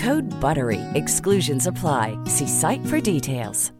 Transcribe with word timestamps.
Code 0.00 0.40
BUTTERY. 0.40 0.80
Exclusions 0.94 1.66
apply. 1.66 2.18
See 2.26 2.46
site 2.46 2.86
for 2.86 3.00
details. 3.14 3.72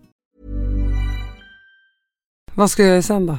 Vad 2.54 2.70
ska 2.70 2.82
jag 2.82 2.90
göra 2.90 3.02
sen 3.02 3.26
då? 3.26 3.38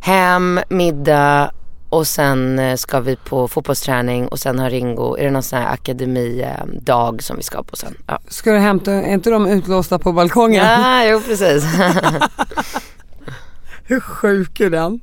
Hem, 0.00 0.60
middag 0.68 1.50
och 1.88 2.06
sen 2.06 2.58
eh, 2.58 2.76
ska 2.76 3.00
vi 3.00 3.16
på 3.16 3.48
fotbollsträning 3.48 4.28
och 4.28 4.38
sen 4.38 4.58
har 4.58 4.70
Ringo, 4.70 5.16
är 5.16 5.24
det 5.24 5.30
någon 5.30 5.42
sån 5.42 5.58
här 5.58 5.72
akademidag 5.72 7.22
som 7.22 7.36
vi 7.36 7.42
ska 7.42 7.62
på 7.62 7.76
sen? 7.76 7.94
Ja, 8.06 8.20
Ska 8.28 8.52
du 8.52 8.58
hämta, 8.58 8.92
är 8.92 9.12
inte 9.14 9.30
de 9.30 9.46
utlåsta 9.46 9.98
på 9.98 10.12
balkongen? 10.12 10.64
ja 10.64 11.04
jo 11.04 11.20
precis. 11.20 11.64
Hur 13.84 14.00
sjuk 14.00 14.60
är 14.60 14.70
den? 14.70 15.00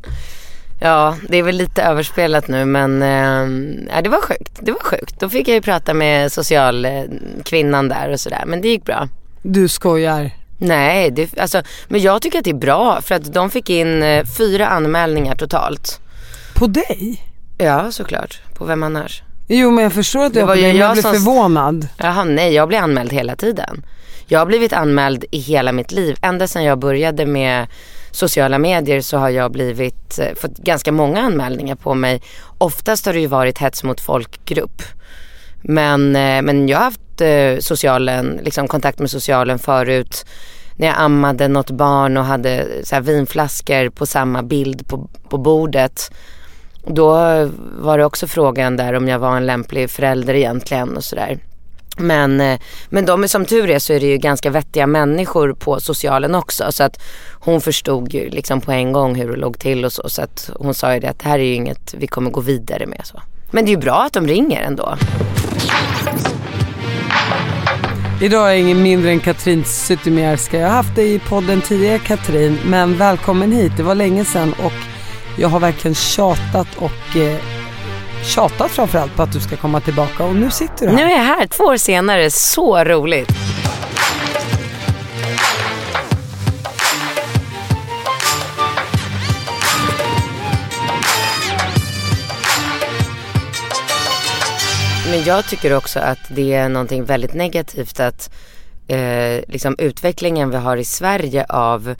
Ja, 0.79 1.15
det 1.29 1.37
är 1.37 1.43
väl 1.43 1.55
lite 1.55 1.81
överspelat 1.83 2.47
nu 2.47 2.65
men 2.65 3.01
eh, 3.01 4.01
det 4.03 4.09
var 4.09 4.21
sjukt. 4.21 4.51
Det 4.61 4.71
var 4.71 4.79
sjukt. 4.79 5.19
Då 5.19 5.29
fick 5.29 5.47
jag 5.47 5.55
ju 5.55 5.61
prata 5.61 5.93
med 5.93 6.31
socialkvinnan 6.31 7.89
där 7.89 8.09
och 8.11 8.19
sådär 8.19 8.43
men 8.47 8.61
det 8.61 8.67
gick 8.67 8.85
bra. 8.85 9.07
Du 9.41 9.67
skojar. 9.67 10.31
Nej, 10.59 11.11
det, 11.11 11.39
alltså, 11.39 11.61
men 11.87 12.01
jag 12.01 12.21
tycker 12.21 12.37
att 12.39 12.43
det 12.43 12.49
är 12.49 12.53
bra 12.53 13.01
för 13.01 13.15
att 13.15 13.33
de 13.33 13.49
fick 13.49 13.69
in 13.69 14.03
eh, 14.03 14.25
fyra 14.37 14.67
anmälningar 14.67 15.35
totalt. 15.35 15.99
På 16.55 16.67
dig? 16.67 17.23
Ja, 17.57 17.91
såklart. 17.91 18.41
På 18.53 18.65
vem 18.65 18.83
annars? 18.83 19.23
Jo 19.47 19.71
men 19.71 19.83
jag 19.83 19.93
förstår 19.93 20.23
att 20.25 20.33
Det 20.33 20.39
du 20.39 20.45
var 20.45 20.55
var 20.55 20.61
jag, 20.61 20.75
jag 20.75 20.91
blev 20.93 21.01
som- 21.01 21.13
förvånad. 21.13 21.87
Jaha, 21.97 22.23
nej, 22.23 22.53
jag 22.53 22.67
blir 22.67 22.77
anmäld 22.79 23.13
hela 23.13 23.35
tiden. 23.35 23.85
Jag 24.25 24.39
har 24.39 24.45
blivit 24.45 24.73
anmäld 24.73 25.25
i 25.31 25.37
hela 25.39 25.71
mitt 25.71 25.91
liv. 25.91 26.17
Ända 26.21 26.47
sedan 26.47 26.63
jag 26.63 26.79
började 26.79 27.25
med 27.25 27.67
sociala 28.11 28.57
medier 28.57 29.01
så 29.01 29.17
har 29.17 29.29
jag 29.29 29.51
blivit, 29.51 30.19
eh, 30.19 30.35
fått 30.35 30.57
ganska 30.57 30.91
många 30.91 31.21
anmälningar 31.21 31.75
på 31.75 31.93
mig. 31.93 32.21
Oftast 32.57 33.05
har 33.05 33.13
det 33.13 33.19
ju 33.19 33.27
varit 33.27 33.57
hets 33.57 33.83
mot 33.83 34.01
folkgrupp. 34.01 34.81
Men, 35.61 36.15
eh, 36.15 36.41
men 36.41 36.67
jag 36.67 36.77
har 36.77 36.83
haft 36.83 37.21
eh, 37.21 37.59
socialen, 37.59 38.39
liksom 38.43 38.67
kontakt 38.67 38.99
med 38.99 39.11
socialen 39.11 39.59
förut. 39.59 40.25
När 40.75 40.87
jag 40.87 40.95
ammade 40.99 41.47
något 41.47 41.71
barn 41.71 42.17
och 42.17 42.25
hade 42.25 42.67
så 42.83 42.95
här 42.95 43.01
vinflaskor 43.01 43.89
på 43.89 44.05
samma 44.05 44.43
bild 44.43 44.87
på, 44.87 45.09
på 45.29 45.37
bordet. 45.37 46.11
Då 46.85 47.11
var 47.79 47.97
det 47.97 48.05
också 48.05 48.27
frågan 48.27 48.77
där 48.77 48.93
om 48.93 49.07
jag 49.07 49.19
var 49.19 49.37
en 49.37 49.45
lämplig 49.45 49.89
förälder 49.89 50.33
egentligen 50.33 50.97
och 50.97 51.03
sådär. 51.03 51.39
Men, 51.97 52.41
eh, 52.41 52.59
men 52.89 53.05
de 53.05 53.23
är 53.23 53.27
som 53.27 53.45
tur 53.45 53.69
är 53.69 53.79
så 53.79 53.93
är 53.93 53.99
det 53.99 54.07
ju 54.07 54.17
ganska 54.17 54.49
vettiga 54.49 54.87
människor 54.87 55.53
på 55.53 55.79
socialen 55.79 56.35
också. 56.35 56.71
Så 56.71 56.83
att 56.83 56.99
hon 57.31 57.61
förstod 57.61 58.13
ju 58.13 58.29
liksom 58.29 58.61
på 58.61 58.71
en 58.71 58.91
gång 58.91 59.15
hur 59.15 59.31
det 59.31 59.37
låg 59.37 59.59
till 59.59 59.85
och 59.85 59.93
så. 59.93 60.09
Så 60.09 60.21
att 60.21 60.49
hon 60.55 60.73
sa 60.73 60.93
ju 60.93 60.99
det 60.99 61.09
att 61.09 61.19
det 61.19 61.29
här 61.29 61.39
är 61.39 61.43
ju 61.43 61.53
inget 61.53 61.93
vi 61.93 62.07
kommer 62.07 62.31
gå 62.31 62.41
vidare 62.41 62.85
med. 62.85 63.01
Så. 63.03 63.21
Men 63.51 63.65
det 63.65 63.69
är 63.69 63.73
ju 63.75 63.81
bra 63.81 64.03
att 64.03 64.13
de 64.13 64.27
ringer 64.27 64.61
ändå. 64.61 64.97
Idag 68.21 68.47
är 68.47 68.49
jag 68.49 68.59
ingen 68.59 68.83
mindre 68.83 69.11
än 69.11 69.19
Katrin 69.19 69.63
Zytomierska. 69.63 70.59
Jag 70.59 70.67
har 70.67 70.75
haft 70.75 70.95
dig 70.95 71.13
i 71.13 71.19
podden 71.19 71.61
tidigare 71.61 71.99
Katrin, 71.99 72.59
men 72.65 72.97
välkommen 72.97 73.51
hit. 73.51 73.71
Det 73.77 73.83
var 73.83 73.95
länge 73.95 74.25
sedan 74.25 74.53
och 74.63 74.73
jag 75.37 75.49
har 75.49 75.59
verkligen 75.59 75.95
tjatat 75.95 76.67
och 76.77 77.17
eh, 77.17 77.56
tjatat 78.27 78.71
framförallt 78.71 79.15
på 79.15 79.23
att 79.23 79.33
du 79.33 79.39
ska 79.39 79.57
komma 79.57 79.81
tillbaka 79.81 80.23
och 80.23 80.35
nu 80.35 80.51
sitter 80.51 80.85
du 80.85 80.87
här. 80.87 80.95
Nu 80.95 81.01
är 81.03 81.17
jag 81.17 81.23
här 81.23 81.47
två 81.47 81.63
år 81.63 81.77
senare, 81.77 82.31
så 82.31 82.83
roligt. 82.83 83.31
Men 95.09 95.23
jag 95.23 95.45
tycker 95.45 95.73
också 95.73 95.99
att 95.99 96.19
det 96.29 96.53
är 96.53 96.69
någonting 96.69 97.05
väldigt 97.05 97.33
negativt 97.33 97.99
att 97.99 98.29
eh, 98.87 99.41
liksom 99.47 99.75
utvecklingen 99.79 100.49
vi 100.49 100.57
har 100.57 100.77
i 100.77 100.85
Sverige 100.85 101.45
av 101.49 101.95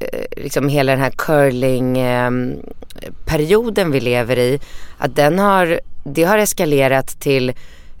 Eh, 0.00 0.24
liksom 0.36 0.68
hela 0.68 0.92
den 0.92 1.00
här 1.00 1.10
curlingperioden 1.10 3.86
ehm, 3.86 3.92
vi 3.92 4.00
lever 4.00 4.38
i, 4.38 4.60
att 4.98 5.16
den 5.16 5.38
har, 5.38 5.80
det 6.04 6.24
har 6.24 6.38
eskalerat 6.38 7.20
till 7.20 7.48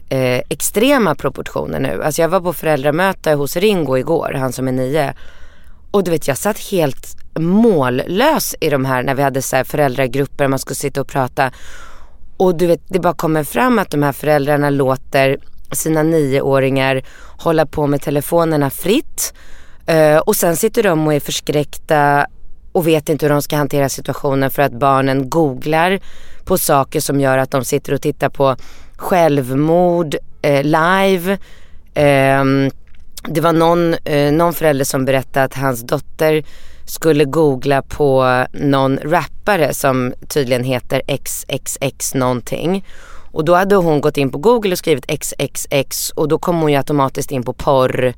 eh, 0.08 0.38
extrema 0.48 1.14
proportioner 1.14 1.80
nu. 1.80 2.02
Alltså 2.02 2.22
jag 2.22 2.28
var 2.28 2.40
på 2.40 2.52
föräldramöte 2.52 3.32
hos 3.32 3.56
Ringo 3.56 3.98
igår, 3.98 4.36
han 4.38 4.52
som 4.52 4.68
är 4.68 4.72
nio. 4.72 5.14
Och 5.90 6.04
du 6.04 6.10
vet 6.10 6.28
jag 6.28 6.38
satt 6.38 6.58
helt 6.58 7.16
mållös 7.38 8.54
i 8.60 8.70
de 8.70 8.84
här 8.84 9.02
när 9.02 9.14
vi 9.14 9.22
hade 9.22 9.42
så 9.42 9.56
här 9.56 9.64
föräldragrupper 9.64 10.48
man 10.48 10.58
skulle 10.58 10.74
sitta 10.74 11.00
och 11.00 11.08
prata. 11.08 11.52
Och 12.36 12.54
du 12.54 12.66
vet 12.66 12.80
det 12.88 13.00
bara 13.00 13.14
kommer 13.14 13.44
fram 13.44 13.78
att 13.78 13.90
de 13.90 14.02
här 14.02 14.12
föräldrarna 14.12 14.70
låter 14.70 15.38
sina 15.72 16.02
nioåringar 16.02 17.02
hålla 17.38 17.66
på 17.66 17.86
med 17.86 18.02
telefonerna 18.02 18.70
fritt. 18.70 19.34
Eh, 19.86 20.18
och 20.18 20.36
sen 20.36 20.56
sitter 20.56 20.82
de 20.82 21.06
och 21.06 21.14
är 21.14 21.20
förskräckta 21.20 22.26
och 22.72 22.86
vet 22.86 23.08
inte 23.08 23.26
hur 23.26 23.30
de 23.30 23.42
ska 23.42 23.56
hantera 23.56 23.88
situationen 23.88 24.50
för 24.50 24.62
att 24.62 24.72
barnen 24.72 25.30
googlar 25.30 26.00
på 26.44 26.58
saker 26.58 27.00
som 27.00 27.20
gör 27.20 27.38
att 27.38 27.50
de 27.50 27.64
sitter 27.64 27.92
och 27.92 28.02
tittar 28.02 28.28
på 28.28 28.56
självmord 28.96 30.16
eh, 30.42 30.62
live. 30.62 31.32
Eh, 31.94 32.44
det 33.28 33.40
var 33.40 33.52
någon, 33.52 33.94
eh, 33.94 34.32
någon 34.32 34.54
förälder 34.54 34.84
som 34.84 35.04
berättade 35.04 35.44
att 35.44 35.54
hans 35.54 35.82
dotter 35.82 36.44
skulle 36.86 37.24
googla 37.24 37.82
på 37.82 38.44
någon 38.52 38.98
rappare 38.98 39.74
som 39.74 40.14
tydligen 40.28 40.64
heter 40.64 41.02
XXX 41.06 42.14
någonting. 42.14 42.84
Och 43.32 43.44
då 43.44 43.54
hade 43.54 43.76
hon 43.76 44.00
gått 44.00 44.16
in 44.16 44.30
på 44.30 44.38
google 44.38 44.72
och 44.72 44.78
skrivit 44.78 45.06
XXX 45.06 46.10
och 46.10 46.28
då 46.28 46.38
kom 46.38 46.60
hon 46.60 46.70
ju 46.70 46.76
automatiskt 46.76 47.30
in 47.30 47.42
på 47.42 47.52
porr 47.52 48.14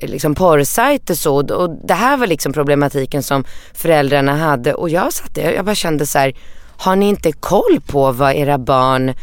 liksom 0.00 0.34
porrsajter 0.34 1.14
så 1.14 1.36
och 1.36 1.70
det 1.86 1.94
här 1.94 2.16
var 2.16 2.26
liksom 2.26 2.52
problematiken 2.52 3.22
som 3.22 3.44
föräldrarna 3.74 4.36
hade 4.36 4.74
och 4.74 4.90
jag 4.90 5.12
satt 5.12 5.34
där, 5.34 5.52
jag 5.52 5.64
bara 5.64 5.74
kände 5.74 6.06
så 6.06 6.18
här, 6.18 6.34
har 6.78 6.96
ni 6.96 7.08
inte 7.08 7.32
koll 7.32 7.80
på 7.86 8.12
vad 8.12 8.34
era 8.34 8.58
barn 8.58 9.14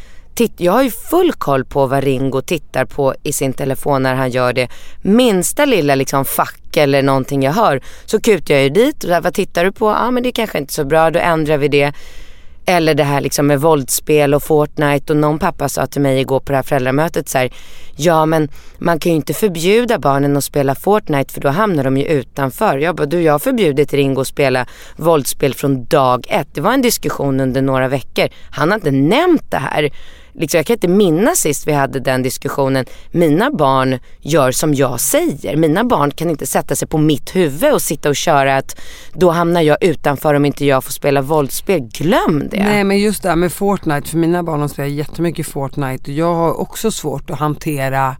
jag 0.58 0.72
har 0.72 0.84
ju 0.84 0.92
full 0.92 1.34
koll 1.34 1.66
på 1.66 1.88
vad 1.88 2.04
Ringo 2.04 2.42
tittar 2.42 2.86
på 2.86 3.16
i 3.24 3.34
sin 3.34 3.54
telefon 3.54 4.04
när 4.04 4.16
han 4.16 4.30
gör 4.30 4.54
det. 4.54 4.68
Minsta 5.02 5.66
lilla 5.66 5.96
liksom 5.96 6.26
fack 6.26 6.78
eller 6.78 7.04
någonting 7.04 7.44
jag 7.44 7.52
hör 7.52 7.82
så 8.06 8.22
kutar 8.22 8.54
jag 8.54 8.64
ju 8.64 8.70
dit 8.70 9.04
och 9.04 9.10
där, 9.10 9.22
vad 9.22 9.34
tittar 9.34 9.64
du 9.66 9.72
på? 9.72 9.86
Ja 9.86 10.12
men 10.12 10.24
det 10.24 10.30
är 10.30 10.32
kanske 10.32 10.58
inte 10.58 10.74
så 10.74 10.86
bra, 10.86 11.12
då 11.12 11.20
ändrar 11.20 11.58
vi 11.58 11.68
det. 11.68 11.94
Eller 12.66 12.94
det 12.94 13.04
här 13.04 13.22
liksom 13.22 13.48
med 13.48 13.62
våldsspel 13.62 14.34
och 14.34 14.44
Fortnite 14.44 15.14
och 15.14 15.18
någon 15.18 15.40
pappa 15.40 15.70
sa 15.70 15.88
till 15.88 16.02
mig 16.02 16.20
igår 16.20 16.40
på 16.40 16.52
det 16.52 16.56
här 16.56 16.64
föräldramötet 16.64 17.30
så 17.30 17.38
här, 17.38 17.50
ja 17.96 18.26
men 18.26 18.50
man 18.78 19.00
kan 19.00 19.12
ju 19.12 19.16
inte 19.16 19.34
förbjuda 19.34 20.00
barnen 20.00 20.38
att 20.38 20.44
spela 20.44 20.76
Fortnite 20.76 21.34
för 21.34 21.42
då 21.42 21.50
hamnar 21.50 21.84
de 21.84 21.98
ju 21.98 22.06
utanför. 22.06 22.78
Jag 22.78 22.96
bara, 22.96 23.06
du 23.06 23.22
jag 23.22 23.34
har 23.34 23.40
förbjudit 23.40 23.94
Ringo 23.94 24.22
att 24.22 24.28
spela 24.28 24.68
våldsspel 24.96 25.54
från 25.54 25.86
dag 25.86 26.26
ett. 26.30 26.48
Det 26.54 26.62
var 26.62 26.74
en 26.74 26.82
diskussion 26.82 27.40
under 27.40 27.62
några 27.62 27.88
veckor. 27.88 28.28
Han 28.52 28.70
har 28.70 28.76
inte 28.76 28.92
nämnt 28.92 29.52
det 29.52 29.58
här. 29.58 29.92
Liksom, 30.38 30.58
jag 30.58 30.66
kan 30.66 30.74
inte 30.74 30.88
minnas 30.88 31.40
sist 31.40 31.68
vi 31.68 31.72
hade 31.72 32.00
den 32.00 32.24
diskussionen. 32.24 32.86
Mina 33.12 33.52
barn 33.52 34.00
gör 34.20 34.52
som 34.52 34.74
jag 34.74 35.00
säger. 35.00 35.56
Mina 35.56 35.84
barn 35.84 36.12
kan 36.12 36.30
inte 36.30 36.46
sätta 36.46 36.76
sig 36.76 36.88
på 36.88 36.98
mitt 36.98 37.36
huvud 37.36 37.74
och 37.74 37.82
sitta 37.82 38.10
och 38.10 38.16
köra 38.16 38.58
att 38.58 38.82
då 39.14 39.32
hamnar 39.32 39.62
jag 39.62 39.84
utanför 39.84 40.34
om 40.34 40.46
inte 40.46 40.66
jag 40.66 40.84
får 40.84 40.92
spela 40.92 41.22
våldsspel. 41.22 41.82
Glöm 41.82 42.48
det. 42.52 42.64
Nej 42.64 42.84
men 42.84 43.00
just 43.00 43.24
det 43.24 43.30
här 43.30 43.36
med 43.36 43.52
Fortnite, 43.52 44.10
för 44.10 44.18
mina 44.18 44.44
barn 44.44 44.60
de 44.60 44.70
spelar 44.70 44.90
jättemycket 44.90 45.48
Fortnite 45.48 46.12
och 46.12 46.18
jag 46.18 46.34
har 46.34 46.62
också 46.62 46.92
svårt 46.92 47.30
att 47.30 47.40
hantera 47.40 48.16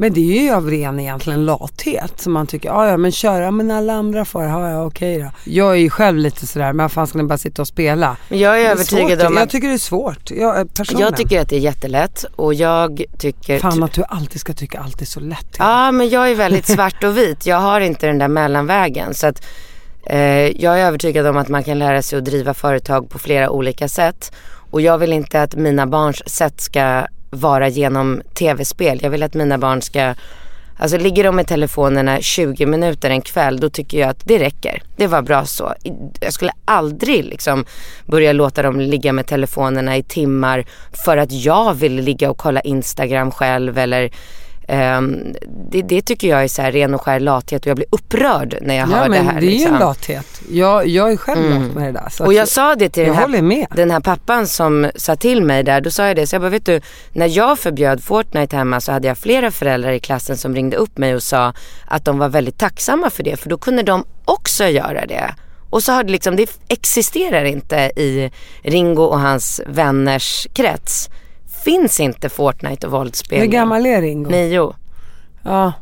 men 0.00 0.12
det 0.12 0.38
är 0.38 0.42
ju 0.42 0.50
av 0.50 0.70
ren 0.70 1.00
egentligen 1.00 1.44
lathet 1.46 2.20
som 2.20 2.32
man 2.32 2.46
tycker, 2.46 2.68
ja 2.68 2.88
ja 2.88 2.96
men 2.96 3.12
köra 3.12 3.50
men 3.50 3.70
alla 3.70 3.92
andra 3.92 4.24
får, 4.24 4.44
ja 4.44 4.70
ja 4.70 4.84
okej 4.84 5.18
då. 5.18 5.30
Jag 5.52 5.70
är 5.70 5.78
ju 5.78 5.90
själv 5.90 6.18
lite 6.18 6.46
sådär, 6.46 6.72
men 6.72 6.90
fan 6.90 7.06
ska 7.06 7.18
ni 7.18 7.24
bara 7.24 7.38
sitta 7.38 7.62
och 7.62 7.68
spela? 7.68 8.16
Men 8.28 8.38
jag 8.38 8.60
är, 8.60 8.64
är 8.64 8.70
övertygad 8.70 9.22
om 9.22 9.34
Jag 9.34 9.42
att 9.42 9.50
tycker 9.50 9.68
det 9.68 9.74
är 9.74 9.78
svårt, 9.78 10.30
jag, 10.30 10.74
personligen. 10.74 11.08
jag 11.08 11.16
tycker 11.16 11.40
att 11.40 11.48
det 11.48 11.56
är 11.56 11.60
jättelätt 11.60 12.24
och 12.36 12.54
jag 12.54 13.04
tycker 13.18 13.58
Fan 13.58 13.82
att 13.82 13.92
du 13.92 14.02
alltid 14.08 14.40
ska 14.40 14.52
tycka 14.52 14.80
allt 14.80 15.00
är 15.00 15.06
så 15.06 15.20
lätt. 15.20 15.56
Ja 15.58 15.92
men 15.92 16.08
jag 16.08 16.30
är 16.30 16.34
väldigt 16.34 16.66
svart 16.74 17.04
och 17.04 17.16
vit. 17.18 17.46
Jag 17.46 17.56
har 17.60 17.80
inte 17.80 18.06
den 18.06 18.18
där 18.18 18.28
mellanvägen. 18.28 19.14
Så 19.14 19.26
att, 19.26 19.46
eh, 20.06 20.18
jag 20.62 20.80
är 20.80 20.86
övertygad 20.86 21.26
om 21.26 21.36
att 21.36 21.48
man 21.48 21.64
kan 21.64 21.78
lära 21.78 22.02
sig 22.02 22.18
att 22.18 22.24
driva 22.24 22.54
företag 22.54 23.10
på 23.10 23.18
flera 23.18 23.50
olika 23.50 23.88
sätt. 23.88 24.32
Och 24.70 24.80
jag 24.80 24.98
vill 24.98 25.12
inte 25.12 25.42
att 25.42 25.54
mina 25.54 25.86
barns 25.86 26.28
sätt 26.28 26.60
ska 26.60 27.06
vara 27.30 27.68
genom 27.68 28.22
tv-spel. 28.34 29.00
Jag 29.02 29.10
vill 29.10 29.22
att 29.22 29.34
mina 29.34 29.58
barn 29.58 29.82
ska 29.82 30.14
Alltså 30.80 30.98
ligger 30.98 31.24
de 31.24 31.36
med 31.36 31.46
telefonerna 31.46 32.20
20 32.20 32.66
minuter 32.66 33.10
en 33.10 33.22
kväll 33.22 33.60
då 33.60 33.70
tycker 33.70 33.98
jag 33.98 34.10
att 34.10 34.22
det 34.24 34.38
räcker. 34.38 34.82
Det 34.96 35.06
var 35.06 35.22
bra 35.22 35.44
så. 35.44 35.74
Jag 36.20 36.32
skulle 36.32 36.52
aldrig 36.64 37.24
liksom 37.24 37.64
börja 38.06 38.32
låta 38.32 38.62
dem 38.62 38.80
ligga 38.80 39.12
med 39.12 39.26
telefonerna 39.26 39.96
i 39.96 40.02
timmar 40.02 40.64
för 41.04 41.16
att 41.16 41.32
jag 41.32 41.74
vill 41.74 41.94
ligga 41.94 42.30
och 42.30 42.38
kolla 42.38 42.60
Instagram 42.60 43.30
själv 43.30 43.78
eller 43.78 44.10
ehm, 44.68 45.34
det, 45.70 45.82
det 45.82 46.02
tycker 46.02 46.28
jag 46.28 46.44
är 46.44 46.48
så 46.48 46.62
här 46.62 46.72
ren 46.72 46.94
och 46.94 47.00
skär 47.02 47.20
lathet 47.20 47.62
och 47.62 47.66
jag 47.66 47.76
blir 47.76 47.86
upprörd 47.90 48.58
när 48.62 48.74
jag 48.74 48.88
Ja 48.88 48.96
hör 48.96 49.08
men 49.08 49.24
det 49.24 49.30
här. 49.32 49.40
det 49.40 49.46
är 49.46 49.50
ju 49.50 49.54
liksom. 49.58 49.74
en 49.74 49.80
lathet. 49.80 50.40
Jag, 50.50 50.86
jag 50.86 51.12
är 51.12 51.16
själv 51.16 51.50
lat 51.50 51.74
med 51.74 51.86
det 51.86 51.92
där. 51.92 52.12
Och 52.20 52.28
att 52.28 52.34
jag 52.34 52.48
sa 52.48 52.74
det 52.74 52.88
till 52.88 53.02
jag 53.06 53.30
den 53.30 53.50
här, 53.50 53.66
den 53.76 53.90
här 53.90 54.00
pappan 54.00 54.46
som 54.46 54.90
sa 54.96 55.16
till 55.16 55.42
mig 55.42 55.62
där. 55.62 55.80
Då 55.80 55.90
sa 55.90 56.06
jag 56.06 56.16
det. 56.16 56.26
Så 56.26 56.34
jag 56.34 56.42
bara, 56.42 56.50
vet 56.50 56.66
du, 56.66 56.80
när 57.12 57.26
jag 57.36 57.58
förbjöd 57.58 58.02
Fortnite 58.04 58.56
hemma 58.56 58.80
så 58.80 58.92
hade 58.92 59.08
jag 59.08 59.18
flera 59.18 59.50
föräldrar 59.50 59.92
i 59.92 60.00
klassen 60.00 60.36
som 60.36 60.54
ringde 60.54 60.76
upp 60.76 60.98
mig 60.98 61.14
och 61.14 61.22
sa 61.22 61.52
att 61.86 62.04
de 62.04 62.18
var 62.18 62.28
väldigt 62.28 62.58
tacksamma 62.58 63.10
för 63.10 63.22
det. 63.22 63.36
För 63.36 63.48
då 63.48 63.58
kunde 63.58 63.82
de 63.82 64.04
också 64.24 64.64
göra 64.64 65.06
det. 65.06 65.34
Och 65.70 65.82
så 65.82 65.92
har 65.92 66.04
det 66.04 66.12
liksom, 66.12 66.36
det 66.36 66.50
existerar 66.68 67.44
inte 67.44 67.76
i 67.76 68.30
Ringo 68.62 69.02
och 69.02 69.20
hans 69.20 69.60
vänners 69.66 70.46
krets. 70.52 71.08
Finns 71.68 72.00
inte 72.00 72.28
Fortnite 72.28 72.86
och 72.86 72.92
våldsspel. 72.92 73.38
Hur 73.40 73.46
gammal 73.46 73.86
är 73.86 74.02
Ringo? 74.02 74.30
Nio. 74.30 74.74
Ja, 75.42 75.72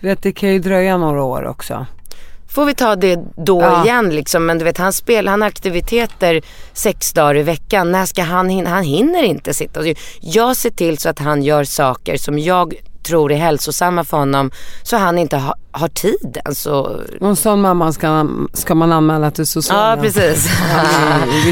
du 0.00 0.06
vet 0.06 0.22
det 0.22 0.32
kan 0.32 0.48
ju 0.48 0.58
dröja 0.58 0.96
några 0.96 1.22
år 1.22 1.46
också. 1.46 1.86
Får 2.48 2.64
vi 2.64 2.74
ta 2.74 2.96
det 2.96 3.18
då 3.36 3.60
Ja. 3.62 3.84
igen 3.84 4.10
liksom. 4.10 4.46
Men 4.46 4.58
du 4.58 4.64
vet 4.64 4.78
han 4.78 4.92
spelar, 4.92 5.30
han 5.30 5.42
har 5.42 5.48
aktiviteter 5.48 6.42
sex 6.72 7.12
dagar 7.12 7.36
i 7.36 7.42
veckan. 7.42 7.92
När 7.92 8.06
ska 8.06 8.22
han 8.22 8.48
hinna? 8.48 8.70
Han 8.70 8.84
hinner 8.84 9.22
inte 9.22 9.54
sitta. 9.54 9.80
Jag 10.20 10.56
ser 10.56 10.70
till 10.70 10.98
så 10.98 11.08
att 11.08 11.18
han 11.18 11.42
gör 11.42 11.64
saker 11.64 12.16
som 12.16 12.38
jag 12.38 12.74
tror 13.02 13.32
är 13.32 13.36
hälsosamma 13.36 14.04
för 14.04 14.16
honom. 14.16 14.50
Så 14.82 14.96
han 14.96 15.18
inte 15.18 15.36
ha, 15.36 15.54
har 15.72 15.88
tid. 15.88 16.38
Och 17.20 17.28
en 17.28 17.36
sån 17.36 17.60
mamma 17.60 17.92
ska, 17.92 18.26
ska 18.52 18.74
man 18.74 18.92
anmäla 18.92 19.30
till 19.30 19.42
Ja 19.42 19.46
socialen. 19.46 20.00
precis. 20.04 20.48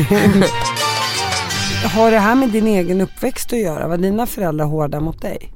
Har 1.85 2.11
det 2.11 2.19
här 2.19 2.35
med 2.35 2.49
din 2.49 2.67
egen 2.67 3.01
uppväxt 3.01 3.53
att 3.53 3.59
göra? 3.59 3.89
Var 3.89 3.97
dina 3.97 4.27
föräldrar 4.27 4.67
hårda 4.67 5.01
mot 5.01 5.23
dig? 5.23 5.53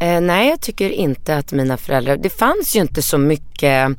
Eh, 0.00 0.20
nej, 0.20 0.48
jag 0.48 0.60
tycker 0.60 0.90
inte 0.90 1.36
att 1.36 1.52
mina 1.52 1.76
föräldrar, 1.76 2.16
det 2.16 2.30
fanns 2.30 2.76
ju 2.76 2.80
inte 2.80 3.02
så 3.02 3.18
mycket 3.18 3.98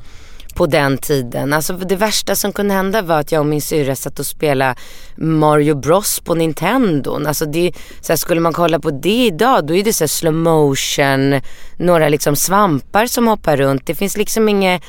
på 0.56 0.66
den 0.66 0.98
tiden. 0.98 1.54
Alltså 1.54 1.74
det 1.74 1.96
värsta 1.96 2.36
som 2.36 2.54
kunde 2.54 2.74
hända 2.74 3.02
var 3.02 3.20
att 3.20 3.32
jag 3.32 3.40
och 3.40 3.46
min 3.46 3.62
syrra 3.62 3.96
satt 3.96 4.20
och 4.20 4.26
spelade 4.26 4.76
Mario 5.16 5.76
Bros 5.76 6.20
på 6.20 6.36
Nintendo. 6.36 7.28
Alltså 7.28 7.46
det, 7.46 7.74
så 8.02 8.12
här, 8.12 8.18
skulle 8.18 8.42
man 8.42 8.54
kolla 8.54 8.80
på 8.80 8.92
det 8.92 9.26
idag 9.26 9.66
då 9.66 9.76
är 9.76 9.84
det 9.84 9.94
så 9.94 10.04
här 10.04 10.08
slow 10.08 10.34
motion, 10.34 11.42
några 11.78 12.10
liksom 12.10 12.36
svampar 12.36 13.06
som 13.06 13.28
hoppar 13.28 13.58
runt. 13.58 13.86
Det 13.86 13.96
finns 13.96 14.18
liksom 14.18 14.50
inget, 14.50 14.84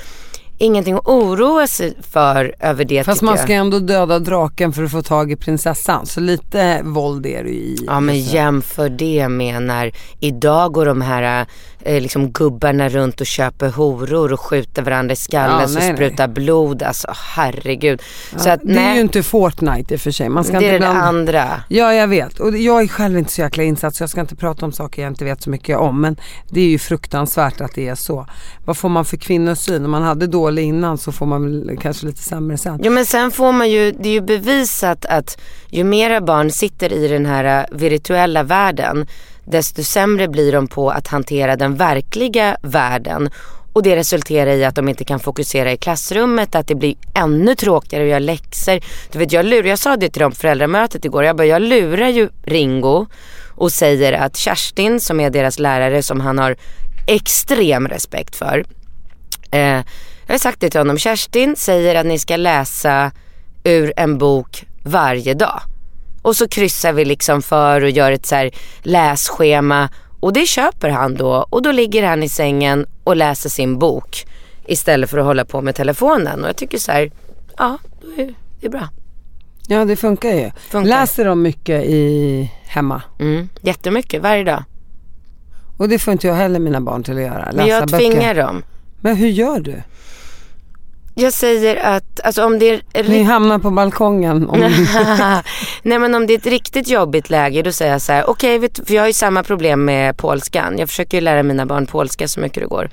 ingenting 0.60 0.94
att 0.94 1.06
oroa 1.06 1.66
sig 1.66 1.94
för 2.12 2.54
över 2.60 2.84
det 2.84 3.04
Fast 3.04 3.22
man 3.22 3.34
jag. 3.36 3.44
ska 3.44 3.52
ändå 3.52 3.78
döda 3.78 4.18
draken 4.18 4.72
för 4.72 4.84
att 4.84 4.90
få 4.90 5.02
tag 5.02 5.32
i 5.32 5.36
prinsessan. 5.36 6.06
Så 6.06 6.20
lite 6.20 6.80
våld 6.84 7.26
är 7.26 7.42
det 7.44 7.50
ju 7.50 7.54
i. 7.56 7.84
Ja 7.86 8.00
men 8.00 8.20
jämför 8.20 8.88
det 8.88 9.28
med 9.28 9.62
när 9.62 9.92
idag 10.20 10.72
går 10.72 10.86
de 10.86 11.00
här 11.00 11.46
eh, 11.82 12.00
liksom 12.02 12.30
gubbarna 12.32 12.88
runt 12.88 13.20
och 13.20 13.26
köper 13.26 13.68
horor 13.68 14.32
och 14.32 14.40
skjuter 14.40 14.82
varandra 14.82 15.12
i 15.12 15.16
skallen 15.16 15.60
Ja, 15.60 15.66
nej, 15.66 15.86
nej. 15.88 15.94
sprutar 15.96 16.28
blod. 16.28 16.82
Alltså 16.82 17.08
herregud. 17.34 18.02
så 18.36 18.50
att, 18.50 18.60
det 18.62 18.72
är 18.72 18.74
nej, 18.74 18.94
ju 18.94 19.00
inte 19.00 19.22
Fortnite 19.22 19.94
i 19.94 19.96
och 19.96 20.00
för 20.00 20.10
sig. 20.10 20.28
Man 20.28 20.44
ska 20.44 20.52
det 20.52 20.64
inte 20.64 20.68
är 20.68 20.72
det 20.72 20.78
blanda- 20.78 21.00
andra. 21.02 21.48
Ja 21.68 21.94
jag 21.94 22.08
vet 22.08 22.38
och 22.40 22.58
jag 22.58 22.82
är 22.82 22.88
själv 22.88 23.18
inte 23.18 23.32
så 23.32 23.40
jäkla 23.40 23.62
insatt 23.62 23.94
så 23.94 24.02
jag 24.02 24.10
ska 24.10 24.20
inte 24.20 24.36
prata 24.36 24.64
om 24.66 24.72
saker 24.72 25.02
jag 25.02 25.10
inte 25.10 25.24
vet 25.24 25.42
så 25.42 25.50
mycket 25.50 25.76
om. 25.78 26.00
Men 26.00 26.16
det 26.50 26.60
är 26.60 26.68
ju 26.68 26.78
fruktansvärt 26.78 27.60
att 27.60 27.74
det 27.74 27.88
är 27.88 27.94
så. 27.94 28.26
Vad 28.64 28.76
får 28.76 28.88
man 28.88 29.04
för 29.04 29.16
kvinnosyn? 29.16 29.84
Om 29.84 29.90
man 29.90 30.02
hade 30.02 30.26
dålig 30.50 30.64
innan 30.64 30.99
så 30.99 31.12
får 31.12 31.26
man 31.26 31.43
väl 31.44 31.79
kanske 31.81 32.06
lite 32.06 32.23
sämre 32.23 32.58
sen. 32.58 32.81
Ja 32.82 32.91
men 32.91 33.06
sen 33.06 33.31
får 33.31 33.52
man 33.52 33.70
ju, 33.70 33.93
det 33.93 34.08
är 34.08 34.12
ju 34.12 34.20
bevisat 34.20 35.05
att 35.05 35.41
ju 35.69 35.85
mera 35.85 36.20
barn 36.20 36.50
sitter 36.50 36.93
i 36.93 37.08
den 37.08 37.26
här 37.26 37.44
äh, 37.61 37.79
virtuella 37.79 38.43
världen 38.43 39.06
desto 39.44 39.82
sämre 39.82 40.29
blir 40.29 40.52
de 40.52 40.69
på 40.69 40.91
att 40.91 41.08
hantera 41.08 41.56
den 41.56 41.76
verkliga 41.76 42.56
världen. 42.62 43.31
Och 43.73 43.82
det 43.82 43.97
resulterar 43.97 44.50
i 44.50 44.64
att 44.64 44.75
de 44.75 44.88
inte 44.88 45.05
kan 45.05 45.20
fokusera 45.20 45.73
i 45.73 45.76
klassrummet, 45.76 46.55
att 46.55 46.67
det 46.67 46.75
blir 46.75 46.94
ännu 47.14 47.55
tråkigare 47.55 48.05
att 48.05 48.11
göra 48.11 48.19
läxor. 48.19 48.81
Du 49.12 49.19
vet 49.19 49.32
jag 49.32 49.46
lurar, 49.46 49.69
jag 49.69 49.79
sa 49.79 49.96
det 49.96 50.08
till 50.08 50.23
dem 50.23 50.31
på 50.31 50.37
föräldramötet 50.37 51.05
igår, 51.05 51.25
jag 51.25 51.37
bara 51.37 51.46
jag 51.46 51.62
lurar 51.62 52.08
ju 52.08 52.29
Ringo 52.43 53.06
och 53.56 53.73
säger 53.73 54.12
att 54.12 54.37
Kerstin 54.37 55.00
som 55.00 55.20
är 55.20 55.31
deras 55.31 55.58
lärare 55.58 56.03
som 56.03 56.20
han 56.20 56.38
har 56.38 56.56
extrem 57.06 57.88
respekt 57.88 58.37
för. 58.37 58.64
Eh, 59.50 59.81
jag 60.31 60.35
har 60.35 60.38
sagt 60.38 60.61
det 60.61 60.71
till 60.71 60.81
honom, 60.81 60.99
Kerstin 60.99 61.56
säger 61.56 61.94
att 61.94 62.06
ni 62.06 62.19
ska 62.19 62.37
läsa 62.37 63.12
ur 63.65 63.93
en 63.97 64.19
bok 64.19 64.67
varje 64.85 65.35
dag. 65.35 65.61
Och 66.23 66.37
så 66.37 66.49
kryssar 66.49 66.93
vi 66.93 67.05
liksom 67.05 67.43
för 67.43 67.85
och 67.85 67.91
gör 67.91 68.12
ett 68.12 68.27
så 68.27 68.35
här 68.35 68.50
lässchema 68.82 69.88
och 70.21 70.32
det 70.32 70.47
köper 70.47 70.88
han 70.88 71.15
då 71.15 71.47
och 71.50 71.62
då 71.62 71.73
ligger 71.73 72.06
han 72.06 72.23
i 72.23 72.29
sängen 72.29 72.87
och 73.05 73.17
läser 73.17 73.49
sin 73.50 73.79
bok 73.79 74.27
istället 74.67 75.11
för 75.11 75.19
att 75.19 75.25
hålla 75.25 75.44
på 75.44 75.61
med 75.61 75.75
telefonen 75.75 76.43
och 76.43 76.49
jag 76.49 76.56
tycker 76.56 76.79
så 76.79 76.93
här, 76.93 77.11
ja 77.59 77.79
det 78.17 78.67
är 78.67 78.71
bra. 78.71 78.88
Ja 79.69 79.85
det 79.85 79.97
funkar 79.97 80.31
ju. 80.31 80.50
Funkar. 80.71 80.88
Läser 80.88 81.25
de 81.25 81.43
mycket 81.43 81.85
i 81.85 82.50
hemma? 82.67 83.03
Mm, 83.19 83.49
jättemycket 83.61 84.23
varje 84.23 84.44
dag. 84.44 84.65
Och 85.77 85.88
det 85.88 85.99
får 85.99 86.12
inte 86.12 86.27
jag 86.27 86.35
heller 86.35 86.59
mina 86.59 86.81
barn 86.81 87.03
till 87.03 87.15
att 87.17 87.23
göra. 87.23 87.44
Läsa 87.44 87.56
Men 87.56 87.67
jag 87.67 87.88
böcker. 87.88 87.99
tvingar 87.99 88.34
dem. 88.34 88.63
Men 89.01 89.17
hur 89.17 89.29
gör 89.29 89.60
du? 89.60 89.82
Jag 91.14 91.32
säger 91.32 91.76
att, 91.76 92.20
alltså 92.24 92.44
om 92.44 92.58
det 92.58 92.81
är 92.93 93.05
Ni 93.05 93.22
hamnar 93.22 93.58
på 93.58 93.70
balkongen. 93.70 94.48
Om 94.48 94.60
Nej 95.82 95.98
men 95.98 96.14
om 96.14 96.26
det 96.26 96.34
är 96.34 96.38
ett 96.38 96.46
riktigt 96.46 96.88
jobbigt 96.88 97.31
läge 97.31 97.62
då 97.62 97.72
säger 97.72 97.93
jag 97.93 98.02
så 98.02 98.12
här, 98.12 98.31
okej 98.31 98.58
du, 98.58 98.84
för 98.84 98.94
jag 98.94 99.02
har 99.02 99.06
ju 99.06 99.12
samma 99.12 99.43
problem 99.43 99.84
med 99.84 100.17
polskan. 100.17 100.79
Jag 100.79 100.88
försöker 100.88 101.17
ju 101.17 101.20
lära 101.20 101.43
mina 101.43 101.67
barn 101.67 101.86
polska 101.86 102.29
så 102.29 102.40
mycket 102.40 102.62
det 102.62 102.69
går. 102.69 102.90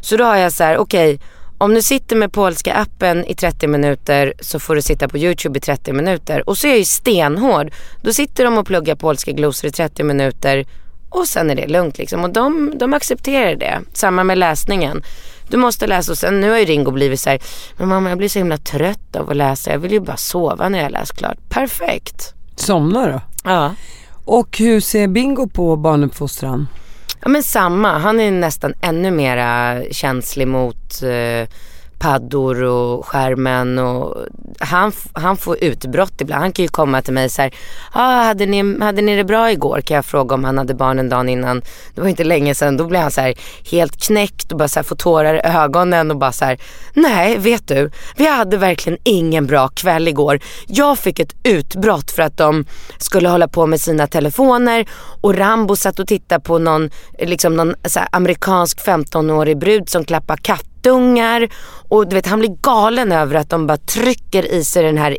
Så 0.00 0.16
då 0.16 0.24
har 0.24 0.36
jag 0.36 0.52
så 0.52 0.64
här, 0.64 0.78
okej 0.78 1.18
om 1.58 1.74
du 1.74 1.82
sitter 1.82 2.16
med 2.16 2.32
polska 2.32 2.74
appen 2.74 3.24
i 3.24 3.34
30 3.34 3.66
minuter 3.66 4.34
så 4.40 4.60
får 4.60 4.74
du 4.74 4.82
sitta 4.82 5.08
på 5.08 5.18
YouTube 5.18 5.58
i 5.58 5.60
30 5.60 5.92
minuter. 5.92 6.48
Och 6.48 6.58
så 6.58 6.66
är 6.66 6.70
jag 6.70 6.78
ju 6.78 6.84
stenhård. 6.84 7.72
Då 8.02 8.12
sitter 8.12 8.44
de 8.44 8.58
och 8.58 8.66
pluggar 8.66 8.94
polska 8.94 9.32
glosor 9.32 9.68
i 9.68 9.72
30 9.72 10.02
minuter 10.02 10.66
och 11.08 11.28
sen 11.28 11.50
är 11.50 11.54
det 11.54 11.66
lugnt 11.66 11.98
liksom. 11.98 12.24
Och 12.24 12.30
de, 12.30 12.72
de 12.78 12.94
accepterar 12.94 13.54
det. 13.54 13.80
Samma 13.92 14.24
med 14.24 14.38
läsningen. 14.38 15.02
Du 15.48 15.56
måste 15.56 15.86
läsa 15.86 16.12
och 16.12 16.18
sen 16.18 16.40
nu 16.40 16.50
har 16.50 16.58
ju 16.58 16.64
Ringo 16.64 16.90
blivit 16.90 17.20
så 17.20 17.30
här, 17.30 17.38
men 17.76 17.88
mamma 17.88 18.08
jag 18.08 18.18
blir 18.18 18.28
så 18.28 18.38
himla 18.38 18.56
trött 18.56 19.16
av 19.16 19.30
att 19.30 19.36
läsa. 19.36 19.70
Jag 19.70 19.78
vill 19.78 19.92
ju 19.92 20.00
bara 20.00 20.16
sova 20.16 20.68
när 20.68 20.82
jag 20.82 20.92
läst 20.92 21.16
klart. 21.16 21.38
Perfekt. 21.48 22.34
somnar 22.56 23.12
då? 23.12 23.20
Ja. 23.44 23.74
Och 24.24 24.58
hur 24.58 24.80
ser 24.80 25.08
Bingo 25.08 25.48
på 25.48 25.76
barnuppfostran? 25.76 26.68
Ja 27.20 27.28
men 27.28 27.42
samma, 27.42 27.98
han 27.98 28.20
är 28.20 28.30
nästan 28.30 28.74
ännu 28.80 29.10
mera 29.10 29.82
känslig 29.90 30.48
mot 30.48 31.02
eh, 31.02 31.48
paddor 31.98 32.62
och 32.62 33.06
skärmen 33.06 33.78
och 33.78 34.16
han, 34.58 34.92
han 35.12 35.36
får 35.36 35.64
utbrott 35.64 36.20
ibland. 36.20 36.42
Han 36.42 36.52
kan 36.52 36.62
ju 36.62 36.68
komma 36.68 37.02
till 37.02 37.14
mig 37.14 37.30
så 37.30 37.42
här, 37.42 37.54
ah, 37.92 38.22
hade, 38.22 38.46
ni, 38.46 38.80
hade 38.80 39.02
ni 39.02 39.16
det 39.16 39.24
bra 39.24 39.50
igår? 39.50 39.80
Kan 39.80 39.94
jag 39.94 40.04
fråga 40.04 40.34
om 40.34 40.44
han 40.44 40.58
hade 40.58 40.74
barnen 40.74 41.08
dagen 41.08 41.28
innan. 41.28 41.62
Det 41.94 42.00
var 42.00 42.08
inte 42.08 42.24
länge 42.24 42.54
sedan. 42.54 42.76
Då 42.76 42.86
blev 42.86 43.00
han 43.00 43.10
så 43.10 43.20
här 43.20 43.34
helt 43.70 44.06
knäckt 44.06 44.52
och 44.52 44.58
bara 44.58 44.68
så 44.68 44.78
här 44.78 44.84
får 44.84 44.96
tårar 44.96 45.34
i 45.34 45.40
ögonen 45.44 46.10
och 46.10 46.16
bara 46.16 46.32
så 46.32 46.44
här, 46.44 46.58
nej 46.94 47.38
vet 47.38 47.68
du, 47.68 47.90
vi 48.16 48.26
hade 48.26 48.56
verkligen 48.56 48.98
ingen 49.04 49.46
bra 49.46 49.68
kväll 49.68 50.08
igår. 50.08 50.40
Jag 50.66 50.98
fick 50.98 51.18
ett 51.18 51.34
utbrott 51.42 52.10
för 52.10 52.22
att 52.22 52.36
de 52.36 52.64
skulle 52.98 53.28
hålla 53.28 53.48
på 53.48 53.66
med 53.66 53.80
sina 53.80 54.06
telefoner 54.06 54.88
och 55.20 55.34
Rambo 55.34 55.76
satt 55.76 55.98
och 55.98 56.08
tittade 56.08 56.40
på 56.40 56.58
någon, 56.58 56.90
liksom 57.18 57.56
någon 57.56 57.74
så 57.84 57.98
här, 57.98 58.08
amerikansk 58.12 58.86
15-årig 58.86 59.58
brud 59.58 59.88
som 59.88 60.04
klappar 60.04 60.36
kattungar 60.84 61.48
och 61.88 62.08
du 62.08 62.16
vet 62.16 62.26
han 62.26 62.38
blir 62.38 62.56
galen 62.62 63.12
över 63.12 63.34
att 63.34 63.50
de 63.50 63.66
bara 63.66 63.76
trycker 63.76 64.52
i 64.52 64.64
sig 64.64 64.82
den 64.82 64.98
här 64.98 65.16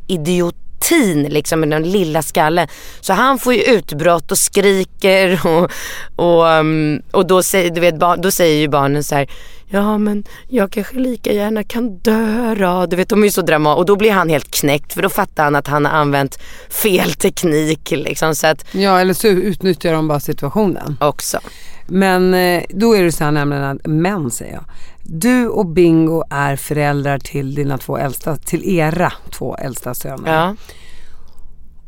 teen 0.89 1.23
liksom 1.23 1.59
med 1.59 1.69
den 1.69 1.91
lilla 1.91 2.21
skallen. 2.21 2.67
Så 3.01 3.13
han 3.13 3.39
får 3.39 3.53
ju 3.53 3.61
utbrott 3.61 4.31
och 4.31 4.37
skriker 4.37 5.41
och, 5.47 5.71
och, 6.15 6.45
um, 6.45 7.01
och 7.11 7.27
då, 7.27 7.43
säger, 7.43 7.71
du 7.71 7.81
vet, 7.81 7.99
då 7.99 8.31
säger 8.31 8.61
ju 8.61 8.67
barnen 8.67 9.03
så 9.03 9.15
här 9.15 9.29
ja 9.67 9.97
men 9.97 10.23
jag 10.47 10.71
kanske 10.71 10.95
lika 10.95 11.31
gärna 11.31 11.63
kan 11.63 11.97
dö 11.97 12.55
då. 12.55 12.85
Du 12.85 12.95
vet 12.95 13.09
de 13.09 13.21
är 13.21 13.27
ju 13.27 13.31
så 13.31 13.41
dramatiska 13.41 13.79
och 13.79 13.85
då 13.85 13.95
blir 13.95 14.11
han 14.11 14.29
helt 14.29 14.51
knäckt 14.51 14.93
för 14.93 15.01
då 15.01 15.09
fattar 15.09 15.43
han 15.43 15.55
att 15.55 15.67
han 15.67 15.85
har 15.85 15.91
använt 15.91 16.39
fel 16.69 17.11
teknik 17.11 17.91
liksom. 17.91 18.35
Så 18.35 18.47
att, 18.47 18.65
ja 18.71 18.99
eller 18.99 19.13
så 19.13 19.27
utnyttjar 19.27 19.93
de 19.93 20.07
bara 20.07 20.19
situationen. 20.19 20.97
Också. 20.99 21.39
Men 21.87 22.33
eh, 22.33 22.63
då 22.69 22.95
är 22.95 23.03
det 23.03 23.11
så 23.11 23.23
här 23.23 23.31
nämligen 23.31 23.63
att, 23.63 23.77
men 23.83 24.31
säger 24.31 24.53
jag. 24.53 24.65
Du 25.07 25.47
och 25.47 25.65
Bingo 25.65 26.23
är 26.29 26.55
föräldrar 26.55 27.19
till 27.19 27.55
dina 27.55 27.77
två 27.77 27.97
äldsta, 27.97 28.35
till 28.35 28.69
era 28.69 29.13
två 29.31 29.55
äldsta 29.57 29.93
söner. 29.93 30.33
Ja. 30.33 30.55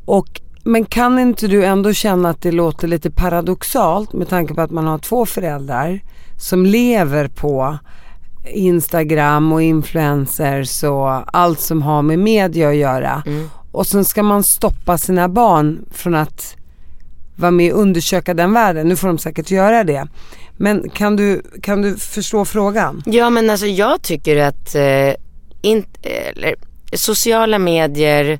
Och, 0.05 0.41
men 0.63 0.85
kan 0.85 1.19
inte 1.19 1.47
du 1.47 1.65
ändå 1.65 1.93
känna 1.93 2.29
att 2.29 2.41
det 2.41 2.51
låter 2.51 2.87
lite 2.87 3.11
paradoxalt 3.11 4.13
med 4.13 4.29
tanke 4.29 4.53
på 4.53 4.61
att 4.61 4.71
man 4.71 4.87
har 4.87 4.97
två 4.97 5.25
föräldrar 5.25 5.99
som 6.39 6.65
lever 6.65 7.27
på 7.27 7.77
Instagram 8.53 9.51
och 9.51 9.61
influencers 9.61 10.83
och 10.83 11.37
allt 11.37 11.59
som 11.59 11.81
har 11.81 12.01
med 12.01 12.19
media 12.19 12.69
att 12.69 12.75
göra. 12.75 13.23
Mm. 13.25 13.49
Och 13.71 13.87
sen 13.87 14.05
ska 14.05 14.23
man 14.23 14.43
stoppa 14.43 14.97
sina 14.97 15.29
barn 15.29 15.85
från 15.91 16.15
att 16.15 16.55
vara 17.37 17.51
med 17.51 17.73
och 17.73 17.81
undersöka 17.81 18.33
den 18.33 18.53
världen. 18.53 18.87
Nu 18.87 18.95
får 18.95 19.07
de 19.07 19.17
säkert 19.17 19.51
göra 19.51 19.83
det. 19.83 20.07
Men 20.57 20.89
kan 20.89 21.15
du, 21.15 21.41
kan 21.61 21.81
du 21.81 21.97
förstå 21.97 22.45
frågan? 22.45 23.03
Ja 23.05 23.29
men 23.29 23.49
alltså 23.49 23.65
jag 23.65 24.01
tycker 24.01 24.37
att 24.37 24.75
eh, 24.75 25.13
in, 25.61 25.85
eller, 26.33 26.55
sociala 26.93 27.59
medier 27.59 28.39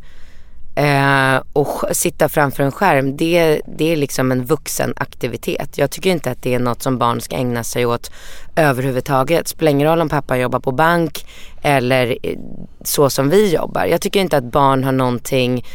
eh, 0.76 1.42
och 1.54 1.84
sitta 1.92 2.30
framför 2.30 2.64
en 2.64 2.72
skärm 2.72 3.18
det, 3.18 3.62
det 3.78 3.92
är 3.92 3.96
liksom 3.96 4.32
en 4.32 4.46
vuxenaktivitet. 4.46 5.78
Jag 5.78 5.92
tycker 5.92 6.10
inte 6.10 6.32
att 6.32 6.44
det 6.44 6.54
är 6.54 6.60
något 6.60 6.82
som 6.82 6.98
barn 6.98 7.22
ska 7.22 7.36
ägna 7.36 7.64
sig 7.64 7.86
åt 7.86 8.12
överhuvudtaget. 8.56 9.48
Spelar 9.48 9.72
ingen 9.72 9.88
roll 9.88 10.02
om 10.02 10.10
pappa 10.10 10.38
jobbar 10.38 10.60
på 10.60 10.72
bank 10.72 11.26
eller 11.62 12.18
eh, 12.24 12.38
så 12.82 13.10
som 13.10 13.30
vi 13.30 13.54
jobbar. 13.54 13.86
Jag 13.86 14.02
tycker 14.02 14.20
inte 14.20 14.38
att 14.38 14.52
barn 14.52 14.84
har 14.84 14.92
någonting 14.92 15.66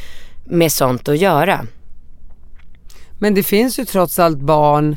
med 0.45 0.73
sånt 0.73 1.09
att 1.09 1.19
göra. 1.19 1.67
Men 3.23 3.35
det 3.35 3.43
finns 3.43 3.79
ju 3.79 3.85
trots 3.85 4.19
allt 4.19 4.39
barn, 4.39 4.97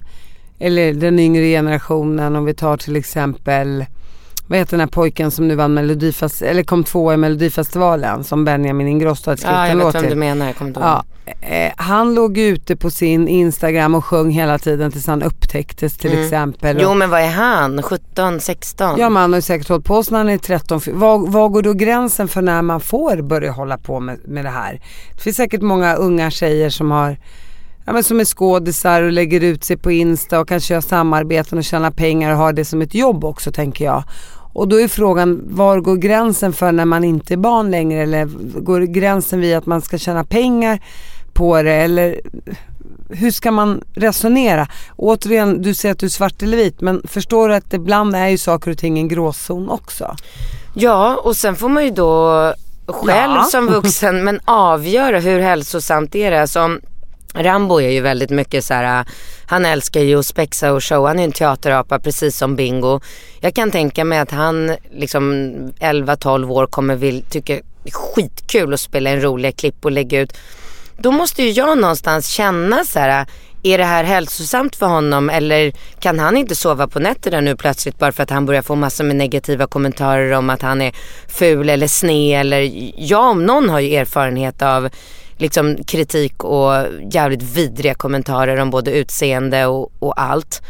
eller 0.60 0.94
den 0.94 1.20
yngre 1.20 1.44
generationen 1.44 2.36
om 2.36 2.46
vi 2.46 2.54
tar 2.54 2.78
till 2.78 2.96
exempel 2.96 3.86
vad 4.48 4.60
heter 4.60 4.72
den 4.72 4.80
här 4.80 4.88
pojken 4.88 5.32
som 5.32 5.48
nu 5.48 5.56
vann 5.56 5.74
Melodifest 5.74 6.42
eller 6.42 6.64
kom 6.64 6.84
tvåa 6.84 7.14
i 7.14 7.18
Melodifestivalen 7.18 8.24
som 8.24 8.46
Benjamin 8.46 8.88
Ingrosso 8.88 9.30
hade 9.30 9.42
skrivit 9.42 9.58
ja, 9.58 9.68
en 9.68 9.78
låt 9.78 9.92
till. 9.92 10.04
Ja, 10.04 10.08
jag 10.08 10.12
vet 10.12 10.12
vem 10.12 10.20
du 10.20 10.26
menar. 10.26 10.46
Jag 10.46 10.56
kommer 10.56 10.70
inte 10.70 10.80
ja, 10.80 11.04
eh, 11.42 11.72
Han 11.78 12.16
låg 12.16 12.38
ute 12.38 12.76
på 12.76 12.90
sin 12.90 13.28
Instagram 13.28 13.96
och 13.96 14.06
sjöng 14.06 14.32
hela 14.32 14.60
tiden 14.60 14.92
tills 14.92 15.08
han 15.08 15.24
upptäcktes 15.24 15.98
till 15.98 16.12
mm. 16.12 16.24
exempel. 16.24 16.78
Jo 16.82 16.94
men 16.94 17.10
vad 17.10 17.22
är 17.22 17.32
han? 17.32 17.82
17, 17.82 18.40
16? 18.40 19.00
Ja 19.00 19.10
men 19.10 19.22
han 19.22 19.34
har 19.34 19.38
ju 19.38 19.42
säkert 19.42 19.70
hållit 19.70 19.86
på 19.86 20.04
sedan 20.04 20.18
han 20.18 20.30
är 20.30 20.38
13. 20.38 20.82
Var, 20.88 21.28
var 21.28 21.50
går 21.50 21.62
då 21.62 21.74
gränsen 21.74 22.28
för 22.28 22.42
när 22.42 22.62
man 22.62 22.82
får 22.82 23.22
börja 23.22 23.52
hålla 23.52 23.78
på 23.78 24.00
med, 24.00 24.20
med 24.28 24.46
det 24.46 24.52
här? 24.52 24.82
Det 25.16 25.22
finns 25.22 25.38
säkert 25.38 25.62
många 25.62 25.96
unga 25.96 26.32
tjejer 26.32 26.70
som 26.70 26.92
har 26.92 27.18
ja, 27.86 27.94
men 27.94 28.04
som 28.04 28.20
är 28.20 28.26
skådisar 28.26 29.02
och 29.02 29.12
lägger 29.12 29.42
ut 29.42 29.64
sig 29.64 29.78
på 29.78 29.92
Insta 29.92 30.40
och 30.40 30.48
kanske 30.48 30.74
gör 30.74 30.82
samarbeten 30.82 31.58
och 31.58 31.64
tjänar 31.64 31.92
pengar 31.92 32.32
och 32.32 32.38
har 32.38 32.54
det 32.54 32.66
som 32.66 32.82
ett 32.82 32.94
jobb 32.94 33.26
också 33.26 33.52
tänker 33.52 33.86
jag. 33.86 34.04
Och 34.54 34.68
då 34.68 34.82
är 34.82 34.88
frågan, 34.88 35.42
var 35.50 35.80
går 35.80 35.96
gränsen 35.96 36.54
för 36.54 36.72
när 36.72 36.86
man 36.86 37.04
inte 37.04 37.34
är 37.34 37.38
barn 37.38 37.72
längre 37.72 38.02
eller 38.02 38.26
går 38.62 38.82
gränsen 38.82 39.42
vid 39.42 39.56
att 39.56 39.66
man 39.66 39.82
ska 39.82 39.98
tjäna 39.98 40.24
pengar 40.24 40.80
på 41.34 41.62
det 41.62 41.74
eller 41.74 42.22
hur 43.10 43.32
ska 43.32 43.52
man 43.52 43.82
resonera? 43.94 44.68
Återigen, 44.96 45.62
du 45.62 45.74
säger 45.74 45.94
att 45.94 46.00
du 46.00 46.06
är 46.06 46.10
svart 46.10 46.44
eller 46.44 46.58
vit 46.58 46.82
men 46.82 47.02
förstår 47.08 47.50
du 47.50 47.56
att 47.56 47.74
ibland 47.74 48.16
är 48.16 48.28
ju 48.28 48.38
saker 48.38 48.72
och 48.72 48.78
ting 48.78 49.00
en 49.00 49.08
gråzon 49.08 49.70
också? 49.70 50.16
Ja, 50.74 51.16
och 51.24 51.36
sen 51.38 51.56
får 51.56 51.70
man 51.70 51.84
ju 51.84 51.92
då 51.92 52.54
själv 52.88 53.36
ja. 53.36 53.44
som 53.44 53.68
vuxen 53.68 54.24
men 54.24 54.40
avgöra 54.46 55.20
hur 55.20 55.40
hälsosamt 55.40 56.16
är 56.16 56.32
det. 56.32 56.42
Alltså, 56.42 56.80
Rambo 57.36 57.82
är 57.82 57.90
ju 57.90 58.02
väldigt 58.02 58.30
mycket 58.30 58.66
så 58.66 58.74
här, 58.74 59.06
han 59.46 59.66
älskar 59.66 60.02
ju 60.02 60.20
att 60.20 60.26
spexa 60.26 60.74
och 60.74 60.84
showa, 60.84 61.08
Han 61.08 61.20
är 61.20 61.24
en 61.24 61.32
teaterapa 61.32 62.00
precis 62.00 62.38
som 62.38 62.56
Bingo. 62.56 63.00
Jag 63.40 63.54
kan 63.54 63.72
tänka 63.72 64.04
mig 64.04 64.20
att 64.20 64.32
han 64.32 64.76
liksom 64.92 65.34
11-12 65.80 66.52
år 66.52 66.68
kommer 66.68 66.96
vill, 66.96 67.24
tycka 67.30 67.54
det 67.54 67.90
är 67.90 67.94
skitkul 67.94 68.74
att 68.74 68.80
spela 68.80 69.10
en 69.10 69.22
rolig 69.22 69.58
klipp 69.58 69.86
och 69.86 69.92
lägga 69.92 70.22
ut. 70.22 70.34
Då 70.98 71.12
måste 71.12 71.44
ju 71.44 71.52
jag 71.52 71.78
någonstans 71.78 72.28
känna 72.28 72.86
så 72.86 73.00
här, 73.00 73.26
är 73.64 73.78
det 73.78 73.84
här 73.84 74.04
hälsosamt 74.04 74.76
för 74.76 74.86
honom 74.86 75.30
eller 75.30 75.74
kan 76.00 76.20
han 76.20 76.38
inte 76.38 76.56
sova 76.56 76.88
på 76.88 77.00
nätterna 77.00 77.42
nu 77.42 77.56
plötsligt 77.56 78.00
bara 78.00 78.12
för 78.12 78.24
att 78.24 78.30
han 78.30 78.46
börjar 78.46 78.62
få 78.62 78.76
massor 78.76 79.04
med 79.04 79.16
negativa 79.16 79.68
kommentarer 79.68 80.32
om 80.32 80.50
att 80.50 80.62
han 80.62 80.82
är 80.82 80.94
ful 81.28 81.70
eller 81.70 81.88
sned 81.88 82.40
eller 82.42 82.72
jag 82.98 83.30
om 83.30 83.46
någon 83.46 83.70
har 83.70 83.80
ju 83.80 83.96
erfarenhet 83.96 84.62
av 84.62 84.90
liksom 85.38 85.84
kritik 85.84 86.44
och 86.44 86.74
jävligt 87.12 87.44
vidriga 87.44 87.94
kommentarer 87.94 88.58
om 88.58 88.70
både 88.70 88.92
utseende 88.92 89.66
och, 89.66 89.92
och 90.00 90.22
allt. 90.22 90.62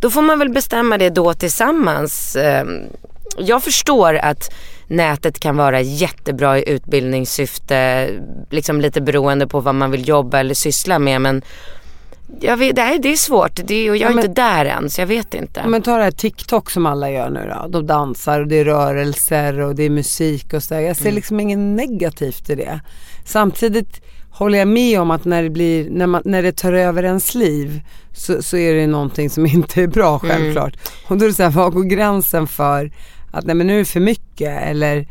Då 0.00 0.10
får 0.10 0.22
man 0.22 0.38
väl 0.38 0.50
bestämma 0.50 0.98
det 0.98 1.10
då 1.10 1.34
tillsammans. 1.34 2.36
Ehm, 2.36 2.80
jag 3.38 3.62
förstår 3.62 4.14
att 4.14 4.54
nätet 4.86 5.40
kan 5.40 5.56
vara 5.56 5.80
jättebra 5.80 6.58
i 6.58 6.68
utbildningssyfte, 6.68 8.08
liksom 8.50 8.80
lite 8.80 9.00
beroende 9.00 9.46
på 9.46 9.60
vad 9.60 9.74
man 9.74 9.90
vill 9.90 10.08
jobba 10.08 10.40
eller 10.40 10.54
syssla 10.54 10.98
med 10.98 11.20
men 11.20 11.42
jag 12.40 12.56
vet, 12.56 12.76
det, 12.76 12.82
är, 12.82 12.98
det 12.98 13.12
är 13.12 13.16
svårt 13.16 13.60
det 13.64 13.90
och 13.90 13.96
jag 13.96 14.10
är 14.10 14.14
men, 14.14 14.24
inte 14.24 14.40
där 14.42 14.64
än 14.64 14.90
så 14.90 15.00
jag 15.00 15.06
vet 15.06 15.34
inte. 15.34 15.62
Men 15.66 15.82
ta 15.82 15.96
det 15.96 16.04
här 16.04 16.10
TikTok 16.10 16.70
som 16.70 16.86
alla 16.86 17.10
gör 17.10 17.30
nu 17.30 17.52
då. 17.54 17.68
De 17.68 17.86
dansar 17.86 18.40
och 18.40 18.46
det 18.46 18.56
är 18.56 18.64
rörelser 18.64 19.60
och 19.60 19.74
det 19.74 19.82
är 19.82 19.90
musik 19.90 20.54
och 20.54 20.62
sådär. 20.62 20.80
Jag 20.80 20.96
ser 20.96 21.04
mm. 21.04 21.14
liksom 21.14 21.40
inget 21.40 21.58
negativt 21.58 22.50
i 22.50 22.54
det. 22.54 22.80
Samtidigt 23.24 24.02
håller 24.30 24.58
jag 24.58 24.68
med 24.68 25.00
om 25.00 25.10
att 25.10 25.24
när 25.24 25.42
det, 25.42 25.50
blir, 25.50 25.90
när, 25.90 26.06
man, 26.06 26.22
när 26.24 26.42
det 26.42 26.52
tar 26.52 26.72
över 26.72 27.02
ens 27.02 27.34
liv 27.34 27.80
så, 28.12 28.42
så 28.42 28.56
är 28.56 28.74
det 28.74 28.86
någonting 28.86 29.30
som 29.30 29.46
inte 29.54 29.82
är 29.82 29.86
bra 29.86 30.20
mm. 30.22 30.30
självklart. 30.30 30.74
Mm. 30.74 31.06
Och 31.08 31.18
då 31.18 31.24
är 31.24 31.28
det 31.28 31.34
så 31.34 31.42
här, 31.42 31.50
vad 31.50 31.72
går 31.72 31.82
gränsen 31.84 32.46
för 32.46 32.92
att 33.32 33.46
nej 33.46 33.54
men 33.54 33.66
nu 33.66 33.74
är 33.74 33.78
det 33.78 33.84
för 33.84 34.00
mycket 34.00 34.62
eller 34.62 35.06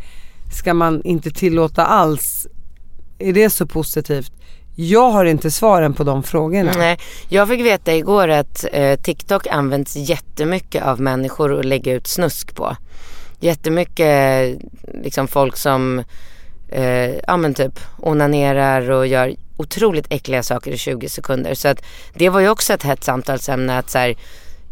ska 0.54 0.74
man 0.74 1.02
inte 1.04 1.32
tillåta 1.32 1.86
alls? 1.86 2.48
Är 3.20 3.34
det 3.34 3.50
så 3.50 3.68
positivt? 3.68 4.32
Jag 4.76 5.12
har 5.12 5.26
inte 5.26 5.52
svaren 5.52 5.94
på 5.94 6.04
de 6.04 6.24
frågorna. 6.24 6.72
Nej, 6.78 7.00
jag 7.30 7.48
fick 7.48 7.62
veta 7.62 7.94
igår 7.94 8.28
att 8.28 8.66
eh, 8.72 9.00
TikTok 9.00 9.48
används 9.48 9.96
jättemycket 9.96 10.84
av 10.84 11.02
människor 11.02 11.60
att 11.60 11.66
lägga 11.66 11.94
ut 11.94 12.08
snusk 12.08 12.56
på. 12.56 12.76
Jättemycket 13.40 14.58
liksom 15.04 15.28
folk 15.28 15.58
som 15.58 16.04
eh, 16.70 17.16
ja 17.28 17.38
men 17.38 17.54
typ 17.54 17.80
onanerar 17.98 18.92
och 18.92 19.08
gör 19.08 19.36
otroligt 19.58 20.06
äckliga 20.10 20.44
saker 20.44 20.72
i 20.72 20.78
20 20.78 21.10
sekunder. 21.10 21.54
Så 21.54 21.68
att 21.68 21.84
det 22.14 22.30
var 22.30 22.40
ju 22.40 22.50
också 22.50 22.74
ett 22.74 22.84
hett 22.84 23.04
samtalsämne 23.04 23.78
att 23.78 23.90
så 23.90 23.98
här, 23.98 24.16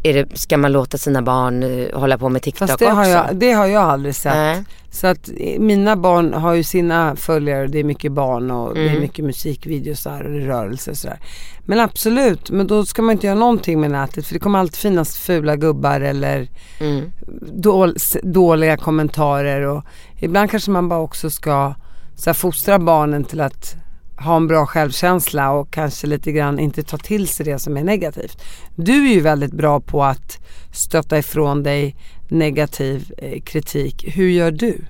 är 0.04 0.14
det, 0.14 0.38
ska 0.38 0.58
man 0.58 0.72
låta 0.72 0.98
sina 0.98 1.22
barn 1.22 1.64
uh, 1.64 2.00
hålla 2.00 2.18
på 2.18 2.30
med 2.30 2.42
TikTok 2.42 2.68
Fast 2.68 2.80
det 2.80 2.86
också? 2.86 2.96
Har 2.96 3.06
jag, 3.06 3.36
det 3.36 3.52
har 3.52 3.66
jag 3.66 3.84
aldrig 3.84 4.16
sett. 4.16 4.34
Nej. 4.34 4.64
Så 4.92 5.08
att 5.08 5.30
eh, 5.38 5.60
mina 5.60 5.96
barn 5.96 6.34
har 6.34 6.54
ju 6.54 6.64
sina 6.64 7.16
följare, 7.16 7.68
det 7.68 7.80
är 7.80 7.84
mycket 7.84 8.12
barn 8.12 8.52
och 8.52 8.72
mm. 8.72 8.84
det 8.84 8.90
är 8.90 8.90
mm. 8.90 9.02
mycket 9.02 9.26
musikvideos 9.26 10.04
där 10.04 10.24
och 10.24 10.32
det 10.32 10.38
är 10.38 10.46
rörelser 10.46 10.92
och 10.92 10.98
sådär. 10.98 11.20
Men 11.66 11.80
absolut, 11.80 12.50
men 12.50 12.68
då 12.68 12.86
ska 12.86 13.02
man 13.02 13.12
inte 13.12 13.28
göra 13.28 13.40
någonting 13.40 13.82
med 13.82 13.92
nätet 13.92 14.26
för 14.26 14.34
det 14.34 14.40
kommer 14.40 14.60
alltid 14.60 14.76
finnas 14.76 15.18
fula 15.18 15.56
gubbar 15.56 16.02
eller 16.02 16.48
mm. 16.80 17.12
dål, 17.52 17.96
dåliga 18.24 18.78
kommentarer 18.78 19.62
och 19.62 19.84
ibland 20.20 20.52
kanske 20.52 20.72
man 20.72 20.90
bara 20.90 21.00
också 21.00 21.30
ska 21.30 21.74
så 22.16 22.30
här, 22.30 22.34
fostra 22.34 22.80
barnen 22.80 23.24
till 23.24 23.42
att 23.42 23.76
ha 24.20 24.36
en 24.36 24.48
bra 24.48 24.66
självkänsla 24.66 25.52
och 25.52 25.72
kanske 25.72 26.08
lite 26.08 26.32
grann 26.32 26.60
inte 26.60 26.84
ta 26.84 26.98
till 26.98 27.28
sig 27.28 27.46
det 27.46 27.60
som 27.60 27.78
är 27.78 27.84
negativt. 27.84 28.42
Du 28.76 29.10
är 29.10 29.14
ju 29.14 29.22
väldigt 29.22 29.54
bra 29.54 29.80
på 29.80 30.04
att 30.04 30.38
stötta 30.74 31.18
ifrån 31.18 31.64
dig 31.64 31.96
negativ 32.28 33.14
eh, 33.18 33.42
kritik. 33.42 34.06
Hur 34.08 34.30
gör 34.30 34.52
du? 34.52 34.82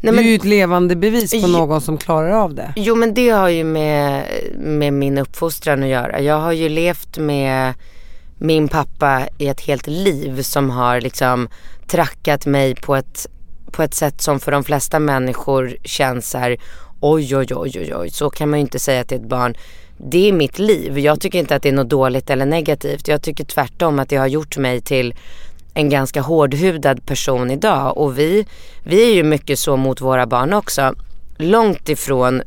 Nej, 0.00 0.14
men, 0.14 0.16
du 0.16 0.20
är 0.20 0.28
ju 0.28 0.36
ett 0.36 0.44
levande 0.44 0.96
bevis 0.96 1.42
på 1.42 1.48
någon 1.48 1.80
som 1.80 1.98
klarar 1.98 2.30
av 2.30 2.54
det. 2.54 2.72
Jo 2.76 2.94
men 2.94 3.14
det 3.14 3.30
har 3.30 3.48
ju 3.48 3.64
med, 3.64 4.24
med 4.58 4.92
min 4.92 5.18
uppfostran 5.18 5.82
att 5.82 5.88
göra. 5.88 6.20
Jag 6.20 6.40
har 6.40 6.52
ju 6.52 6.68
levt 6.68 7.18
med 7.18 7.74
min 8.38 8.68
pappa 8.68 9.28
i 9.38 9.48
ett 9.48 9.60
helt 9.60 9.86
liv 9.86 10.42
som 10.42 10.70
har 10.70 11.00
liksom 11.00 11.48
trackat 11.86 12.46
mig 12.46 12.74
på 12.74 12.96
ett, 12.96 13.26
på 13.72 13.82
ett 13.82 13.94
sätt 13.94 14.20
som 14.20 14.40
för 14.40 14.52
de 14.52 14.64
flesta 14.64 14.98
människor 14.98 15.76
känns 15.84 16.30
så 16.30 16.38
här, 16.38 16.56
oj, 17.02 17.36
oj, 17.36 17.46
oj, 17.54 17.72
oj, 17.80 17.94
oj, 17.94 18.10
så 18.10 18.30
kan 18.30 18.50
man 18.50 18.58
ju 18.58 18.60
inte 18.60 18.78
säga 18.78 19.04
till 19.04 19.16
ett 19.16 19.28
barn. 19.28 19.54
Det 19.96 20.28
är 20.28 20.32
mitt 20.32 20.58
liv. 20.58 20.98
Jag 20.98 21.20
tycker 21.20 21.38
inte 21.38 21.56
att 21.56 21.62
det 21.62 21.68
är 21.68 21.72
något 21.72 21.88
dåligt 21.88 22.30
eller 22.30 22.46
negativt. 22.46 23.08
Jag 23.08 23.22
tycker 23.22 23.44
tvärtom 23.44 23.98
att 23.98 24.08
det 24.08 24.16
har 24.16 24.26
gjort 24.26 24.56
mig 24.56 24.80
till 24.80 25.14
en 25.74 25.88
ganska 25.88 26.20
hårdhudad 26.20 27.06
person 27.06 27.50
idag. 27.50 27.98
Och 27.98 28.18
vi, 28.18 28.46
vi 28.84 29.10
är 29.10 29.14
ju 29.14 29.22
mycket 29.22 29.58
så 29.58 29.76
mot 29.76 30.00
våra 30.00 30.26
barn 30.26 30.52
också. 30.52 30.94
Långt 31.36 31.88
ifrån 31.88 32.42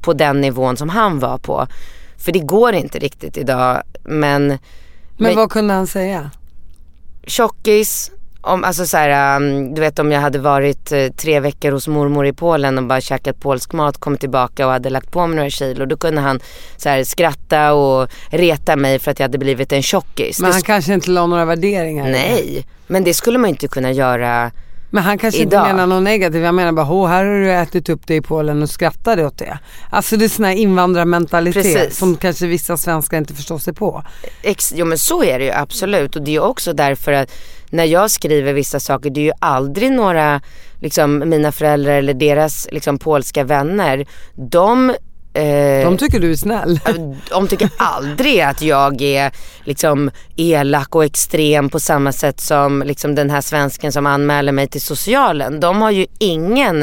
på 0.00 0.12
den 0.12 0.40
nivån 0.40 0.76
som 0.76 0.88
han 0.88 1.18
var 1.18 1.38
på. 1.38 1.66
För 2.16 2.32
det 2.32 2.38
går 2.38 2.72
inte 2.72 2.98
riktigt 2.98 3.36
idag. 3.36 3.82
Men, 4.02 4.46
Men, 4.46 4.58
men 5.16 5.36
vad 5.36 5.50
kunde 5.50 5.74
han 5.74 5.86
säga? 5.86 6.30
tjockis, 7.26 8.10
om, 8.46 8.64
alltså 8.64 8.86
så 8.86 8.96
här, 8.96 9.36
um, 9.36 9.74
du 9.74 9.80
vet 9.80 9.98
om 9.98 10.12
jag 10.12 10.20
hade 10.20 10.38
varit 10.38 10.92
eh, 10.92 11.06
tre 11.08 11.40
veckor 11.40 11.72
hos 11.72 11.88
mormor 11.88 12.26
i 12.26 12.32
Polen 12.32 12.78
och 12.78 12.84
bara 12.84 13.00
käkat 13.00 13.40
polsk 13.40 13.72
mat, 13.72 13.98
kommit 13.98 14.20
tillbaka 14.20 14.66
och 14.66 14.72
hade 14.72 14.90
lagt 14.90 15.10
på 15.10 15.26
mig 15.26 15.36
några 15.36 15.50
kilo. 15.50 15.86
Då 15.86 15.96
kunde 15.96 16.20
han 16.20 16.40
så 16.76 16.88
här, 16.88 17.04
skratta 17.04 17.72
och 17.72 18.08
reta 18.30 18.76
mig 18.76 18.98
för 18.98 19.10
att 19.10 19.18
jag 19.18 19.24
hade 19.24 19.38
blivit 19.38 19.72
en 19.72 19.82
tjockis. 19.82 20.40
Men 20.40 20.50
Det 20.50 20.54
han 20.54 20.62
kanske 20.62 20.94
inte 20.94 21.10
la 21.10 21.26
några 21.26 21.44
värderingar 21.44 22.04
det. 22.04 22.10
Nej, 22.10 22.66
men 22.86 23.04
det 23.04 23.14
skulle 23.14 23.38
man 23.38 23.50
inte 23.50 23.68
kunna 23.68 23.92
göra. 23.92 24.50
Men 24.90 25.04
han 25.04 25.18
kanske 25.18 25.40
Idag. 25.42 25.64
inte 25.64 25.72
menar 25.72 25.86
något 25.86 26.02
negativt. 26.02 26.44
Jag 26.44 26.54
menar 26.54 26.72
bara, 26.72 26.90
Åh, 26.92 27.08
här 27.08 27.24
har 27.24 27.32
du 27.32 27.52
ätit 27.52 27.88
upp 27.88 28.00
det 28.06 28.14
i 28.14 28.20
Polen 28.20 28.62
och 28.62 28.70
skrattade 28.70 29.26
åt 29.26 29.38
det. 29.38 29.58
Alltså 29.90 30.16
det 30.16 30.24
är 30.24 30.28
sån 30.28 30.44
här 30.44 30.52
invandrarmentalitet 30.52 31.62
Precis. 31.62 31.98
som 31.98 32.16
kanske 32.16 32.46
vissa 32.46 32.76
svenskar 32.76 33.18
inte 33.18 33.34
förstår 33.34 33.58
sig 33.58 33.74
på. 33.74 34.02
Ex- 34.42 34.72
jo 34.76 34.84
men 34.86 34.98
så 34.98 35.24
är 35.24 35.38
det 35.38 35.44
ju 35.44 35.50
absolut 35.50 36.16
och 36.16 36.22
det 36.22 36.34
är 36.36 36.42
också 36.42 36.72
därför 36.72 37.12
att 37.12 37.32
när 37.70 37.84
jag 37.84 38.10
skriver 38.10 38.52
vissa 38.52 38.80
saker 38.80 39.10
det 39.10 39.20
är 39.20 39.24
ju 39.24 39.32
aldrig 39.38 39.92
några, 39.92 40.40
liksom 40.80 41.22
mina 41.26 41.52
föräldrar 41.52 41.92
eller 41.92 42.14
deras 42.14 42.68
liksom 42.72 42.98
polska 42.98 43.44
vänner. 43.44 44.06
De 44.34 44.90
eh, 45.34 45.84
De 45.84 45.96
tycker 45.98 46.20
du 46.20 46.30
är 46.30 46.36
snäll. 46.36 46.80
de 47.30 47.48
tycker 47.48 47.70
aldrig 47.76 48.40
att 48.40 48.62
jag 48.62 49.02
är 49.02 49.32
liksom 49.64 50.10
elak 50.36 50.94
och 50.94 51.04
extrem 51.04 51.68
på 51.68 51.80
samma 51.80 52.12
sätt 52.12 52.40
som 52.40 52.82
liksom 52.86 53.14
den 53.14 53.30
här 53.30 53.40
svensken 53.40 53.92
som 53.92 54.06
anmäler 54.06 54.52
mig 54.52 54.68
till 54.68 54.82
socialen. 54.82 55.60
De 55.60 55.82
har 55.82 55.90
ju 55.90 56.06
ingen 56.18 56.82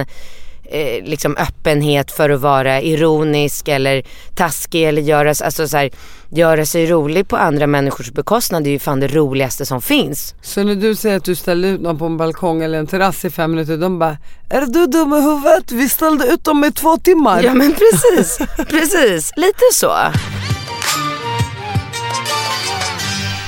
eh, 0.63 1.04
liksom 1.04 1.38
öppenhet 1.38 2.12
för 2.12 2.30
att 2.30 2.42
vara 2.42 2.82
ironisk 2.82 3.68
eller 3.68 4.04
taskig 4.36 4.84
eller 4.84 5.02
göra, 5.02 5.30
alltså 5.30 5.68
så 5.68 5.78
här, 5.78 5.90
göra 6.38 6.66
sig 6.66 6.86
rolig 6.86 7.28
på 7.28 7.38
andra 7.38 7.68
människors 7.68 8.12
bekostnad. 8.12 8.68
Är 8.68 8.72
ju 8.72 8.80
fan 8.80 9.00
det 9.00 9.08
roligaste 9.08 9.66
som 9.66 9.82
finns. 9.82 10.36
Så 10.42 10.63
när 10.63 10.75
du 10.75 10.96
säger 10.96 11.18
att 11.18 11.24
du 11.24 11.36
ställde 11.36 11.68
ut 11.68 11.82
någon 11.82 11.98
på 11.98 12.06
en 12.06 12.18
balkong 12.18 12.63
eller 12.63 12.80
en 12.80 12.88
terrass 12.88 13.25
i 13.25 13.30
fem 13.30 13.52
minuter, 13.52 13.78
de 13.78 14.00
bara 14.00 14.18
Är 14.50 14.62
du 14.62 14.88
dum 14.88 15.13
i 15.13 15.22
huvudet? 15.22 15.72
Vi 15.72 15.90
ställde 15.90 16.28
ut 16.28 16.44
dem 16.44 16.63
i 16.63 16.72
två 16.72 16.98
timmar. 16.98 17.44
Ja 17.44 17.54
men 17.54 17.74
precis, 17.74 18.38
precis. 18.70 19.32
Lite 19.36 19.63
så. 19.74 19.94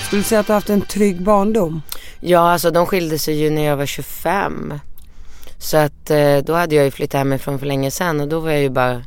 Skulle 0.08 0.22
du 0.22 0.24
säga 0.24 0.40
att 0.40 0.48
du 0.48 0.54
har 0.54 0.58
haft 0.58 0.70
en 0.70 0.82
trygg 0.82 1.22
barndom? 1.22 1.82
Ja, 2.20 2.52
alltså 2.52 2.72
de 2.72 2.86
skilde 2.86 3.20
sig 3.20 3.42
ju 3.42 3.50
när 3.50 3.66
jag 3.66 3.78
var 3.78 3.86
25. 3.86 4.74
Så 5.58 5.78
att 5.78 6.10
eh, 6.10 6.38
då 6.38 6.54
hade 6.54 6.76
jag 6.76 6.86
ju 6.86 6.92
flyttat 6.92 7.18
hemifrån 7.18 7.60
för 7.60 7.66
länge 7.66 7.92
sedan 7.92 8.22
och 8.22 8.28
då 8.28 8.40
var 8.40 8.52
jag 8.52 8.62
ju 8.62 8.70
bara 8.70 9.02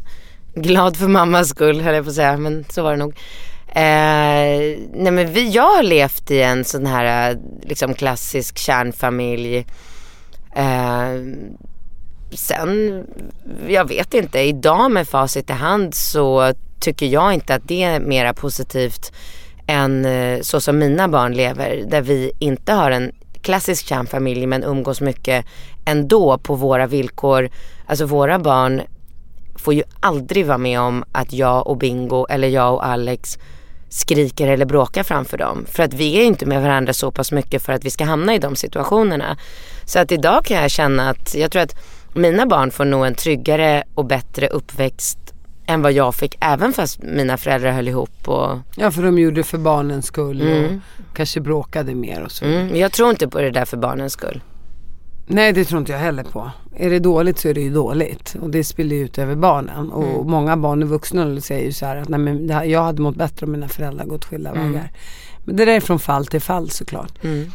glad 0.55 0.97
för 0.97 1.09
mammas 1.09 1.49
skull 1.49 1.81
höll 1.81 1.95
jag 1.95 2.05
på 2.05 2.11
att 2.11 2.17
säga, 2.17 2.37
men 2.37 2.65
så 2.71 2.83
var 2.83 2.91
det 2.91 2.97
nog. 2.97 3.15
Eh, 3.69 4.79
nej 4.93 5.13
men 5.13 5.33
vi, 5.33 5.51
jag 5.51 5.77
har 5.77 5.83
levt 5.83 6.31
i 6.31 6.43
en 6.43 6.65
sån 6.65 6.87
här 6.87 7.31
eh, 7.31 7.39
liksom 7.63 7.95
klassisk 7.95 8.59
kärnfamilj. 8.59 9.67
Eh, 10.57 11.13
sen, 12.33 13.05
jag 13.69 13.89
vet 13.89 14.15
inte, 14.15 14.41
idag 14.41 14.91
med 14.91 15.09
facit 15.09 15.51
i 15.51 15.53
hand 15.53 15.95
så 15.95 16.53
tycker 16.81 17.07
jag 17.07 17.35
inte 17.35 17.55
att 17.55 17.69
det 17.69 17.83
är 17.83 18.01
mera 18.01 18.35
positivt 18.35 19.13
än 19.67 20.05
eh, 20.05 20.41
så 20.41 20.61
som 20.61 20.79
mina 20.79 21.09
barn 21.09 21.35
lever. 21.35 21.85
Där 21.89 22.03
vi 22.03 22.33
inte 22.39 22.73
har 22.73 22.91
en 22.91 23.13
klassisk 23.43 23.87
kärnfamilj 23.87 24.47
men 24.47 24.65
umgås 24.65 25.01
mycket 25.01 25.47
ändå 25.85 26.39
på 26.39 26.55
våra 26.55 26.87
villkor. 26.87 27.51
Alltså 27.87 28.07
våra 28.07 28.39
barn 28.39 28.83
får 29.57 29.75
ju 29.75 29.83
aldrig 30.01 30.47
vara 30.47 30.59
med 30.59 30.81
om 30.81 31.05
att 31.13 31.33
jag 31.33 31.67
och 31.67 31.77
Bingo 31.77 32.27
eller 32.31 32.49
jag 32.49 32.75
och 32.75 32.87
Alex 32.87 33.39
skriker 33.89 34.49
eller 34.49 34.65
bråkar 34.67 35.03
framför 35.03 35.39
dem. 35.39 35.67
För 35.71 35.83
att 35.83 35.95
vi 35.95 36.17
är 36.21 36.25
inte 36.25 36.47
med 36.47 36.63
varandra 36.63 36.93
så 36.93 37.11
pass 37.11 37.33
mycket 37.33 37.63
för 37.63 37.73
att 37.73 37.85
vi 37.85 37.91
ska 37.91 38.05
hamna 38.05 38.35
i 38.35 38.39
de 38.39 38.57
situationerna. 38.57 39.37
Så 39.85 39.99
att 39.99 40.13
idag 40.13 40.45
kan 40.45 40.57
jag 40.57 40.71
känna 40.71 41.11
att 41.11 41.35
jag 41.35 41.51
tror 41.53 41.63
att 41.63 41.75
mina 42.15 42.47
barn 42.47 42.71
får 42.71 42.85
nog 42.85 43.07
en 43.07 43.15
tryggare 43.15 43.85
och 43.95 44.05
bättre 44.05 44.49
uppväxt 44.49 45.19
än 45.67 45.83
vad 45.83 45.93
jag 45.93 46.15
fick 46.15 46.37
även 46.41 46.73
fast 46.73 47.03
mina 47.03 47.37
föräldrar 47.37 47.71
höll 47.71 47.89
ihop 47.89 48.29
och 48.29 48.59
Ja 48.77 48.91
för 48.91 49.03
de 49.03 49.19
gjorde 49.19 49.37
det 49.37 49.45
för 49.45 49.59
barnens 49.59 50.07
skull 50.07 50.41
Mm. 50.41 50.65
och 51.11 51.17
kanske 51.17 51.41
bråkade 51.41 51.95
mer 51.95 52.23
och 52.25 52.33
så. 52.33 52.45
mm, 52.45 52.77
jag 52.77 52.93
tror 52.93 53.11
inte 53.11 53.29
på 53.29 53.41
det 53.41 53.51
där 53.51 53.65
för 53.65 53.77
barnens 53.77 54.13
skull. 54.13 54.41
Nej 55.29 55.53
det 55.53 55.65
tror 55.65 55.81
inte 55.81 55.93
jag 55.93 55.99
heller 55.99 56.25
på. 56.25 56.51
Är 56.77 56.91
det 56.91 56.99
dåligt 56.99 57.39
så 57.39 57.49
är 57.49 57.55
det 57.55 57.61
ju 57.61 57.71
dåligt 57.71 58.37
och 58.41 58.51
det 58.51 58.65
spiller 58.65 58.97
ju 58.97 59.05
ut 59.05 59.19
över 59.19 59.35
barnen. 59.37 59.91
Och 59.93 60.05
Mm. 60.15 60.31
många 60.31 60.57
barn 60.57 60.83
och 60.83 60.89
vuxna 60.89 61.41
säger 61.41 61.67
ju 61.67 61.73
så 61.73 61.87
här 61.87 61.97
att 61.97 62.09
nej, 62.09 62.21
men 62.21 62.51
här, 62.51 62.65
jag 62.65 62.83
hade 62.83 63.03
mått 63.03 63.17
bättre 63.17 63.47
om 63.47 63.53
mina 63.53 63.69
föräldrar 63.69 64.05
gått 64.05 64.25
skilda 64.25 64.51
Mm. 64.51 64.73
vägar. 64.73 64.91
Men 65.45 65.57
det 65.57 65.65
där 65.65 65.73
är 65.73 65.81
från 65.81 65.99
fall 65.99 66.27
till 66.27 66.41
fall 66.41 66.71
såklart. 66.71 67.25
Mm. 67.25 67.51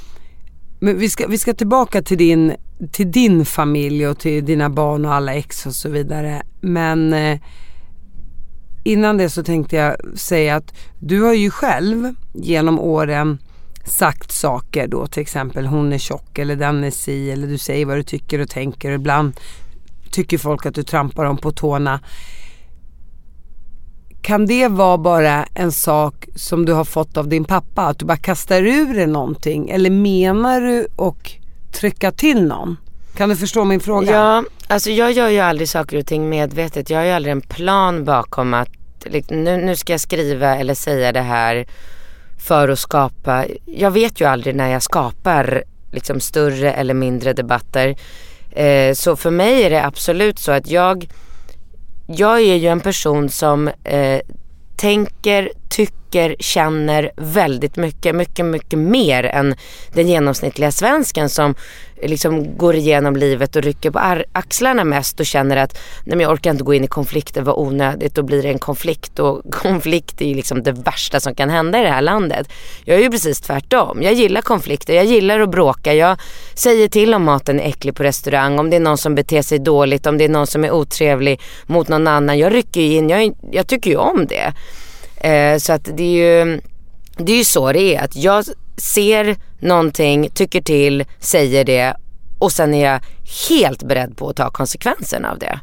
Men 0.80 0.98
vi 1.00 1.10
ska, 1.10 1.28
vi 1.28 1.38
ska 1.38 1.54
tillbaka 1.54 2.02
till 2.02 2.18
din, 2.18 2.54
till 2.92 3.12
din 3.12 3.46
familj 3.46 4.08
och 4.08 4.20
till 4.20 4.46
dina 4.46 4.70
barn 4.70 5.06
och 5.06 5.14
alla 5.14 5.34
ex 5.34 5.66
och 5.66 5.76
så 5.76 5.90
vidare. 5.90 6.42
Men 6.62 7.14
eh, 7.14 7.40
innan 8.84 9.18
det 9.18 9.30
så 9.30 9.44
tänkte 9.44 9.76
jag 9.76 9.96
säga 10.18 10.56
att 10.56 10.74
du 11.00 11.22
har 11.22 11.34
ju 11.34 11.50
själv 11.50 12.14
genom 12.34 12.80
åren 12.80 13.38
sagt 13.86 14.32
saker 14.32 14.88
då 14.88 15.08
till 15.08 15.22
exempel 15.22 15.66
hon 15.66 15.94
är 15.94 15.98
tjock 15.98 16.38
eller 16.38 16.56
den 16.56 16.84
är 16.84 16.92
si 16.92 17.32
eller 17.32 17.48
du 17.48 17.58
säger 17.58 17.86
vad 17.86 17.98
du 17.98 18.04
tycker 18.04 18.40
och 18.40 18.50
tänker 18.50 18.90
och 18.90 18.96
ibland 18.96 19.34
tycker 20.12 20.38
folk 20.38 20.66
att 20.66 20.76
du 20.76 20.84
trampar 20.84 21.26
dem 21.26 21.38
på 21.38 21.52
tårna. 21.52 22.00
Kan 24.22 24.46
det 24.46 24.68
vara 24.68 24.98
bara 24.98 25.46
en 25.54 25.72
sak 25.72 26.28
som 26.36 26.66
du 26.66 26.74
har 26.74 26.86
fått 26.86 27.18
av 27.18 27.28
din 27.28 27.46
pappa? 27.46 27.82
Att 27.82 28.00
du 28.00 28.06
bara 28.06 28.18
kastar 28.18 28.64
ur 28.64 28.94
dig 28.94 29.08
någonting? 29.08 29.70
Eller 29.70 29.90
menar 29.90 30.62
du 30.62 30.88
och 30.96 31.32
trycka 31.74 32.12
till 32.12 32.48
någon? 32.48 32.78
Kan 33.18 33.30
du 33.30 33.36
förstå 33.36 33.64
min 33.64 33.80
fråga? 33.80 34.12
Ja, 34.12 34.44
alltså 34.68 34.90
jag 34.90 35.12
gör 35.12 35.30
ju 35.30 35.40
aldrig 35.40 35.70
saker 35.70 35.98
och 35.98 36.06
ting 36.06 36.30
medvetet. 36.30 36.90
Jag 36.90 36.98
har 36.98 37.06
ju 37.06 37.12
aldrig 37.12 37.32
en 37.32 37.42
plan 37.42 38.06
bakom 38.06 38.54
att 38.54 38.70
liksom, 39.06 39.44
nu, 39.44 39.58
nu 39.58 39.76
ska 39.76 39.94
jag 39.94 40.02
skriva 40.02 40.56
eller 40.56 40.74
säga 40.74 41.12
det 41.12 41.22
här 41.22 41.66
för 42.44 42.70
att 42.70 42.80
skapa. 42.80 43.46
Jag 43.66 43.92
vet 43.92 44.22
ju 44.22 44.26
aldrig 44.26 44.56
när 44.56 44.72
jag 44.72 44.84
skapar 44.84 45.64
liksom 45.92 46.20
större 46.20 46.74
eller 46.74 46.94
mindre 46.94 47.34
debatter. 47.34 47.96
Eh, 48.52 48.94
så 48.94 49.16
för 49.16 49.32
mig 49.32 49.64
är 49.64 49.70
det 49.70 49.86
absolut 49.86 50.40
så 50.40 50.52
att 50.52 50.70
jag, 50.70 51.08
jag 52.08 52.42
är 52.42 52.56
ju 52.56 52.68
en 52.68 52.80
person 52.80 53.30
som 53.30 53.68
eh, 53.84 54.20
tänker, 54.76 55.52
tycker, 55.70 56.03
känner 56.40 57.12
väldigt 57.18 57.76
mycket. 57.76 58.16
Mycket, 58.16 58.46
mycket 58.46 58.80
mer 58.80 59.24
än 59.24 59.56
den 59.94 60.08
genomsnittliga 60.08 60.72
svensken 60.72 61.30
som 61.30 61.56
liksom 62.08 62.58
går 62.58 62.76
igenom 62.76 63.16
livet 63.16 63.56
och 63.56 63.62
rycker 63.62 63.92
på 63.92 64.24
axlarna 64.32 64.84
mest 64.84 65.20
och 65.20 65.26
känner 65.26 65.58
att 65.58 65.74
nej 65.74 66.18
men 66.18 66.20
jag 66.20 66.32
orkar 66.32 66.52
inte 66.52 66.64
gå 66.64 66.74
in 66.74 66.84
i 66.84 66.88
konflikter, 66.88 67.42
vad 67.42 67.56
onödigt. 67.56 68.16
Då 68.16 68.24
blir 68.24 68.44
det 68.44 68.50
en 68.50 68.60
konflikt 68.60 69.20
och 69.20 69.42
konflikt 69.52 70.22
är 70.22 70.26
ju 70.26 70.34
liksom 70.34 70.64
det 70.64 70.72
värsta 70.72 71.20
som 71.20 71.36
kan 71.36 71.50
hända 71.50 71.80
i 71.80 71.84
det 71.84 71.90
här 71.90 72.02
landet. 72.02 72.50
Jag 72.86 72.98
är 72.98 73.02
ju 73.02 73.10
precis 73.10 73.42
tvärtom. 73.42 74.02
Jag 74.02 74.14
gillar 74.14 74.42
konflikter, 74.42 74.94
jag 74.94 75.06
gillar 75.06 75.40
att 75.40 75.50
bråka. 75.52 75.94
Jag 75.94 76.18
säger 76.56 76.88
till 76.88 77.14
om 77.14 77.24
maten 77.24 77.60
är 77.60 77.70
äcklig 77.70 77.96
på 77.96 78.04
restaurang, 78.04 78.60
om 78.60 78.70
det 78.70 78.76
är 78.76 78.80
någon 78.80 78.98
som 78.98 79.16
beter 79.16 79.42
sig 79.42 79.60
dåligt, 79.60 80.06
om 80.06 80.18
det 80.18 80.26
är 80.26 80.30
någon 80.30 80.48
som 80.48 80.64
är 80.64 80.72
otrevlig 80.72 81.42
mot 81.66 81.88
någon 81.88 82.08
annan. 82.08 82.40
Jag 82.40 82.54
rycker 82.54 82.82
ju 82.82 82.94
in, 82.94 83.10
jag, 83.10 83.34
jag 83.52 83.68
tycker 83.68 83.90
ju 83.90 83.98
om 83.98 84.28
det. 84.28 84.54
Eh, 85.24 85.58
så 85.58 85.74
att 85.74 85.90
det 85.98 86.04
är 86.04 86.46
ju 86.46 86.62
det 87.18 87.32
är 87.32 87.38
ju 87.38 87.44
så 87.44 87.72
det 87.72 87.96
är. 87.96 88.02
Att 88.04 88.16
jag 88.16 88.46
ser 88.78 89.36
någonting, 89.60 90.30
tycker 90.30 90.62
till, 90.62 91.06
säger 91.20 91.66
det 91.66 91.94
och 92.40 92.52
sen 92.52 92.74
är 92.74 92.92
jag 92.92 93.00
helt 93.50 93.84
beredd 93.84 94.18
på 94.18 94.30
att 94.30 94.36
ta 94.36 94.50
konsekvenserna 94.50 95.32
av 95.32 95.40
det. 95.40 95.60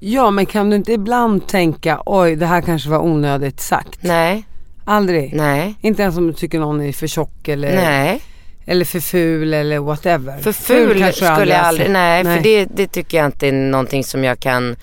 Ja 0.00 0.30
men 0.30 0.46
kan 0.46 0.70
du 0.70 0.76
inte 0.76 0.92
ibland 0.92 1.46
tänka 1.48 2.02
oj 2.06 2.36
det 2.36 2.46
här 2.46 2.60
kanske 2.60 2.88
var 2.88 2.98
onödigt 2.98 3.60
sagt? 3.60 3.98
Nej, 4.02 4.44
Aldrig? 4.84 5.34
nej, 5.34 5.74
Inte 5.80 6.02
ens 6.02 6.16
om 6.16 6.26
du 6.26 6.32
tycker 6.32 6.58
någon 6.58 6.80
är 6.80 6.92
för 6.92 7.06
tjock 7.06 7.48
eller, 7.48 7.74
nej. 7.76 8.20
eller 8.66 8.84
för 8.84 9.00
ful 9.00 9.54
eller 9.54 9.78
whatever? 9.78 10.38
För 10.38 10.52
ful 10.52 11.00
du 11.00 11.12
skulle 11.12 11.54
jag 11.54 11.64
aldrig, 11.64 11.86
sett. 11.86 11.92
nej, 11.92 12.24
för 12.24 12.40
det, 12.42 12.64
det 12.64 12.86
tycker 12.86 13.16
jag 13.16 13.26
inte 13.26 13.48
är 13.48 13.52
någonting 13.52 14.04
som 14.04 14.24
jag 14.24 14.40
kan 14.40 14.76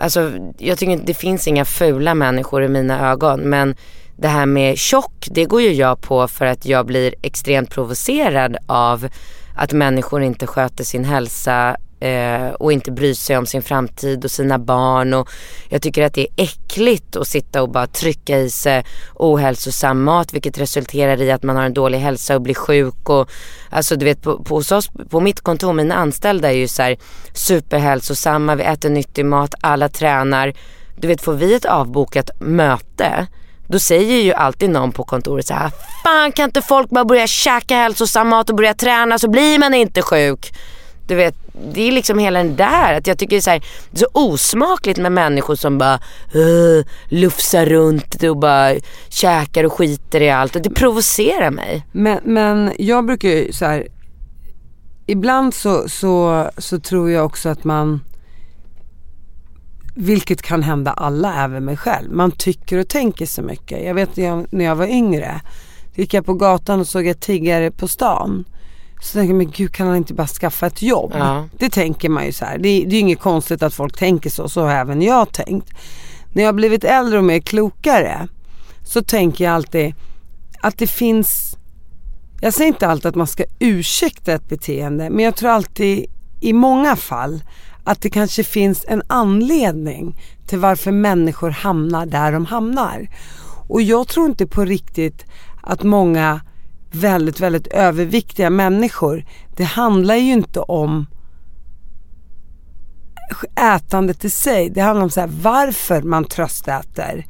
Alltså 0.00 0.32
jag 0.58 0.78
tycker 0.78 0.92
inte 0.92 1.06
det 1.06 1.14
finns 1.14 1.48
inga 1.48 1.64
fula 1.64 2.14
människor 2.14 2.64
i 2.64 2.68
mina 2.68 3.10
ögon 3.10 3.40
men 3.40 3.76
det 4.16 4.28
här 4.28 4.46
med 4.46 4.78
tjock 4.78 5.28
det 5.30 5.44
går 5.44 5.62
ju 5.62 5.72
jag 5.72 6.00
på 6.00 6.28
för 6.28 6.46
att 6.46 6.66
jag 6.66 6.86
blir 6.86 7.14
extremt 7.22 7.70
provocerad 7.70 8.56
av 8.66 9.08
att 9.56 9.72
människor 9.72 10.22
inte 10.22 10.46
sköter 10.46 10.84
sin 10.84 11.04
hälsa 11.04 11.76
eh, 12.00 12.48
och 12.48 12.72
inte 12.72 12.90
bryr 12.90 13.14
sig 13.14 13.36
om 13.36 13.46
sin 13.46 13.62
framtid 13.62 14.24
och 14.24 14.30
sina 14.30 14.58
barn. 14.58 15.14
Och 15.14 15.28
jag 15.68 15.82
tycker 15.82 16.02
att 16.02 16.14
det 16.14 16.20
är 16.20 16.44
äckligt 16.44 17.16
att 17.16 17.28
sitta 17.28 17.62
och 17.62 17.70
bara 17.70 17.86
trycka 17.86 18.38
i 18.38 18.50
sig 18.50 18.84
ohälsosam 19.14 20.02
mat 20.02 20.34
vilket 20.34 20.58
resulterar 20.58 21.22
i 21.22 21.30
att 21.30 21.42
man 21.42 21.56
har 21.56 21.64
en 21.64 21.74
dålig 21.74 21.98
hälsa 21.98 22.34
och 22.34 22.42
blir 22.42 22.54
sjuk. 22.54 23.08
Och, 23.08 23.30
alltså 23.70 23.96
du 23.96 24.04
vet 24.04 24.22
på, 24.22 24.44
på, 24.44 24.54
hos 24.54 24.72
oss, 24.72 24.90
på 25.10 25.20
mitt 25.20 25.40
kontor, 25.40 25.72
mina 25.72 25.94
anställda 25.94 26.48
är 26.48 26.56
ju 26.56 26.68
så 26.68 26.82
här 26.82 26.96
superhälsosamma, 27.34 28.54
vi 28.54 28.62
äter 28.62 28.90
nyttig 28.90 29.24
mat, 29.24 29.54
alla 29.60 29.88
tränar. 29.88 30.52
Du 30.96 31.08
vet 31.08 31.22
får 31.22 31.34
vi 31.34 31.54
ett 31.54 31.64
avbokat 31.64 32.30
möte 32.40 33.26
då 33.70 33.78
säger 33.78 34.22
ju 34.22 34.32
alltid 34.32 34.70
någon 34.70 34.92
på 34.92 35.04
kontoret 35.04 35.46
så 35.46 35.54
här, 35.54 35.66
ah, 35.66 35.70
fan 36.04 36.32
kan 36.32 36.44
inte 36.44 36.62
folk 36.62 36.90
bara 36.90 37.04
börja 37.04 37.26
käka 37.26 37.76
hälsosam 37.76 38.28
mat 38.28 38.50
och 38.50 38.56
börja 38.56 38.74
träna 38.74 39.18
så 39.18 39.28
blir 39.28 39.58
man 39.58 39.74
inte 39.74 40.02
sjuk. 40.02 40.52
Du 41.06 41.14
vet, 41.14 41.34
det 41.72 41.88
är 41.88 41.92
liksom 41.92 42.18
hela 42.18 42.38
den 42.38 42.56
där 42.56 42.94
att 42.94 43.06
jag 43.06 43.18
tycker 43.18 43.36
det 43.36 43.38
är 43.38 43.40
så, 43.40 43.50
här, 43.50 43.64
det 43.90 43.96
är 43.96 43.98
så 43.98 44.08
osmakligt 44.12 44.98
med 44.98 45.12
människor 45.12 45.54
som 45.54 45.78
bara 45.78 46.00
uh, 46.34 46.84
lufsar 47.08 47.66
runt 47.66 48.22
och 48.22 48.36
bara 48.36 48.74
käkar 49.08 49.64
och 49.64 49.72
skiter 49.72 50.22
i 50.22 50.30
allt 50.30 50.56
och 50.56 50.62
det 50.62 50.70
provocerar 50.70 51.50
mig. 51.50 51.86
Men, 51.92 52.18
men 52.24 52.72
jag 52.78 53.06
brukar 53.06 53.28
ju 53.28 53.52
så 53.52 53.64
här, 53.64 53.88
ibland 55.06 55.54
så, 55.54 55.88
så, 55.88 56.50
så 56.58 56.80
tror 56.80 57.10
jag 57.10 57.26
också 57.26 57.48
att 57.48 57.64
man 57.64 58.00
vilket 59.94 60.42
kan 60.42 60.62
hända 60.62 60.90
alla, 60.90 61.44
även 61.44 61.64
mig 61.64 61.76
själv. 61.76 62.12
Man 62.12 62.30
tycker 62.30 62.78
och 62.78 62.88
tänker 62.88 63.26
så 63.26 63.42
mycket. 63.42 63.84
Jag 63.84 63.94
vet 63.94 64.16
när 64.16 64.24
jag, 64.24 64.46
när 64.50 64.64
jag 64.64 64.76
var 64.76 64.86
yngre, 64.86 65.40
gick 65.94 66.14
jag 66.14 66.26
på 66.26 66.34
gatan 66.34 66.80
och 66.80 66.88
såg 66.88 67.06
jag 67.06 67.20
tiggare 67.20 67.70
på 67.70 67.88
stan. 67.88 68.44
Så 69.00 69.12
tänkte 69.12 69.30
jag, 69.30 69.36
men 69.36 69.50
gud 69.50 69.72
kan 69.72 69.86
han 69.86 69.96
inte 69.96 70.14
bara 70.14 70.26
skaffa 70.26 70.66
ett 70.66 70.82
jobb? 70.82 71.12
Ja. 71.14 71.48
Det 71.58 71.70
tänker 71.70 72.08
man 72.08 72.26
ju 72.26 72.32
så 72.32 72.44
här. 72.44 72.58
Det, 72.58 72.62
det 72.62 72.68
är 72.86 72.90
ju 72.90 72.98
inget 72.98 73.20
konstigt 73.20 73.62
att 73.62 73.74
folk 73.74 73.98
tänker 73.98 74.30
så, 74.30 74.48
så 74.48 74.62
har 74.62 74.70
även 74.70 75.02
jag 75.02 75.32
tänkt. 75.32 75.70
När 76.32 76.42
jag 76.42 76.48
har 76.48 76.52
blivit 76.52 76.84
äldre 76.84 77.18
och 77.18 77.24
mer 77.24 77.40
klokare 77.40 78.28
så 78.84 79.02
tänker 79.02 79.44
jag 79.44 79.54
alltid 79.54 79.94
att 80.60 80.78
det 80.78 80.86
finns, 80.86 81.56
jag 82.40 82.54
säger 82.54 82.68
inte 82.68 82.86
alltid 82.86 83.06
att 83.06 83.14
man 83.14 83.26
ska 83.26 83.44
ursäkta 83.58 84.32
ett 84.32 84.48
beteende, 84.48 85.10
men 85.10 85.24
jag 85.24 85.36
tror 85.36 85.50
alltid 85.50 86.06
i 86.40 86.52
många 86.52 86.96
fall 86.96 87.42
att 87.84 88.02
det 88.02 88.10
kanske 88.10 88.44
finns 88.44 88.84
en 88.88 89.02
anledning 89.06 90.20
till 90.46 90.58
varför 90.58 90.92
människor 90.92 91.50
hamnar 91.50 92.06
där 92.06 92.32
de 92.32 92.46
hamnar. 92.46 93.08
Och 93.68 93.82
jag 93.82 94.08
tror 94.08 94.26
inte 94.26 94.46
på 94.46 94.64
riktigt 94.64 95.24
att 95.62 95.82
många 95.82 96.40
väldigt, 96.90 97.40
väldigt 97.40 97.66
överviktiga 97.66 98.50
människor, 98.50 99.24
det 99.56 99.64
handlar 99.64 100.14
ju 100.14 100.32
inte 100.32 100.60
om 100.60 101.06
ätandet 103.56 104.24
i 104.24 104.30
sig. 104.30 104.70
Det 104.70 104.80
handlar 104.80 105.04
om 105.04 105.10
så 105.10 105.20
här, 105.20 105.30
varför 105.42 106.02
man 106.02 106.24
tröstäter. 106.24 107.26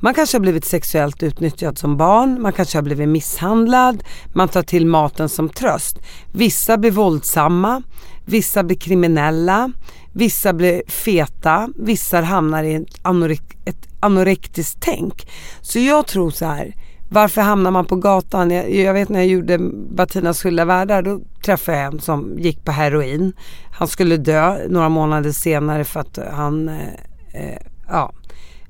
Man 0.00 0.14
kanske 0.14 0.36
har 0.36 0.40
blivit 0.40 0.64
sexuellt 0.64 1.22
utnyttjad 1.22 1.78
som 1.78 1.96
barn, 1.96 2.42
man 2.42 2.52
kanske 2.52 2.78
har 2.78 2.82
blivit 2.82 3.08
misshandlad, 3.08 4.04
man 4.34 4.48
tar 4.48 4.62
till 4.62 4.86
maten 4.86 5.28
som 5.28 5.48
tröst. 5.48 5.98
Vissa 6.32 6.78
blir 6.78 6.90
våldsamma, 6.90 7.82
vissa 8.24 8.62
blir 8.62 8.76
kriminella, 8.76 9.72
vissa 10.12 10.52
blir 10.52 10.82
feta, 10.90 11.68
vissa 11.76 12.20
hamnar 12.20 12.64
i 12.64 12.74
ett, 12.74 12.98
anorek 13.02 13.42
ett 13.64 13.88
anorektiskt 14.00 14.78
tänk. 14.80 15.28
Så 15.60 15.78
jag 15.78 16.06
tror 16.06 16.30
så 16.30 16.44
här, 16.44 16.74
varför 17.08 17.42
hamnar 17.42 17.70
man 17.70 17.84
på 17.84 17.96
gatan? 17.96 18.50
Jag, 18.50 18.74
jag 18.74 18.94
vet 18.94 19.08
när 19.08 19.18
jag 19.18 19.28
gjorde 19.28 19.58
Batinas 19.90 20.42
skilda 20.42 20.64
världar 20.64 21.02
då 21.02 21.20
träffade 21.44 21.78
jag 21.78 21.92
en 21.92 22.00
som 22.00 22.38
gick 22.38 22.64
på 22.64 22.72
heroin. 22.72 23.32
Han 23.72 23.88
skulle 23.88 24.16
dö 24.16 24.68
några 24.68 24.88
månader 24.88 25.32
senare 25.32 25.84
för 25.84 26.00
att 26.00 26.18
han 26.32 26.68
eh, 26.68 26.88
eh, 27.32 27.58
ja, 27.88 28.12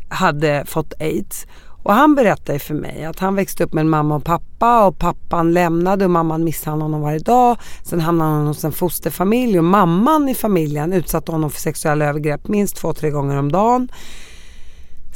hade 0.09 0.65
fått 0.67 0.93
aids. 1.01 1.47
Och 1.87 1.95
han 1.95 2.15
berättade 2.15 2.59
för 2.59 2.75
mig 2.75 3.05
att 3.05 3.19
han 3.19 3.35
växte 3.35 3.65
upp 3.65 3.73
med 3.73 3.83
en 3.83 3.89
mamma 3.89 4.17
och 4.17 4.25
pappa 4.25 4.87
och 4.87 4.99
pappan 4.99 5.53
lämnade 5.53 6.05
och 6.05 6.11
mamman 6.11 6.45
misshandlade 6.45 6.85
honom 6.85 7.01
varje 7.01 7.19
dag. 7.19 7.57
Sen 7.83 8.01
hamnade 8.01 8.31
han 8.31 8.47
hos 8.47 8.65
en 8.65 8.73
fosterfamilj 8.73 9.59
och 9.59 9.65
mamman 9.65 10.29
i 10.29 10.35
familjen 10.35 10.93
utsatte 10.93 11.33
honom 11.33 11.51
för 11.51 11.61
sexuella 11.61 12.05
övergrepp 12.05 12.49
minst 12.49 12.77
två, 12.77 12.93
tre 12.93 13.11
gånger 13.11 13.37
om 13.37 13.53
dagen. 13.53 13.89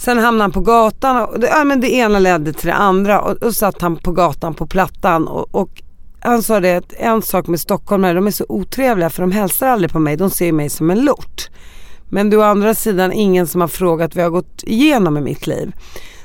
Sen 0.01 0.19
hamnade 0.19 0.43
han 0.45 0.53
på 0.53 0.61
gatan 0.61 1.23
och 1.27 1.41
det, 1.41 1.47
ja, 1.47 1.65
men 1.65 1.81
det 1.81 1.91
ena 1.95 2.19
ledde 2.19 2.53
till 2.53 2.67
det 2.67 2.75
andra 2.75 3.21
och, 3.21 3.43
och 3.43 3.55
satt 3.55 3.83
han 3.83 3.97
på 3.97 4.13
gatan 4.13 4.55
på 4.55 4.67
Plattan 4.67 5.29
och, 5.29 5.55
och 5.55 5.83
han 6.21 6.43
sa 6.43 6.61
det 6.61 6.77
att 6.77 6.93
en 6.93 7.23
sak 7.23 7.47
med 7.47 7.61
stockholmare, 7.61 8.13
de 8.13 8.27
är 8.27 8.31
så 8.31 8.45
otrevliga 8.49 9.11
för 9.11 9.23
de 9.23 9.33
hälsar 9.33 9.69
aldrig 9.69 9.93
på 9.93 9.99
mig, 9.99 10.17
de 10.17 10.31
ser 10.31 10.53
mig 10.53 10.71
som 10.71 10.91
en 10.91 11.05
lort. 11.05 11.51
Men 12.09 12.31
du 12.31 12.37
å 12.37 12.43
andra 12.43 12.75
sidan 12.75 13.13
ingen 13.13 13.47
som 13.47 13.61
har 13.61 13.69
frågat 13.69 14.15
vad 14.15 14.25
jag 14.25 14.31
har 14.31 14.41
gått 14.41 14.63
igenom 14.63 15.17
i 15.17 15.21
mitt 15.21 15.47
liv. 15.47 15.73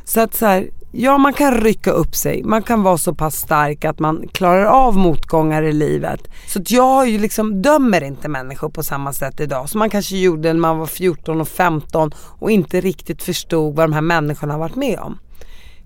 Så 0.03 0.19
att 0.19 0.35
så 0.35 0.45
här, 0.45 0.69
ja 0.97 1.17
man 1.17 1.34
kan 1.34 1.62
rycka 1.62 1.91
upp 1.91 2.15
sig, 2.15 2.43
man 2.43 2.63
kan 2.63 2.84
vara 2.84 2.97
så 2.97 3.15
pass 3.15 3.36
stark 3.36 3.86
att 3.86 3.99
man 3.99 4.27
klarar 4.27 4.65
av 4.65 4.97
motgångar 4.97 5.63
i 5.63 5.73
livet. 5.73 6.19
Så 6.47 6.60
att 6.60 6.71
jag 6.71 7.10
ju 7.10 7.19
liksom 7.19 7.62
dömer 7.62 8.03
inte 8.03 8.27
människor 8.27 8.69
på 8.69 8.84
samma 8.84 9.13
sätt 9.13 9.39
idag 9.39 9.69
som 9.69 9.79
man 9.79 9.89
kanske 9.89 10.17
gjorde 10.17 10.53
när 10.53 10.60
man 10.60 10.77
var 10.77 10.86
14 10.86 11.41
och 11.41 11.47
15 11.47 12.12
och 12.39 12.51
inte 12.51 12.81
riktigt 12.81 13.23
förstod 13.23 13.75
vad 13.75 13.89
de 13.89 13.93
här 13.93 14.01
människorna 14.01 14.53
har 14.53 14.60
varit 14.60 14.75
med 14.75 14.99
om. 14.99 15.19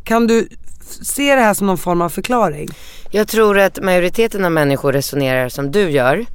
Kan 0.03 0.27
du 0.27 0.47
se 1.01 1.35
det 1.35 1.41
här 1.41 1.53
som 1.53 1.67
någon 1.67 1.77
form 1.77 2.01
av 2.01 2.09
förklaring? 2.09 2.69
Jag 3.11 3.27
tror 3.27 3.59
att 3.59 3.83
majoriteten 3.83 4.45
av 4.45 4.51
människor 4.51 4.93
resonerar 4.93 5.49
som 5.49 5.71
du 5.71 5.89
gör. 5.89 6.25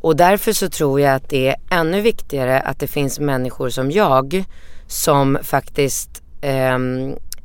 Och 0.00 0.16
därför 0.16 0.52
så 0.52 0.70
tror 0.70 1.00
jag 1.00 1.14
att 1.14 1.28
det 1.28 1.48
är 1.48 1.56
ännu 1.70 2.00
viktigare 2.00 2.60
att 2.60 2.80
det 2.80 2.86
finns 2.86 3.18
människor 3.20 3.68
som 3.68 3.90
jag 3.90 4.44
som 4.86 5.38
faktiskt 5.42 6.22
eh, 6.40 6.78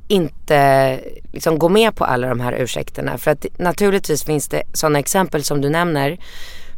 inte 0.09 0.99
liksom 1.33 1.59
gå 1.59 1.69
med 1.69 1.95
på 1.95 2.05
alla 2.05 2.29
de 2.29 2.39
här 2.39 2.53
ursäkterna. 2.53 3.17
För 3.17 3.31
att 3.31 3.45
naturligtvis 3.57 4.23
finns 4.23 4.47
det 4.47 4.63
sådana 4.73 4.99
exempel 4.99 5.43
som 5.43 5.61
du 5.61 5.69
nämner. 5.69 6.17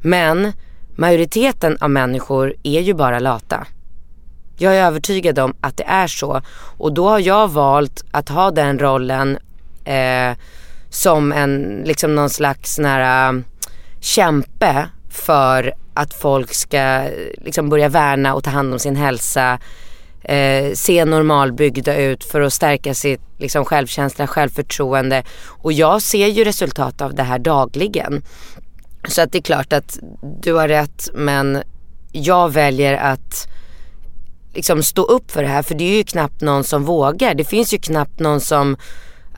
Men 0.01 0.53
majoriteten 0.95 1.77
av 1.81 1.89
människor 1.89 2.53
är 2.63 2.81
ju 2.81 2.93
bara 2.93 3.19
lata. 3.19 3.67
Jag 4.57 4.77
är 4.77 4.85
övertygad 4.85 5.39
om 5.39 5.53
att 5.61 5.77
det 5.77 5.83
är 5.83 6.07
så. 6.07 6.41
Och 6.77 6.93
då 6.93 7.09
har 7.09 7.19
jag 7.19 7.47
valt 7.47 8.03
att 8.11 8.29
ha 8.29 8.51
den 8.51 8.79
rollen 8.79 9.37
eh, 9.85 10.37
som 10.89 11.31
en, 11.31 11.81
liksom 11.85 12.15
någon 12.15 12.29
slags 12.29 12.79
nära 12.79 13.43
kämpe 13.99 14.87
för 15.09 15.73
att 15.93 16.13
folk 16.13 16.53
ska 16.53 17.03
liksom 17.37 17.69
börja 17.69 17.89
värna 17.89 18.33
och 18.33 18.43
ta 18.43 18.49
hand 18.49 18.73
om 18.73 18.79
sin 18.79 18.95
hälsa 18.95 19.59
eh, 20.23 20.73
se 20.73 21.05
normalbyggda 21.05 21.97
ut 21.97 22.23
för 22.23 22.41
att 22.41 22.53
stärka 22.53 22.93
sitt 22.93 23.21
liksom, 23.37 23.65
självkänsla, 23.65 24.27
självförtroende. 24.27 25.23
Och 25.47 25.73
jag 25.73 26.01
ser 26.01 26.27
ju 26.27 26.43
resultat 26.43 27.01
av 27.01 27.15
det 27.15 27.23
här 27.23 27.39
dagligen. 27.39 28.23
Så 29.07 29.21
att 29.21 29.31
det 29.31 29.37
är 29.37 29.41
klart 29.41 29.73
att 29.73 29.99
du 30.41 30.53
har 30.53 30.67
rätt 30.67 31.09
men 31.13 31.63
jag 32.11 32.53
väljer 32.53 32.97
att 32.97 33.47
liksom 34.53 34.83
stå 34.83 35.03
upp 35.03 35.31
för 35.31 35.43
det 35.43 35.49
här 35.49 35.63
för 35.63 35.75
det 35.75 35.83
är 35.83 35.97
ju 35.97 36.03
knappt 36.03 36.41
någon 36.41 36.63
som 36.63 36.83
vågar. 36.83 37.33
Det 37.33 37.43
finns 37.43 37.73
ju 37.73 37.77
knappt 37.77 38.19
någon 38.19 38.41
som 38.41 38.77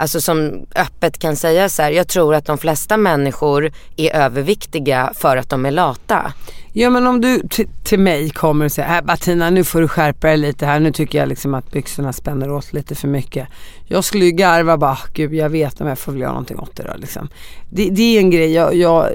Alltså 0.03 0.21
som 0.21 0.65
öppet 0.75 1.19
kan 1.19 1.35
säga 1.35 1.69
så 1.69 1.81
här, 1.81 1.91
jag 1.91 2.07
tror 2.07 2.35
att 2.35 2.45
de 2.45 2.57
flesta 2.57 2.97
människor 2.97 3.71
är 3.97 4.15
överviktiga 4.15 5.11
för 5.15 5.37
att 5.37 5.49
de 5.49 5.65
är 5.65 5.71
lata. 5.71 6.33
Ja 6.73 6.89
men 6.89 7.07
om 7.07 7.21
du 7.21 7.41
till 7.83 7.99
mig 7.99 8.29
kommer 8.29 8.65
och 8.65 8.71
säger, 8.71 8.87
här 8.89 9.41
äh, 9.41 9.51
nu 9.51 9.63
får 9.63 9.81
du 9.81 9.87
skärpa 9.87 10.27
dig 10.27 10.37
lite 10.37 10.65
här, 10.65 10.79
nu 10.79 10.91
tycker 10.91 11.19
jag 11.19 11.29
liksom 11.29 11.53
att 11.53 11.71
byxorna 11.71 12.13
spänner 12.13 12.51
åt 12.51 12.73
lite 12.73 12.95
för 12.95 13.07
mycket. 13.07 13.47
Jag 13.87 14.03
skulle 14.03 14.25
ju 14.25 14.31
garva 14.31 14.77
bara, 14.77 14.91
ah, 14.91 15.07
gud 15.13 15.33
jag 15.33 15.49
vet 15.49 15.81
om 15.81 15.87
jag 15.87 15.99
får 15.99 16.11
väl 16.11 16.21
göra 16.21 16.31
någonting 16.31 16.59
åt 16.59 16.75
det 16.75 16.83
då 16.83 16.93
liksom. 16.97 17.29
Det, 17.69 17.89
det 17.89 18.15
är 18.15 18.19
en 18.19 18.29
grej, 18.29 18.53
jag, 18.53 18.75
jag 18.75 19.09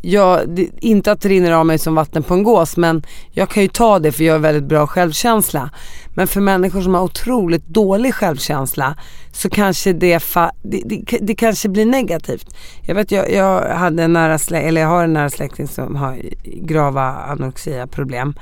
jag, 0.00 0.48
det, 0.48 0.68
inte 0.80 1.12
att 1.12 1.20
det 1.20 1.28
rinner 1.28 1.52
av 1.52 1.66
mig 1.66 1.78
som 1.78 1.94
vatten 1.94 2.22
på 2.22 2.34
en 2.34 2.42
gås 2.42 2.76
men 2.76 3.02
jag 3.30 3.48
kan 3.48 3.62
ju 3.62 3.68
ta 3.68 3.98
det 3.98 4.12
för 4.12 4.24
jag 4.24 4.34
har 4.34 4.38
väldigt 4.38 4.64
bra 4.64 4.86
självkänsla. 4.86 5.70
Men 6.18 6.26
för 6.28 6.40
människor 6.40 6.80
som 6.80 6.94
har 6.94 7.02
otroligt 7.02 7.66
dålig 7.66 8.14
självkänsla 8.14 8.94
så 9.32 9.50
kanske 9.50 9.92
det, 9.92 10.20
fa, 10.20 10.52
det, 10.62 10.82
det, 10.86 11.18
det, 11.20 11.34
kanske 11.34 11.68
blir 11.68 11.86
negativt. 11.86 12.56
Jag 12.82 12.94
vet 12.94 13.10
jag, 13.10 13.32
jag 13.32 13.74
hade 13.74 14.02
en 14.02 14.12
nära 14.12 14.36
slä- 14.36 14.62
eller 14.62 14.80
jag 14.80 14.88
har 14.88 15.04
en 15.04 15.12
nära 15.12 15.30
släkting 15.30 15.68
som 15.68 15.96
har 15.96 16.18
grava 16.42 17.02
anorexia 17.02 17.86
problem. 17.86 18.34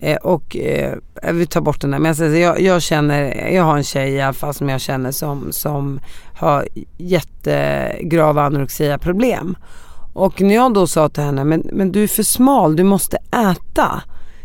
Eh, 0.00 0.16
och 0.16 0.56
eh, 0.56 0.94
vi 1.32 1.46
tar 1.46 1.60
bort 1.60 1.80
den 1.80 1.90
där. 1.90 1.98
Men 1.98 2.06
jag, 2.06 2.16
säger, 2.16 2.42
jag, 2.42 2.60
jag, 2.60 2.82
känner, 2.82 3.48
jag 3.50 3.62
har 3.62 3.76
en 3.76 3.84
tjej 3.84 4.12
i 4.12 4.20
alla 4.20 4.32
fall 4.32 4.54
som 4.54 4.68
jag 4.68 4.80
känner 4.80 5.10
som, 5.10 5.52
som 5.52 6.00
har 6.34 6.68
jättegrava 6.98 8.42
anorexia 8.42 8.98
problem. 8.98 9.56
Och 10.12 10.40
när 10.40 10.54
jag 10.54 10.74
då 10.74 10.86
sa 10.86 11.08
till 11.08 11.22
henne, 11.22 11.44
men, 11.44 11.70
men 11.72 11.92
du 11.92 12.02
är 12.02 12.08
för 12.08 12.22
smal, 12.22 12.76
du 12.76 12.84
måste 12.84 13.16
äta. 13.50 14.02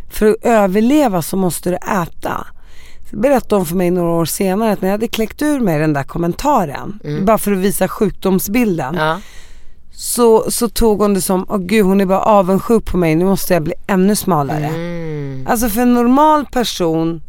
För 0.10 0.30
att 0.30 0.46
överleva 0.46 1.22
så 1.22 1.38
måste 1.38 1.70
du 1.70 1.76
äta. 1.76 2.48
Berättade 3.12 3.56
hon 3.56 3.66
för 3.66 3.76
mig 3.76 3.92
några 3.92 4.12
år 4.12 4.26
senare 4.26 4.72
att 4.72 4.82
när 4.82 4.90
jag 4.90 4.94
hade 4.94 5.08
kläckt 5.08 5.42
ur 5.42 5.60
mig 5.60 5.80
den 5.80 5.94
där 5.94 6.04
kommentaren, 6.04 7.00
mm. 7.04 7.26
bara 7.26 7.38
för 7.38 7.52
att 7.52 7.58
visa 7.58 7.88
sjukdomsbilden. 7.88 8.96
Ja. 8.96 9.20
så, 9.94 10.52
så 10.52 10.70
tog 10.70 11.00
hon 11.02 11.14
det 11.14 11.22
som, 11.22 11.46
åh 11.50 11.58
gud 11.58 11.86
hon 11.86 12.02
är 12.02 12.06
bara 12.06 12.20
avundsjuk 12.20 12.86
på 12.86 12.98
mig, 12.98 13.16
nu 13.16 13.26
måste 13.26 13.54
jag 13.54 13.64
bli 13.64 13.74
ännu 13.88 14.16
smalare. 14.16 14.68
Mm. 14.68 15.48
Alltså 15.50 15.70
för 15.70 15.82
en 15.82 15.94
normal 15.94 16.46
person 16.46 17.22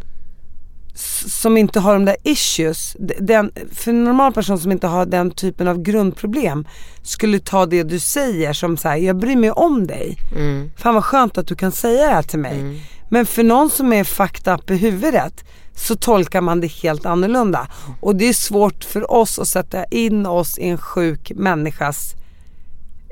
som 1.26 1.56
inte 1.56 1.80
har 1.80 1.92
de 1.92 2.04
där 2.04 2.16
issues, 2.22 2.96
den, 3.20 3.50
för 3.72 3.90
en 3.90 4.04
normal 4.04 4.32
person 4.32 4.58
som 4.58 4.72
inte 4.72 4.86
har 4.86 5.06
den 5.06 5.30
typen 5.30 5.68
av 5.68 5.82
grundproblem 5.82 6.66
skulle 7.02 7.38
ta 7.38 7.66
det 7.66 7.82
du 7.82 7.98
säger 7.98 8.52
som 8.52 8.76
så 8.76 8.88
här, 8.88 8.96
jag 8.96 9.16
bryr 9.16 9.36
mig 9.36 9.50
om 9.50 9.86
dig. 9.86 10.18
Mm. 10.36 10.70
Fan 10.76 10.94
vad 10.94 11.04
skönt 11.04 11.38
att 11.38 11.46
du 11.46 11.54
kan 11.54 11.72
säga 11.72 12.06
det 12.06 12.14
här 12.14 12.22
till 12.22 12.38
mig. 12.38 12.82
Men 13.08 13.26
för 13.26 13.42
någon 13.42 13.70
som 13.70 13.92
är 13.92 14.04
fucked 14.04 14.54
up 14.54 14.70
i 14.70 14.76
huvudet 14.76 15.44
så 15.76 15.96
tolkar 15.96 16.40
man 16.40 16.60
det 16.60 16.66
helt 16.66 17.06
annorlunda. 17.06 17.66
Och 18.00 18.16
det 18.16 18.28
är 18.28 18.32
svårt 18.32 18.84
för 18.84 19.12
oss 19.12 19.38
att 19.38 19.48
sätta 19.48 19.84
in 19.84 20.26
oss 20.26 20.58
i 20.58 20.68
en 20.68 20.78
sjuk 20.78 21.32
människas 21.34 22.14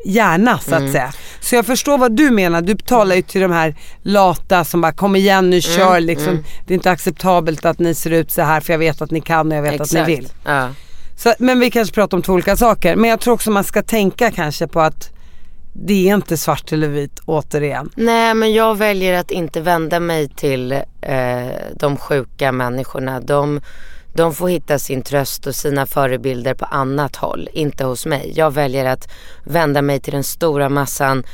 hjärna 0.04 0.58
så 0.58 0.74
att 0.74 0.92
säga. 0.92 1.12
Så 1.40 1.54
jag 1.54 1.66
förstår 1.66 1.98
vad 1.98 2.16
du 2.16 2.30
menar, 2.30 2.62
du 2.62 2.74
talar 2.74 3.16
ju 3.16 3.22
till 3.22 3.40
de 3.40 3.50
här 3.50 3.76
lata 4.02 4.64
som 4.64 4.80
bara 4.80 4.92
kom 4.92 5.16
igen 5.16 5.50
nu 5.50 5.60
kör 5.60 6.00
liksom. 6.00 6.44
Det 6.66 6.74
är 6.74 6.76
inte 6.76 6.90
acceptabelt 6.90 7.64
att 7.64 7.78
ni 7.78 7.94
ser 7.94 8.10
ut 8.10 8.30
så 8.30 8.42
här 8.42 8.60
för 8.60 8.72
jag 8.72 8.78
vet 8.78 9.02
att 9.02 9.10
ni 9.10 9.20
kan 9.20 9.52
och 9.52 9.58
jag 9.58 9.62
vet 9.62 9.80
att 9.80 9.92
ni 9.92 10.04
vill. 10.04 10.28
Ja. 10.44 10.68
Så, 11.16 11.34
men 11.38 11.60
vi 11.60 11.70
kanske 11.70 11.94
pratar 11.94 12.16
om 12.16 12.22
två 12.22 12.32
olika 12.32 12.56
saker. 12.56 12.96
Men 12.96 13.10
jag 13.10 13.20
tror 13.20 13.34
också 13.34 13.50
man 13.50 13.64
ska 13.64 13.82
tänka 13.82 14.30
kanske 14.30 14.66
på 14.66 14.80
att 14.80 15.10
det 15.82 16.08
är 16.08 16.14
inte 16.14 16.36
svart 16.36 16.72
eller 16.72 16.88
vit 16.88 17.20
återigen. 17.26 17.90
Nej 17.94 18.34
men 18.34 18.52
jag 18.52 18.74
väljer 18.74 19.20
att 19.20 19.30
inte 19.30 19.60
vända 19.60 20.00
mig 20.00 20.28
till 20.28 20.72
eh, 21.00 21.48
de 21.76 21.96
sjuka 21.96 22.52
människorna. 22.52 23.20
De, 23.20 23.60
de 24.14 24.34
får 24.34 24.48
hitta 24.48 24.78
sin 24.78 25.02
tröst 25.02 25.46
och 25.46 25.54
sina 25.54 25.86
förebilder 25.86 26.54
på 26.54 26.64
annat 26.64 27.16
håll, 27.16 27.48
inte 27.52 27.84
hos 27.84 28.06
mig. 28.06 28.32
Jag 28.36 28.50
väljer 28.50 28.84
att 28.84 29.08
vända 29.44 29.82
mig 29.82 30.00
till 30.00 30.12
den 30.12 30.24
stora 30.24 30.68
massan 30.68 31.24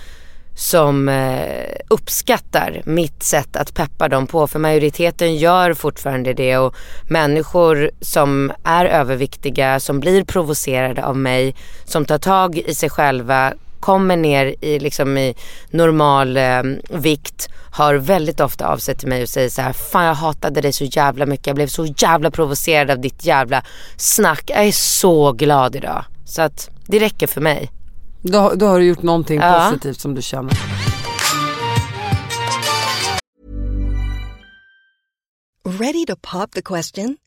som 0.57 1.09
eh, 1.09 1.77
uppskattar 1.89 2.83
mitt 2.85 3.23
sätt 3.23 3.57
att 3.57 3.75
peppa 3.75 4.09
dem 4.09 4.27
på. 4.27 4.47
För 4.47 4.59
majoriteten 4.59 5.37
gör 5.37 5.75
fortfarande 5.75 6.35
det 6.35 6.59
och 6.59 6.75
människor 7.09 7.91
som 8.01 8.53
är 8.65 8.85
överviktiga, 8.85 9.81
som 9.81 10.01
blir 10.01 10.25
provocerade 10.25 11.05
av 11.05 11.17
mig, 11.17 11.55
som 11.85 12.05
tar 12.05 12.19
tag 12.19 12.59
i 12.59 12.75
sig 12.75 12.91
själva, 12.91 13.53
kommer 13.81 14.17
ner 14.17 14.55
i, 14.61 14.79
liksom 14.79 15.19
i 15.19 15.35
normal 15.71 16.37
eh, 16.37 16.63
vikt 16.91 17.49
har 17.73 17.95
väldigt 17.95 18.41
ofta 18.41 18.67
av 18.69 18.79
sig 18.79 18.97
till 18.97 19.09
mig 19.09 19.23
och 19.23 19.29
säger 19.29 19.49
så 19.51 19.63
här, 19.63 19.73
fan 19.73 20.05
jag 20.05 20.15
hatade 20.15 20.61
dig 20.61 20.73
så 20.73 20.85
jävla 20.85 21.27
mycket, 21.27 21.47
jag 21.47 21.57
blev 21.57 21.67
så 21.67 21.87
jävla 21.87 22.31
provocerad 22.31 22.91
av 22.91 22.99
ditt 23.01 23.25
jävla 23.25 23.63
snack, 23.97 24.43
jag 24.47 24.65
är 24.67 24.73
så 24.73 25.33
glad 25.33 25.77
idag. 25.77 26.05
Så 26.27 26.43
att 26.43 26.71
det 26.87 26.99
räcker 26.99 27.27
för 27.27 27.41
mig. 27.41 27.71
Då, 28.23 28.53
då 28.57 28.67
har 28.67 28.79
du 28.79 28.85
gjort 28.87 29.03
någonting 29.03 29.41
Ja. 29.41 29.67
positivt 29.71 30.01
som 30.01 30.15
du 30.15 30.23
känner. 30.23 30.53
Ready 35.65 36.07
to 36.07 36.17
pop 36.23 36.53
the 36.53 36.63
question? 36.63 37.17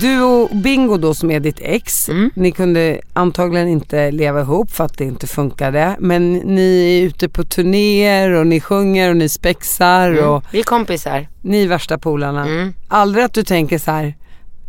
Du 0.00 0.22
och 0.22 0.48
Bingo 0.56 0.96
då 0.96 1.14
som 1.14 1.30
är 1.30 1.40
ditt 1.40 1.58
ex, 1.60 2.10
ni 2.34 2.52
kunde 2.52 3.00
antagligen 3.12 3.68
inte 3.68 4.10
leva 4.10 4.40
ihop 4.40 4.70
för 4.70 4.84
att 4.84 4.98
det 4.98 5.04
inte 5.04 5.26
funkade. 5.26 5.96
Men 5.98 6.32
ni 6.32 6.98
är 7.00 7.06
ute 7.06 7.28
på 7.28 7.44
turnéer 7.44 8.30
och 8.30 8.46
ni 8.46 8.60
sjunger 8.60 9.10
och 9.10 9.16
ni 9.16 9.28
spexar 9.28 10.22
och 10.28 10.44
Vi 10.50 10.58
är 10.58 10.62
kompisar. 10.62 11.28
ni 11.42 11.62
är 11.64 11.68
värsta 11.68 11.98
polarna. 11.98 12.72
Aldrig 12.88 13.24
att 13.24 13.32
du 13.34 13.42
tänker 13.44 13.78
så 13.78 13.90
här. 13.90 14.14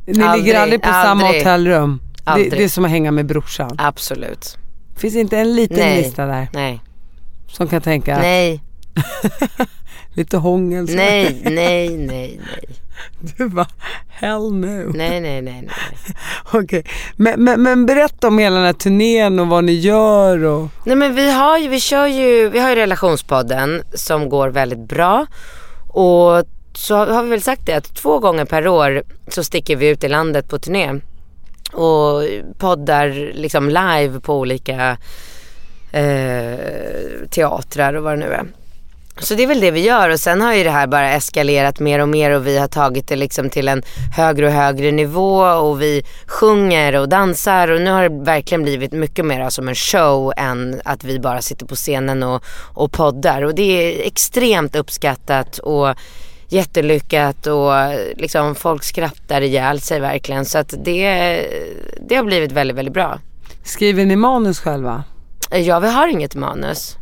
ni 0.06 0.24
Aldrig, 0.24 0.46
ligger 0.46 0.60
aldrig 0.62 0.82
på 0.82 0.88
samma 0.92 1.24
aldrig. 1.26 1.42
hotellrum. 1.42 2.02
Det, 2.36 2.50
det 2.50 2.64
är 2.64 2.70
som 2.70 2.86
att 2.86 2.92
hänga 2.92 3.12
med 3.12 3.26
brorsan. 3.26 3.72
Absolut. 3.78 4.58
Finns 4.98 5.16
inte 5.16 5.38
en 5.38 5.56
liten 5.56 5.78
Nej. 5.78 5.98
lista 6.04 6.26
där 6.26 6.48
Nej. 6.54 6.82
som 7.48 7.68
kan 7.68 7.82
tänka 7.82 8.18
Nej. 8.18 8.64
lite 10.16 10.38
hångel? 10.38 10.88
så. 10.88 10.96
Nej, 10.96 11.42
nej, 11.44 11.98
nej, 11.98 12.40
nej. 12.52 12.70
Du 13.38 13.50
bara, 13.50 13.68
hell 14.08 14.54
no. 14.54 14.92
Nej, 14.96 15.22
nej, 15.22 15.42
nej, 15.42 15.42
nej. 15.42 15.70
Okej, 16.54 16.84
men, 17.16 17.44
men, 17.44 17.64
men 17.64 17.86
berätta 17.86 18.28
om 18.28 18.40
hela 18.40 18.56
den 18.56 18.66
här 18.66 18.74
turnén 18.74 19.40
och 19.40 19.48
vad 19.48 19.64
ni 19.64 19.72
gör 19.72 20.44
och 20.44 20.68
Nej 20.84 20.96
men 20.96 21.16
vi 21.16 21.32
har 21.32 21.58
ju, 21.58 21.68
vi 21.68 21.80
kör 21.80 22.08
ju, 22.08 22.50
vi 22.50 22.60
har 22.60 22.70
ju 22.70 22.76
relationspodden 22.76 23.84
som 23.94 24.30
går 24.30 24.50
väldigt 24.50 24.80
bra. 24.80 25.26
Och 25.88 26.44
så 26.74 26.96
har 26.96 27.24
vi 27.24 27.30
väl 27.30 27.42
sagt 27.42 27.66
det 27.66 27.74
att 27.74 27.96
två 27.96 28.20
gånger 28.20 28.46
per 28.46 28.68
år 28.68 29.04
så 29.28 29.44
sticker 29.44 29.76
vi 29.76 29.88
ut 29.88 30.04
i 30.04 30.08
landet 30.08 30.50
på 30.50 30.60
turné. 30.60 30.94
Och 31.74 32.24
poddar 32.58 33.34
liksom 33.34 33.68
live 33.68 34.20
på 34.20 34.40
olika 34.40 34.98
eh, 35.92 36.60
teatrar 37.30 37.94
och 37.94 38.04
vad 38.04 38.14
det 38.14 38.26
nu 38.26 38.34
är. 38.34 38.46
Så 39.20 39.36
det 39.36 39.44
är 39.44 39.48
väl 39.48 39.60
det 39.60 39.72
vi 39.72 39.80
gör 39.80 40.10
och 40.10 40.20
sen 40.20 40.42
har 40.42 40.54
ju 40.54 40.64
det 40.64 40.70
här 40.70 40.88
bara 40.88 41.10
eskalerat 41.10 41.80
mer 41.80 42.00
och 42.00 42.10
mer 42.10 42.32
och 42.32 42.48
vi 42.48 42.58
har 42.58 42.68
tagit 42.68 43.08
det 43.08 43.16
liksom 43.16 43.50
till 43.50 43.68
en 43.68 43.84
högre 44.16 44.48
och 44.48 44.52
högre 44.52 44.92
nivå 44.92 45.42
och 45.42 45.82
vi 45.82 46.04
sjunger 46.26 46.96
och 46.96 47.10
dansar 47.10 47.68
och 47.68 47.82
nu 47.82 47.92
har 47.92 48.10
det 48.10 48.26
verkligen 48.26 48.64
blivit 48.64 48.92
mycket 48.92 49.26
mer 49.26 49.50
som 49.50 49.68
en 49.68 49.76
show 49.76 50.34
än 50.38 50.82
att 50.86 51.04
vi 51.04 51.20
bara 51.20 51.42
sitter 51.42 51.66
på 51.66 51.76
scenen 51.76 52.24
och, 52.24 52.44
och 52.74 52.92
poddar 52.92 53.42
och 53.42 53.56
det 53.56 53.64
är 53.64 54.08
extremt 54.08 54.76
uppskattat 54.76 55.58
och 55.58 55.96
jättelyckat 56.48 57.48
och 57.48 57.72
liksom 58.16 58.56
folk 58.56 58.84
skrattar 58.84 59.42
ihjäl 59.42 59.82
sig 59.82 60.00
verkligen 60.00 60.46
så 60.46 60.58
att 60.58 60.74
det, 60.86 61.42
det 62.10 62.16
har 62.16 62.24
blivit 62.24 62.52
väldigt, 62.52 62.78
väldigt 62.78 62.94
bra. 62.94 63.20
skriver 63.64 64.06
ni 64.06 64.16
manus 64.16 64.60
själva? 64.60 65.04
Ja, 65.52 65.80
vi 65.80 65.88
har 65.92 66.08
inget 66.08 66.36
manus. 66.36 66.98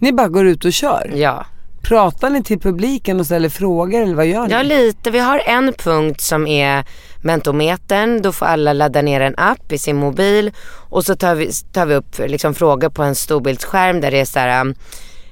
Ni 0.00 0.12
bara 0.12 0.28
går 0.28 0.46
ut 0.46 0.64
och 0.64 0.72
kör? 0.72 1.12
Ja. 1.14 1.46
Pratar 1.82 2.30
ni 2.30 2.42
till 2.42 2.60
publiken 2.60 3.20
och 3.20 3.26
ställer 3.26 3.48
frågor 3.48 4.02
eller 4.02 4.14
vad 4.14 4.26
gör 4.26 4.46
ni? 4.46 4.52
Ja 4.52 4.62
lite, 4.62 5.10
vi 5.10 5.18
har 5.18 5.42
en 5.46 5.72
punkt 5.72 6.20
som 6.20 6.46
är 6.46 6.84
mentometern. 7.22 8.22
Då 8.22 8.32
får 8.32 8.46
alla 8.46 8.72
ladda 8.72 9.02
ner 9.02 9.20
en 9.20 9.34
app 9.36 9.72
i 9.72 9.78
sin 9.78 9.96
mobil 9.96 10.52
och 10.90 11.04
så 11.04 11.16
tar 11.16 11.34
vi, 11.34 11.52
tar 11.72 11.86
vi 11.86 11.94
upp 11.94 12.18
liksom 12.18 12.54
frågor 12.54 12.88
på 12.88 13.02
en 13.02 13.14
storbildsskärm 13.14 14.00
där 14.00 14.10
det 14.10 14.20
är 14.20 14.24
så 14.24 14.38
här 14.38 14.74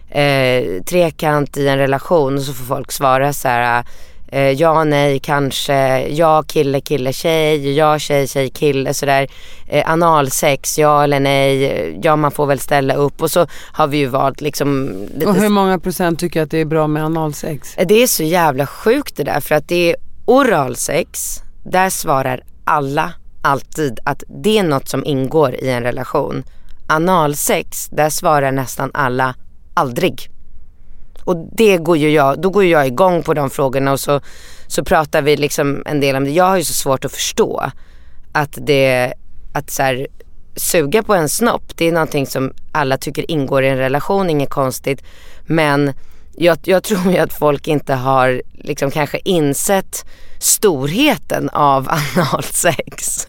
eh, 0.09 0.83
trekant 0.83 1.57
i 1.57 1.69
en 1.69 1.79
relation 1.79 2.35
och 2.35 2.43
så 2.43 2.53
får 2.53 2.65
folk 2.65 2.93
svara 2.93 3.33
så 3.33 3.49
här 3.49 3.85
eh, 4.29 4.51
ja, 4.51 4.85
nej, 4.85 5.19
kanske, 5.19 6.09
ja, 6.09 6.43
kille, 6.43 6.81
kille, 6.81 7.13
tjej, 7.13 7.77
ja, 7.77 7.99
tjej, 7.99 8.27
tjej, 8.27 8.51
kille, 8.51 8.95
sådär. 8.95 9.29
Eh, 9.67 9.91
analsex, 9.91 10.79
ja 10.79 11.05
eller 11.05 11.21
nej, 11.21 12.01
ja 12.03 12.17
man 12.17 12.31
får 12.31 12.47
väl 12.47 12.61
ställa 12.61 12.95
upp 12.95 13.23
och 13.23 13.31
så 13.31 13.47
har 13.73 13.87
vi 13.87 13.99
ju 13.99 14.07
valt 14.07 14.41
liksom 14.41 14.97
Och 15.27 15.35
hur 15.35 15.49
många 15.49 15.79
procent 15.79 16.21
tycker 16.21 16.43
att 16.43 16.51
det 16.51 16.59
är 16.59 16.65
bra 16.65 16.87
med 16.87 17.05
analsex? 17.05 17.75
det 17.89 18.03
är 18.03 18.07
så 18.07 18.23
jävla 18.23 18.67
sjukt 18.67 19.17
det 19.17 19.25
där 19.25 19.41
för 19.41 19.55
att 19.55 19.69
det 19.69 19.91
är 19.91 19.97
oralsex, 20.25 21.43
där 21.65 21.91
svarar 21.91 22.43
alla 22.65 23.13
alltid 23.43 23.99
att 24.05 24.23
det 24.29 24.59
är 24.59 24.63
något 24.63 24.89
som 24.89 25.05
ingår 25.05 25.55
i 25.55 25.71
en 25.71 25.83
relation. 25.83 26.45
Analsex, 26.87 27.89
där 27.89 28.11
svarar 28.11 28.53
nästan 28.53 28.91
alla 28.95 29.35
aldrig. 29.75 30.29
Och 31.29 31.37
det 31.53 31.77
går 31.77 31.97
ju 31.97 32.11
jag, 32.11 32.41
då 32.41 32.51
går 32.51 32.65
ju 32.65 32.71
jag 32.71 32.87
igång 32.87 33.23
på 33.23 33.35
de 33.35 33.51
frågorna 33.51 33.93
och 33.93 34.01
så, 34.01 34.21
så 34.67 34.85
pratar 34.85 35.23
vi 35.23 35.37
liksom 35.37 35.83
en 35.87 36.01
del 36.01 36.17
om 36.17 36.25
det. 36.25 36.31
Jag 36.31 36.45
har 36.45 36.57
ju 36.57 36.65
så 36.65 36.73
svårt 36.73 37.05
att 37.05 37.13
förstå 37.13 37.71
att 38.33 38.59
det, 38.61 39.13
att 39.53 39.71
så 39.71 39.83
här, 39.83 40.07
suga 40.57 41.03
på 41.03 41.15
en 41.15 41.29
snopp, 41.29 41.63
det 41.77 41.89
är 41.89 41.93
någonting 41.93 42.27
som 42.27 42.53
alla 42.73 42.99
tycker 42.99 43.31
ingår 43.31 43.65
i 43.65 43.69
en 43.69 43.77
relation, 43.77 44.31
inget 44.31 44.51
konstigt. 44.51 45.03
Men 45.47 45.93
jag, 46.37 46.59
jag 46.65 46.83
tror 46.83 47.13
ju 47.13 47.19
att 47.19 47.33
folk 47.33 47.69
inte 47.69 47.95
har 47.95 48.43
liksom 48.53 48.91
kanske 48.91 49.21
insett 49.25 50.05
storheten 50.39 51.49
av 51.49 51.89
analsex. 52.17 53.29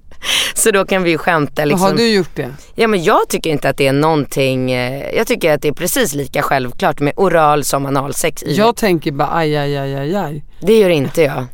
Så 0.54 0.72
då 0.72 0.86
kan 0.86 1.04
vi 1.04 1.10
ju 1.10 1.18
skämta 1.18 1.66
liksom. 1.66 1.88
Har 1.88 1.94
du 1.94 2.14
gjort 2.14 2.36
det? 2.36 2.50
Ja 2.76 2.88
men 2.88 3.04
jag 3.04 3.30
tycker 3.30 3.50
inte 3.50 3.70
att 3.70 3.78
det 3.78 3.88
är 3.88 3.94
någonting, 3.94 4.72
eh, 4.72 5.16
jag 5.16 5.28
tycker 5.28 5.54
att 5.54 5.62
det 5.62 5.68
är 5.68 5.74
precis 5.74 6.14
lika 6.14 6.42
självklart 6.42 7.00
med 7.00 7.14
oral 7.16 7.64
som 7.64 7.86
analsex 7.86 8.44
i. 8.44 8.56
Jag 8.56 8.76
tänker 8.76 9.12
bara 9.12 9.30
aj, 9.32 9.58
aj, 9.58 9.78
aj, 9.78 9.96
aj, 9.96 10.16
aj. 10.16 10.44
Det 10.62 10.80
gör 10.80 10.90
inte 10.90 11.22
jag. 11.22 11.46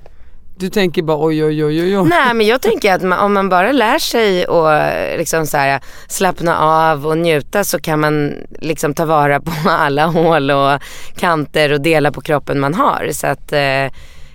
Du 0.58 0.70
tänker 0.70 1.02
bara 1.02 1.26
oj, 1.26 1.46
oj, 1.46 1.66
oj, 1.66 1.98
oj. 1.98 2.08
Nej 2.10 2.34
men 2.34 2.48
jag 2.48 2.62
tänker 2.62 2.94
att 2.94 3.02
man, 3.02 3.20
om 3.20 3.34
man 3.34 3.50
bara 3.50 3.72
lär 3.72 4.00
sig 4.00 4.46
att 4.46 5.18
liksom 5.20 5.48
så 5.48 5.58
här, 5.58 5.82
slappna 6.08 6.58
av 6.58 7.08
och 7.08 7.18
njuta 7.18 7.64
så 7.64 7.80
kan 7.80 8.00
man 8.00 8.34
liksom 8.60 8.94
ta 8.94 9.06
vara 9.06 9.40
på 9.40 9.52
alla 9.70 10.06
hål 10.06 10.52
och 10.52 10.82
kanter 11.18 11.74
och 11.74 11.82
delar 11.82 12.12
på 12.12 12.22
kroppen 12.22 12.60
man 12.60 12.74
har. 12.74 13.10
Så 13.12 13.28
att 13.28 13.54
eh, 13.54 13.86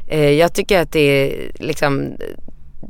eh, 0.08 0.30
jag 0.30 0.54
tycker 0.54 0.80
att 0.80 0.92
det 0.92 1.00
är 1.00 1.52
liksom 1.54 2.12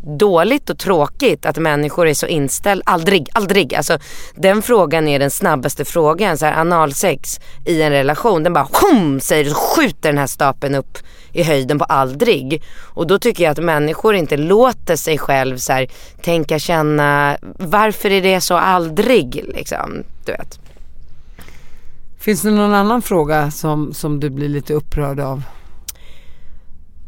dåligt 0.02 0.70
och 0.70 0.78
tråkigt 0.78 1.46
att 1.46 1.58
människor 1.58 2.08
är 2.08 2.14
så 2.14 2.26
inställda, 2.26 2.82
aldrig, 2.86 3.28
aldrig. 3.32 3.74
Alltså 3.74 3.98
den 4.34 4.62
frågan 4.62 5.08
är 5.08 5.18
den 5.18 5.30
snabbaste 5.30 5.84
frågan. 5.84 6.38
Så 6.38 6.46
här, 6.46 6.60
analsex 6.60 7.40
i 7.64 7.82
en 7.82 7.90
relation, 7.90 8.42
den 8.42 8.52
bara 8.52 8.68
hum, 8.82 9.20
säger 9.20 9.50
och 9.50 9.56
skjuter 9.56 10.08
den 10.08 10.18
här 10.18 10.26
stapeln 10.26 10.74
upp 10.74 10.98
i 11.32 11.42
höjden 11.42 11.78
på 11.78 11.84
aldrig. 11.84 12.62
Och 12.80 13.06
då 13.06 13.18
tycker 13.18 13.44
jag 13.44 13.50
att 13.50 13.64
människor 13.64 14.14
inte 14.14 14.36
låter 14.36 14.96
sig 14.96 15.18
själv 15.18 15.56
så 15.56 15.72
här, 15.72 15.86
tänka, 16.22 16.58
känna, 16.58 17.36
varför 17.58 18.10
är 18.10 18.22
det 18.22 18.40
så 18.40 18.56
aldrig 18.56 19.44
liksom, 19.54 20.04
du 20.24 20.32
vet. 20.32 20.60
Finns 22.18 22.42
det 22.42 22.50
någon 22.50 22.74
annan 22.74 23.02
fråga 23.02 23.50
som, 23.50 23.94
som 23.94 24.20
du 24.20 24.30
blir 24.30 24.48
lite 24.48 24.74
upprörd 24.74 25.20
av? 25.20 25.42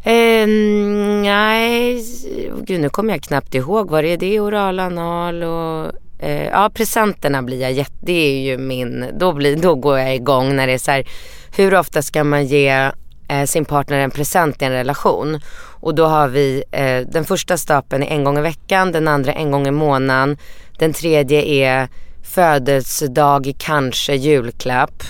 Eh, 0.05 0.47
nej, 1.23 2.05
gud 2.62 2.81
nu 2.81 2.88
kommer 2.88 3.12
jag 3.12 3.23
knappt 3.23 3.55
ihåg. 3.55 3.91
Vad 3.91 4.05
är 4.05 4.17
det? 4.17 4.41
Oral, 4.41 4.81
anal 4.81 5.43
och 5.43 5.93
eh, 6.19 6.47
ja 6.47 6.71
presenterna 6.75 7.43
blir 7.43 7.61
jag 7.61 7.73
jätte, 7.73 7.93
det 8.01 8.12
är 8.12 8.41
ju 8.41 8.59
min, 8.59 9.07
då, 9.19 9.33
blir, 9.33 9.57
då 9.57 9.75
går 9.75 9.99
jag 9.99 10.15
igång 10.15 10.57
när 10.57 10.67
det 10.67 10.73
är 10.73 10.79
så 10.79 10.91
här, 10.91 11.09
hur 11.57 11.75
ofta 11.75 12.03
ska 12.03 12.25
man 12.25 12.47
ge 12.47 12.91
eh, 13.29 13.45
sin 13.45 13.65
partner 13.65 13.99
en 13.99 14.11
present 14.11 14.62
i 14.62 14.65
en 14.65 14.73
relation? 14.73 15.41
Och 15.81 15.95
då 15.95 16.05
har 16.05 16.29
vi, 16.29 16.65
eh, 16.73 17.01
den 17.12 17.25
första 17.25 17.57
stapeln 17.57 18.03
är 18.03 18.07
en 18.07 18.25
gång 18.25 18.38
i 18.38 18.43
veckan, 18.43 18.93
den 18.93 19.09
andra 19.09 19.33
en 19.33 19.51
gång 19.51 19.67
i 19.67 19.71
månaden, 19.71 20.38
den 20.79 20.93
tredje 20.93 21.43
är 21.43 21.88
födelsedag, 22.23 23.53
kanske 23.59 24.15
julklapp 24.15 25.03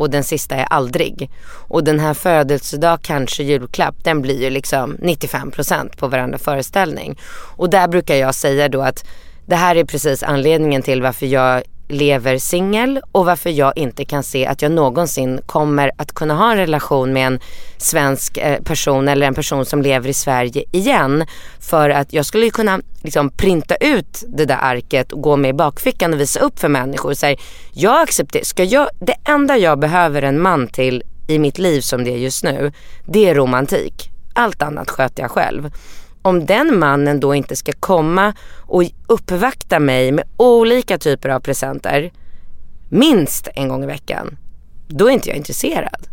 och 0.00 0.10
den 0.10 0.24
sista 0.24 0.54
är 0.54 0.64
aldrig. 0.64 1.30
Och 1.68 1.84
den 1.84 2.00
här 2.00 2.14
födelsedag, 2.14 2.98
kanske 3.02 3.42
julklapp, 3.42 3.94
den 4.04 4.22
blir 4.22 4.42
ju 4.42 4.50
liksom 4.50 4.96
95% 4.96 5.96
på 5.96 6.08
varenda 6.08 6.38
föreställning. 6.38 7.18
Och 7.56 7.70
där 7.70 7.88
brukar 7.88 8.14
jag 8.14 8.34
säga 8.34 8.68
då 8.68 8.82
att 8.82 9.04
det 9.46 9.56
här 9.56 9.76
är 9.76 9.84
precis 9.84 10.22
anledningen 10.22 10.82
till 10.82 11.02
varför 11.02 11.26
jag 11.26 11.62
lever 11.90 12.38
singel 12.38 13.00
och 13.12 13.24
varför 13.24 13.50
jag 13.50 13.72
inte 13.76 14.04
kan 14.04 14.22
se 14.22 14.46
att 14.46 14.62
jag 14.62 14.72
någonsin 14.72 15.40
kommer 15.46 15.90
att 15.96 16.12
kunna 16.12 16.34
ha 16.34 16.50
en 16.50 16.56
relation 16.56 17.12
med 17.12 17.26
en 17.26 17.40
svensk 17.76 18.36
eh, 18.36 18.62
person 18.62 19.08
eller 19.08 19.26
en 19.26 19.34
person 19.34 19.64
som 19.64 19.82
lever 19.82 20.08
i 20.08 20.14
Sverige 20.14 20.64
igen. 20.70 21.26
För 21.60 21.90
att 21.90 22.12
jag 22.12 22.26
skulle 22.26 22.50
kunna 22.50 22.80
liksom 23.02 23.30
printa 23.30 23.74
ut 23.74 24.24
det 24.28 24.44
där 24.44 24.58
arket 24.60 25.12
och 25.12 25.22
gå 25.22 25.36
med 25.36 25.48
i 25.48 25.52
bakfickan 25.52 26.12
och 26.12 26.20
visa 26.20 26.40
upp 26.40 26.58
för 26.58 26.68
människor. 26.68 27.14
Så 27.14 27.26
här, 27.26 27.36
jag 27.72 28.02
accepterar, 28.02 28.44
ska 28.44 28.64
jag, 28.64 28.88
det 29.00 29.16
enda 29.24 29.56
jag 29.56 29.78
behöver 29.78 30.22
en 30.22 30.40
man 30.40 30.66
till 30.66 31.02
i 31.28 31.38
mitt 31.38 31.58
liv 31.58 31.80
som 31.80 32.04
det 32.04 32.10
är 32.10 32.18
just 32.18 32.44
nu, 32.44 32.72
det 33.06 33.28
är 33.28 33.34
romantik. 33.34 34.10
Allt 34.34 34.62
annat 34.62 34.90
sköter 34.90 35.22
jag 35.22 35.30
själv 35.30 35.70
om 36.22 36.46
den 36.46 36.78
mannen 36.78 37.20
då 37.20 37.34
inte 37.34 37.56
ska 37.56 37.72
komma 37.80 38.34
och 38.60 38.82
uppvakta 39.06 39.78
mig 39.78 40.12
med 40.12 40.24
olika 40.36 40.98
typer 40.98 41.28
av 41.28 41.40
presenter 41.40 42.12
minst 42.88 43.48
en 43.54 43.68
gång 43.68 43.82
i 43.84 43.86
veckan, 43.86 44.36
då 44.88 45.06
är 45.06 45.10
inte 45.10 45.28
jag 45.28 45.36
intresserad. 45.36 46.06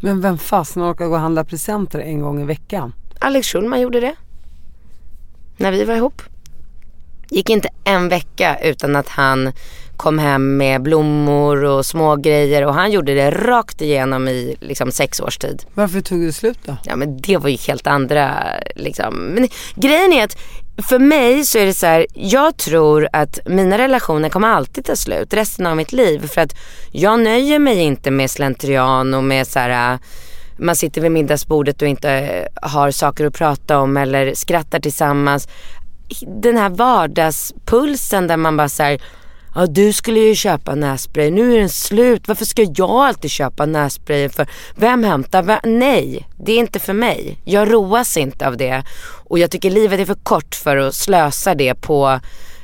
Men 0.00 0.20
vem 0.20 0.38
fasen 0.38 0.82
orkar 0.82 1.06
gå 1.06 1.12
och 1.12 1.20
handla 1.20 1.44
presenter 1.44 1.98
en 1.98 2.20
gång 2.20 2.40
i 2.40 2.44
veckan? 2.44 2.92
Alex 3.20 3.48
Schulman 3.48 3.80
gjorde 3.80 4.00
det. 4.00 4.14
När 5.56 5.72
vi 5.72 5.84
var 5.84 5.94
ihop. 5.94 6.22
Gick 7.30 7.50
inte 7.50 7.68
en 7.84 8.08
vecka 8.08 8.58
utan 8.62 8.96
att 8.96 9.08
han 9.08 9.52
kom 9.98 10.18
hem 10.18 10.56
med 10.56 10.82
blommor 10.82 11.64
och 11.64 11.86
små 11.86 12.16
grejer 12.16 12.64
och 12.66 12.74
han 12.74 12.90
gjorde 12.90 13.14
det 13.14 13.30
rakt 13.30 13.80
igenom 13.80 14.28
i 14.28 14.56
liksom 14.60 14.92
sex 14.92 15.20
års 15.20 15.38
tid. 15.38 15.64
Varför 15.74 16.00
tog 16.00 16.20
det 16.20 16.32
slut 16.32 16.58
då? 16.64 16.76
Ja 16.84 16.96
men 16.96 17.20
det 17.20 17.36
var 17.36 17.48
ju 17.48 17.56
helt 17.56 17.86
andra 17.86 18.30
liksom. 18.76 19.14
Men 19.14 19.48
grejen 19.74 20.12
är 20.12 20.24
att 20.24 20.36
för 20.88 20.98
mig 20.98 21.44
så 21.44 21.58
är 21.58 21.66
det 21.66 21.74
så 21.74 21.86
här, 21.86 22.06
jag 22.14 22.56
tror 22.56 23.08
att 23.12 23.38
mina 23.46 23.78
relationer 23.78 24.28
kommer 24.28 24.48
alltid 24.48 24.84
ta 24.84 24.96
slut 24.96 25.34
resten 25.34 25.66
av 25.66 25.76
mitt 25.76 25.92
liv. 25.92 26.26
För 26.26 26.40
att 26.40 26.54
jag 26.92 27.20
nöjer 27.20 27.58
mig 27.58 27.78
inte 27.78 28.10
med 28.10 28.30
slentrian 28.30 29.14
och 29.14 29.24
med 29.24 29.46
så 29.46 29.58
här 29.58 29.98
man 30.58 30.76
sitter 30.76 31.00
vid 31.00 31.10
middagsbordet 31.10 31.82
och 31.82 31.88
inte 31.88 32.48
har 32.62 32.90
saker 32.90 33.26
att 33.26 33.34
prata 33.34 33.78
om 33.78 33.96
eller 33.96 34.34
skrattar 34.34 34.80
tillsammans. 34.80 35.48
Den 36.42 36.56
här 36.56 36.68
vardagspulsen 36.68 38.26
där 38.26 38.36
man 38.36 38.56
bara 38.56 38.68
säger 38.68 39.00
Ja 39.54 39.66
du 39.66 39.92
skulle 39.92 40.20
ju 40.20 40.34
köpa 40.34 40.74
nässpray, 40.74 41.30
nu 41.30 41.54
är 41.54 41.58
den 41.58 41.68
slut. 41.68 42.28
Varför 42.28 42.44
ska 42.44 42.62
jag 42.62 42.90
alltid 42.90 43.30
köpa 43.30 43.66
nässpray 43.66 44.28
för? 44.28 44.46
Vem 44.76 45.04
hämtar? 45.04 45.42
Vem? 45.42 45.58
Nej, 45.64 46.28
det 46.36 46.52
är 46.52 46.58
inte 46.58 46.78
för 46.78 46.92
mig. 46.92 47.38
Jag 47.44 47.72
roas 47.72 48.16
inte 48.16 48.46
av 48.46 48.56
det. 48.56 48.82
Och 49.24 49.38
jag 49.38 49.50
tycker 49.50 49.70
livet 49.70 50.00
är 50.00 50.04
för 50.04 50.14
kort 50.14 50.54
för 50.54 50.76
att 50.76 50.94
slösa 50.94 51.54
det 51.54 51.74
på 51.74 52.20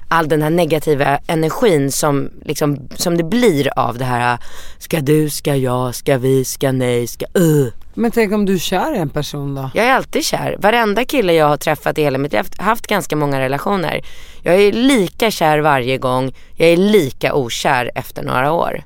all 0.08 0.28
den 0.28 0.42
här 0.42 0.50
negativa 0.50 1.18
energin 1.26 1.92
som, 1.92 2.30
liksom, 2.44 2.88
som 2.96 3.16
det 3.16 3.24
blir 3.24 3.78
av 3.78 3.98
det 3.98 4.04
här 4.04 4.38
Ska 4.78 5.00
du, 5.00 5.30
ska 5.30 5.56
jag, 5.56 5.94
ska 5.94 6.18
vi, 6.18 6.44
ska 6.44 6.72
nej, 6.72 7.06
ska 7.06 7.26
uh. 7.38 7.68
Men 7.94 8.10
tänk 8.10 8.32
om 8.32 8.46
du 8.46 8.54
är 8.54 8.58
kär 8.58 8.94
i 8.94 8.98
en 8.98 9.10
person 9.10 9.54
då? 9.54 9.70
Jag 9.74 9.86
är 9.86 9.92
alltid 9.92 10.24
kär. 10.24 10.56
Varenda 10.58 11.04
kille 11.04 11.32
jag 11.32 11.46
har 11.46 11.56
träffat 11.56 11.98
i 11.98 12.02
hela 12.02 12.18
mitt 12.18 12.32
liv, 12.32 12.42
jag 12.56 12.64
har 12.64 12.70
haft 12.70 12.86
ganska 12.86 13.16
många 13.16 13.40
relationer. 13.40 14.00
Jag 14.42 14.54
är 14.54 14.72
lika 14.72 15.30
kär 15.30 15.58
varje 15.58 15.98
gång, 15.98 16.34
jag 16.56 16.68
är 16.68 16.76
lika 16.76 17.34
okär 17.34 17.90
efter 17.94 18.22
några 18.22 18.52
år. 18.52 18.82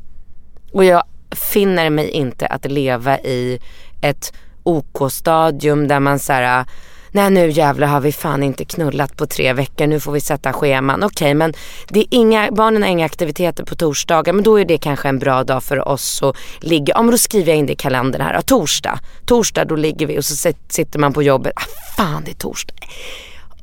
Och 0.73 0.85
jag 0.85 1.03
finner 1.31 1.91
mig 1.91 2.11
inte 2.11 2.47
att 2.47 2.65
leva 2.65 3.19
i 3.19 3.59
ett 4.01 4.33
OK-stadium 4.63 5.89
där 5.89 6.01
man 6.01 6.19
så 6.19 6.33
här 6.33 6.65
nej 7.13 7.31
nu 7.31 7.51
jävlar 7.51 7.87
har 7.87 8.01
vi 8.01 8.13
fan 8.13 8.43
inte 8.43 8.65
knullat 8.65 9.17
på 9.17 9.27
tre 9.27 9.53
veckor, 9.53 9.87
nu 9.87 10.01
får 10.01 10.13
vi 10.13 10.21
sätta 10.21 10.53
scheman. 10.53 11.03
Okej 11.03 11.07
okay, 11.07 11.35
men 11.35 11.55
det 11.89 12.01
är 12.01 12.07
inga, 12.11 12.51
barnen 12.53 12.83
har 12.83 12.89
inga 12.89 13.07
aktiviteter 13.07 13.65
på 13.65 13.75
torsdagar 13.75 14.33
men 14.33 14.43
då 14.45 14.61
är 14.61 14.65
det 14.65 14.79
kanske 14.79 15.09
en 15.09 15.19
bra 15.19 15.45
dag 15.45 15.63
för 15.63 15.89
oss 15.89 16.23
att 16.23 16.37
ligga, 16.61 16.95
ja 16.97 17.03
men 17.03 17.11
då 17.11 17.19
skriver 17.19 17.49
jag 17.49 17.59
in 17.59 17.67
det 17.67 17.73
i 17.73 17.77
kalendern 17.77 18.23
här, 18.23 18.35
ja, 18.35 18.43
torsdag, 18.43 18.99
torsdag 19.27 19.65
då 19.65 19.77
ligger 19.77 20.07
vi 20.07 20.19
och 20.19 20.25
så 20.25 20.53
sitter 20.69 20.99
man 20.99 21.13
på 21.13 21.23
jobbet, 21.23 21.53
ah 21.57 21.63
fan 21.97 22.23
det 22.25 22.31
är 22.31 22.35
torsdag. 22.35 22.75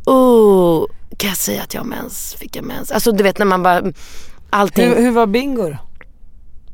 Oh, 0.05 0.85
kan 1.17 1.29
jag 1.29 1.37
säga 1.37 1.61
att 1.61 1.73
jag 1.73 1.81
har 1.81 1.87
mens? 1.87 2.35
Fick 2.39 2.55
jag 2.55 2.65
mens? 2.65 2.91
Alltså 2.91 3.11
du 3.11 3.23
vet 3.23 3.37
när 3.37 3.45
man 3.45 3.63
bara, 3.63 3.83
allting. 4.49 4.87
Hur, 4.87 4.95
hur 4.95 5.11
var 5.11 5.27
Bingo 5.27 5.69
då? 5.69 5.77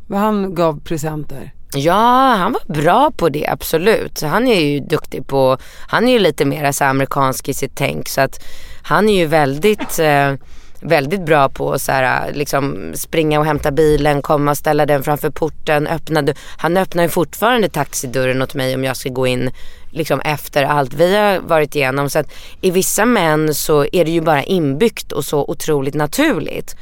Vad 0.08 0.20
han 0.20 0.56
gav 0.56 0.80
presenter? 0.80 1.54
Ja, 1.74 2.36
han 2.38 2.54
var 2.54 2.74
bra 2.74 3.12
på 3.12 3.30
det 3.30 3.48
absolut. 3.48 4.22
Han 4.22 4.48
är 4.48 4.62
ju 4.62 4.80
duktig 4.80 5.28
på, 5.28 5.58
han 5.88 6.08
är 6.08 6.12
ju 6.12 6.20
lite 6.20 6.46
mer 6.46 6.72
så 6.72 6.84
amerikansk 6.84 7.50
i 7.50 7.54
sitt 7.54 7.76
tänk 7.76 8.10
så 8.10 8.22
att 8.22 8.44
han 8.84 9.10
är 9.10 9.18
ju 9.18 9.26
väldigt 9.26 10.00
eh, 10.00 10.34
väldigt 10.82 11.26
bra 11.26 11.50
på 11.50 11.74
att 11.74 11.82
så 11.82 11.92
här, 11.92 12.34
liksom 12.34 12.92
springa 12.96 13.40
och 13.40 13.46
hämta 13.46 13.72
bilen, 13.72 14.22
komma 14.22 14.52
och 14.52 14.58
ställa 14.58 14.86
den 14.86 15.04
framför 15.04 15.30
porten. 15.30 15.88
Öppna, 15.88 16.24
han 16.58 16.78
öppnar 16.78 17.04
ju 17.04 17.10
fortfarande 17.10 17.70
taxidörren 17.70 18.42
åt 18.42 18.54
mig 18.54 18.76
om 18.76 18.84
jag 18.84 18.98
ska 18.98 19.10
gå 19.10 19.28
in 19.28 19.52
liksom 19.92 20.22
efter 20.22 20.64
allt 20.64 20.94
vi 20.94 21.16
har 21.16 21.40
varit 21.40 21.76
igenom. 21.76 22.10
Så 22.10 22.20
att 22.20 22.32
i 22.62 22.72
vissa 22.72 23.06
män 23.06 23.56
så 23.56 23.86
är 23.92 24.06
det 24.06 24.12
ju 24.12 24.22
bara 24.22 24.44
inbyggt 24.44 25.12
och 25.12 25.26
så 25.26 25.46
otroligt 25.48 25.96
naturligt. 25.96 26.76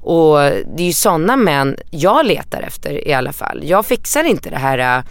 Och 0.00 0.38
det 0.76 0.82
är 0.82 0.86
ju 0.86 0.92
sådana 0.92 1.36
män 1.36 1.76
jag 1.90 2.26
letar 2.26 2.62
efter 2.62 3.08
i 3.08 3.12
alla 3.12 3.32
fall. 3.32 3.60
Jag 3.64 3.86
fixar 3.86 4.24
inte 4.24 4.50
det 4.50 4.56
här 4.56 5.04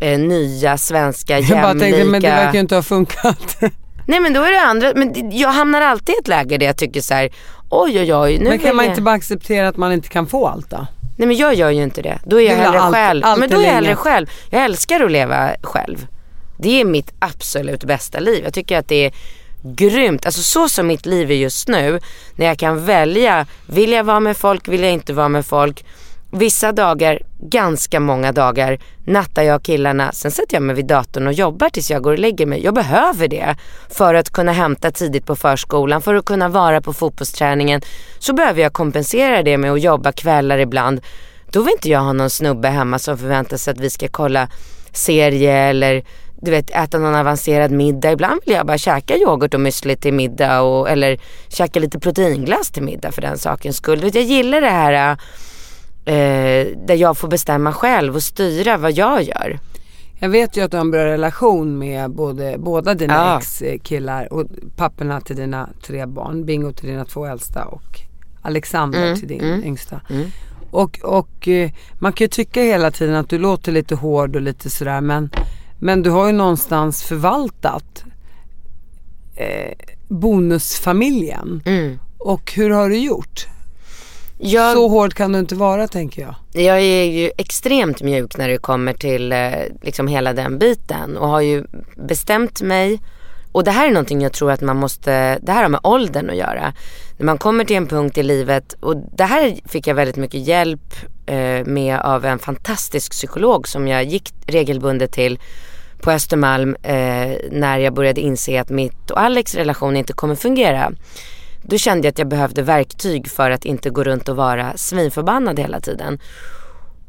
äh, 0.00 0.18
nya 0.18 0.78
svenska 0.78 1.38
jämlika. 1.38 1.54
Jag 1.56 1.62
bara 1.62 1.80
tänkte, 1.80 2.04
men 2.04 2.22
det 2.22 2.28
verkar 2.28 2.54
ju 2.54 2.60
inte 2.60 2.74
ha 2.74 2.82
funkat. 2.82 3.56
Nej 4.06 4.20
men 4.20 4.32
då 4.32 4.42
är 4.42 4.50
det 4.50 4.60
andra, 4.60 4.92
men 4.94 5.30
jag 5.38 5.48
hamnar 5.48 5.80
alltid 5.80 6.14
i 6.14 6.18
ett 6.18 6.28
läge 6.28 6.58
där 6.58 6.66
jag 6.66 6.76
tycker 6.76 7.00
så 7.00 7.14
här, 7.14 7.30
oj 7.70 8.00
oj 8.00 8.14
oj. 8.14 8.38
Nu 8.38 8.48
men 8.48 8.58
kan 8.58 8.76
man 8.76 8.84
jag... 8.84 8.92
inte 8.92 9.02
bara 9.02 9.14
acceptera 9.14 9.68
att 9.68 9.76
man 9.76 9.92
inte 9.92 10.08
kan 10.08 10.26
få 10.26 10.46
allt 10.46 10.70
då? 10.70 10.86
Nej 11.16 11.28
men 11.28 11.36
jag 11.36 11.54
gör 11.54 11.70
ju 11.70 11.82
inte 11.82 12.02
det. 12.02 12.18
Då 12.24 12.40
är 12.40 12.50
jag 12.50 12.56
hellre 12.56 12.80
allt, 12.80 12.94
själv. 12.94 13.24
Allt 13.24 13.40
men 13.40 13.50
då 13.50 13.60
är 13.60 13.64
jag 13.64 13.72
hellre 13.72 13.96
själv. 13.96 14.26
Jag 14.50 14.64
älskar 14.64 15.00
att 15.00 15.10
leva 15.10 15.50
själv. 15.62 16.06
Det 16.58 16.80
är 16.80 16.84
mitt 16.84 17.12
absolut 17.18 17.84
bästa 17.84 18.20
liv. 18.20 18.44
Jag 18.44 18.54
tycker 18.54 18.78
att 18.78 18.88
det 18.88 19.06
är 19.06 19.12
grymt. 19.64 20.26
Alltså 20.26 20.42
så 20.42 20.68
som 20.68 20.86
mitt 20.86 21.06
liv 21.06 21.30
är 21.30 21.34
just 21.34 21.68
nu. 21.68 22.00
När 22.34 22.46
jag 22.46 22.58
kan 22.58 22.84
välja, 22.84 23.46
vill 23.66 23.92
jag 23.92 24.04
vara 24.04 24.20
med 24.20 24.36
folk, 24.36 24.68
vill 24.68 24.82
jag 24.82 24.92
inte 24.92 25.12
vara 25.12 25.28
med 25.28 25.46
folk. 25.46 25.84
Vissa 26.30 26.72
dagar, 26.72 27.18
ganska 27.38 28.00
många 28.00 28.32
dagar, 28.32 28.78
nattar 29.04 29.42
jag 29.42 29.62
killarna. 29.62 30.12
Sen 30.12 30.30
sätter 30.30 30.56
jag 30.56 30.62
mig 30.62 30.76
vid 30.76 30.86
datorn 30.86 31.26
och 31.26 31.32
jobbar 31.32 31.68
tills 31.68 31.90
jag 31.90 32.02
går 32.02 32.12
och 32.12 32.18
lägger 32.18 32.46
mig. 32.46 32.64
Jag 32.64 32.74
behöver 32.74 33.28
det 33.28 33.56
för 33.90 34.14
att 34.14 34.30
kunna 34.30 34.52
hämta 34.52 34.90
tidigt 34.90 35.26
på 35.26 35.36
förskolan, 35.36 36.02
för 36.02 36.14
att 36.14 36.24
kunna 36.24 36.48
vara 36.48 36.80
på 36.80 36.92
fotbollsträningen. 36.92 37.80
Så 38.18 38.32
behöver 38.32 38.62
jag 38.62 38.72
kompensera 38.72 39.42
det 39.42 39.58
med 39.58 39.72
att 39.72 39.80
jobba 39.80 40.12
kvällar 40.12 40.58
ibland. 40.58 41.00
Då 41.50 41.62
vill 41.62 41.72
inte 41.72 41.88
jag 41.88 42.00
ha 42.00 42.12
någon 42.12 42.30
snubbe 42.30 42.68
hemma 42.68 42.98
som 42.98 43.18
förväntar 43.18 43.56
sig 43.56 43.72
att 43.72 43.80
vi 43.80 43.90
ska 43.90 44.08
kolla 44.08 44.48
serie 44.92 45.56
eller 45.56 46.04
du 46.44 46.50
vet 46.50 46.70
äta 46.70 46.98
någon 46.98 47.14
avancerad 47.14 47.70
middag. 47.70 48.12
Ibland 48.12 48.40
vill 48.46 48.54
jag 48.54 48.66
bara 48.66 48.78
käka 48.78 49.16
yoghurt 49.16 49.54
och 49.54 49.60
müsli 49.60 49.96
till 49.96 50.14
middag 50.14 50.60
och, 50.62 50.90
eller 50.90 51.18
käka 51.48 51.80
lite 51.80 51.98
proteinglass 52.00 52.70
till 52.70 52.82
middag 52.82 53.12
för 53.12 53.22
den 53.22 53.38
sakens 53.38 53.76
skull. 53.76 53.98
Du 53.98 54.04
vet, 54.04 54.14
jag 54.14 54.24
gillar 54.24 54.60
det 54.60 54.70
här 54.70 55.16
eh, 56.04 56.66
där 56.86 56.94
jag 56.94 57.18
får 57.18 57.28
bestämma 57.28 57.72
själv 57.72 58.14
och 58.14 58.22
styra 58.22 58.76
vad 58.76 58.92
jag 58.92 59.22
gör. 59.22 59.58
Jag 60.18 60.28
vet 60.28 60.56
ju 60.56 60.60
att 60.64 60.70
du 60.70 60.76
har 60.76 60.84
en 60.84 60.90
bra 60.90 61.04
relation 61.04 61.78
med 61.78 62.10
både, 62.10 62.54
båda 62.58 62.94
dina 62.94 63.14
Ja. 63.14 63.38
ex-killar 63.38 64.32
och 64.32 64.46
papporna 64.76 65.20
till 65.20 65.36
dina 65.36 65.68
tre 65.86 66.06
barn. 66.06 66.44
Bingo 66.44 66.72
till 66.72 66.88
dina 66.88 67.04
två 67.04 67.26
äldsta 67.26 67.64
och 67.64 68.00
Alexander 68.42 69.02
Mm, 69.06 69.18
till 69.18 69.28
din 69.28 69.40
mm, 69.40 69.64
yngsta. 69.64 70.00
mm. 70.10 70.26
Och, 70.70 70.98
och 71.02 71.48
eh, 71.48 71.70
man 71.98 72.12
kan 72.12 72.24
ju 72.24 72.28
tycka 72.28 72.60
hela 72.62 72.90
tiden 72.90 73.14
att 73.14 73.28
du 73.28 73.38
låter 73.38 73.72
lite 73.72 73.94
hård 73.94 74.36
och 74.36 74.42
lite 74.42 74.70
sådär 74.70 75.00
men, 75.00 75.30
men 75.84 76.02
du 76.02 76.10
har 76.10 76.26
ju 76.26 76.32
någonstans 76.32 77.02
förvaltat 77.02 78.04
eh, 79.36 79.72
bonusfamiljen. 80.08 81.62
Mm. 81.64 81.98
Och 82.18 82.52
hur 82.52 82.70
har 82.70 82.88
du 82.88 82.98
gjort? 82.98 83.46
Jag, 84.38 84.76
Så 84.76 84.88
hård 84.88 85.14
kan 85.14 85.32
du 85.32 85.38
inte 85.38 85.54
vara 85.54 85.88
tänker 85.88 86.22
jag. 86.22 86.34
jag 86.52 86.80
är 86.80 87.04
ju 87.04 87.30
extremt 87.38 88.02
mjuk 88.02 88.36
när 88.36 88.48
det 88.48 88.58
kommer 88.58 88.92
till 88.92 89.32
eh, 89.32 89.50
liksom 89.82 90.08
hela 90.08 90.32
den 90.32 90.58
biten 90.58 91.16
och 91.16 91.28
har 91.28 91.40
ju 91.40 91.64
bestämt 91.96 92.62
mig 92.62 93.00
och 93.52 93.64
det 93.64 93.70
här 93.70 93.88
är 93.88 93.92
någonting 93.92 94.22
jag 94.22 94.32
tror 94.32 94.50
att 94.50 94.60
man 94.60 94.76
måste, 94.76 95.38
det 95.42 95.52
här 95.52 95.62
har 95.62 95.68
med 95.68 95.80
åldern 95.82 96.30
att 96.30 96.36
göra. 96.36 96.72
När 97.16 97.26
man 97.26 97.38
kommer 97.38 97.64
till 97.64 97.76
en 97.76 97.86
punkt 97.86 98.18
i 98.18 98.22
livet 98.22 98.72
och 98.80 98.96
det 98.96 99.24
här 99.24 99.54
fick 99.68 99.86
jag 99.86 99.94
väldigt 99.94 100.16
mycket 100.16 100.46
hjälp 100.46 100.94
eh, 101.26 101.64
med 101.66 102.00
av 102.00 102.24
en 102.24 102.38
fantastisk 102.38 103.12
psykolog 103.12 103.68
som 103.68 103.88
jag 103.88 104.04
gick 104.04 104.34
regelbundet 104.46 105.12
till 105.12 105.38
på 106.04 106.10
Östermalm 106.10 106.76
eh, 106.82 107.36
när 107.50 107.78
jag 107.78 107.94
började 107.94 108.20
inse 108.20 108.60
att 108.60 108.70
mitt 108.70 109.10
och 109.10 109.20
Alex 109.20 109.54
relation 109.54 109.96
inte 109.96 110.12
kommer 110.12 110.34
fungera. 110.34 110.92
Då 111.62 111.78
kände 111.78 112.06
jag 112.06 112.12
att 112.12 112.18
jag 112.18 112.28
behövde 112.28 112.62
verktyg 112.62 113.30
för 113.30 113.50
att 113.50 113.64
inte 113.64 113.90
gå 113.90 114.04
runt 114.04 114.28
och 114.28 114.36
vara 114.36 114.76
svinförbannad 114.76 115.58
hela 115.58 115.80
tiden. 115.80 116.18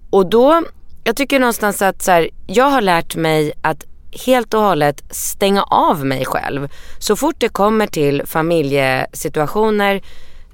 Och 0.10 0.30
då, 0.30 0.64
jag 1.04 1.16
tycker 1.16 1.40
någonstans 1.40 1.82
att 1.82 2.02
så 2.02 2.12
här, 2.12 2.30
jag 2.48 2.66
har 2.66 2.82
lärt 2.82 3.16
mig 3.16 3.54
att 3.62 3.84
helt 4.26 4.54
och 4.54 4.62
hållet 4.62 5.04
stänga 5.10 5.64
av 5.64 6.06
mig 6.06 6.26
själv. 6.26 6.70
Så 7.00 7.16
fort 7.16 7.36
det 7.38 7.50
kommer 7.50 7.88
till 7.88 8.22
familjesituationer 8.26 10.02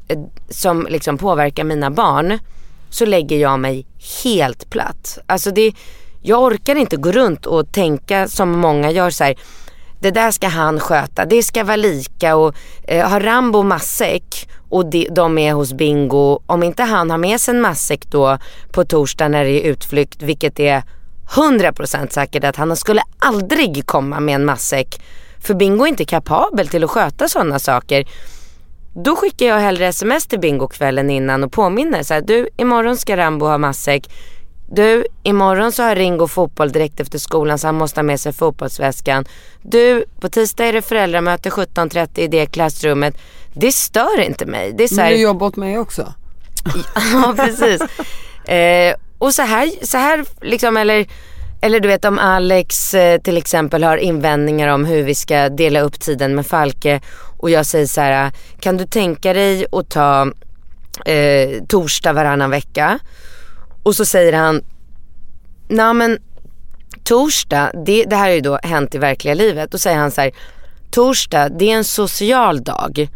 eh, 0.07 0.19
som 0.49 0.87
liksom 0.89 1.17
påverkar 1.17 1.63
mina 1.63 1.91
barn 1.91 2.39
så 2.89 3.05
lägger 3.05 3.37
jag 3.37 3.59
mig 3.59 3.85
helt 4.23 4.69
platt. 4.69 5.19
Alltså 5.25 5.51
det, 5.51 5.73
jag 6.21 6.43
orkar 6.43 6.75
inte 6.75 6.97
gå 6.97 7.11
runt 7.11 7.45
och 7.45 7.71
tänka 7.71 8.27
som 8.27 8.59
många 8.59 8.91
gör 8.91 9.09
så 9.09 9.23
här. 9.23 9.35
Det 9.99 10.11
där 10.11 10.31
ska 10.31 10.47
han 10.47 10.79
sköta, 10.79 11.25
det 11.25 11.43
ska 11.43 11.63
vara 11.63 11.75
lika 11.75 12.35
och 12.35 12.55
eh, 12.83 13.09
har 13.09 13.19
Rambo 13.19 13.63
matsäck 13.63 14.49
och 14.69 14.89
de, 14.89 15.07
de 15.11 15.37
är 15.37 15.53
hos 15.53 15.73
Bingo. 15.73 16.39
Om 16.45 16.63
inte 16.63 16.83
han 16.83 17.11
har 17.11 17.17
med 17.17 17.41
sig 17.41 17.55
en 17.55 17.61
matsäck 17.61 18.05
då 18.11 18.37
på 18.71 18.85
torsdag 18.85 19.27
när 19.27 19.43
det 19.43 19.65
är 19.65 19.71
utflykt, 19.71 20.21
vilket 20.21 20.59
är 20.59 20.83
100% 21.29 22.09
säkert 22.09 22.43
att 22.43 22.55
han 22.55 22.75
skulle 22.75 23.01
aldrig 23.19 23.85
komma 23.85 24.19
med 24.19 24.35
en 24.35 24.45
matsäck. 24.45 25.01
För 25.39 25.53
Bingo 25.53 25.83
är 25.83 25.89
inte 25.89 26.05
kapabel 26.05 26.67
till 26.67 26.83
att 26.83 26.89
sköta 26.89 27.27
sådana 27.27 27.59
saker. 27.59 28.07
Då 28.93 29.15
skickar 29.15 29.45
jag 29.45 29.59
hellre 29.59 29.87
sms 29.87 30.27
till 30.27 30.39
Bingo 30.39 30.67
kvällen 30.67 31.09
innan 31.09 31.43
och 31.43 31.51
påminner 31.51 32.03
så 32.03 32.13
här, 32.13 32.21
du 32.21 32.49
imorgon 32.57 32.97
ska 32.97 33.17
Rambo 33.17 33.45
ha 33.45 33.57
matsäck. 33.57 34.09
Du, 34.73 35.05
imorgon 35.23 35.71
så 35.71 35.83
har 35.83 35.95
Ringo 35.95 36.27
fotboll 36.27 36.71
direkt 36.71 36.99
efter 36.99 37.19
skolan 37.19 37.59
så 37.59 37.67
han 37.67 37.75
måste 37.75 37.97
ha 37.97 38.03
med 38.03 38.19
sig 38.19 38.33
fotbollsväskan. 38.33 39.25
Du, 39.61 40.05
på 40.19 40.29
tisdag 40.29 40.65
är 40.65 40.73
det 40.73 40.81
föräldramöte 40.81 41.49
17.30 41.49 42.19
i 42.19 42.27
det 42.27 42.45
klassrummet. 42.45 43.17
Det 43.53 43.71
stör 43.71 44.21
inte 44.21 44.45
mig. 44.45 44.73
Det 44.73 44.83
är 44.83 44.87
så 44.87 44.95
Men 44.95 45.05
här, 45.05 45.11
du 45.11 45.21
jobbar 45.21 45.47
åt 45.47 45.55
mig 45.55 45.77
också. 45.77 46.13
ja 47.13 47.33
precis. 47.37 47.81
Eh, 48.49 48.95
och 49.17 49.33
så 49.33 49.41
här, 49.41 49.85
så 49.85 49.97
här 49.97 50.25
liksom 50.41 50.77
eller, 50.77 51.07
eller 51.61 51.79
du 51.79 51.87
vet 51.87 52.05
om 52.05 52.19
Alex 52.19 52.93
eh, 52.93 53.21
till 53.21 53.37
exempel 53.37 53.83
har 53.83 53.97
invändningar 53.97 54.67
om 54.67 54.85
hur 54.85 55.03
vi 55.03 55.15
ska 55.15 55.49
dela 55.49 55.81
upp 55.81 55.99
tiden 55.99 56.35
med 56.35 56.47
Falke 56.47 57.01
och 57.37 57.49
jag 57.49 57.65
säger 57.65 57.85
så 57.85 58.01
här, 58.01 58.31
kan 58.59 58.77
du 58.77 58.85
tänka 58.85 59.33
dig 59.33 59.65
att 59.71 59.89
ta 59.89 60.31
eh, 61.05 61.63
torsdag 61.67 62.13
varannan 62.13 62.49
vecka? 62.49 62.99
Och 63.83 63.95
så 63.95 64.05
säger 64.05 64.33
han, 64.33 64.63
nej 65.67 65.93
men 65.93 66.17
torsdag, 67.03 67.71
det, 67.85 68.03
det 68.03 68.15
här 68.15 68.27
har 68.27 68.35
ju 68.35 68.41
då 68.41 68.59
hänt 68.63 68.95
i 68.95 68.97
verkliga 68.97 69.33
livet. 69.33 69.71
Då 69.71 69.77
säger 69.77 69.97
han 69.97 70.11
så 70.11 70.21
här, 70.21 70.31
torsdag 70.91 71.49
det 71.49 71.71
är 71.71 71.75
en 71.75 71.83
social 71.83 72.63
dag. 72.63 73.09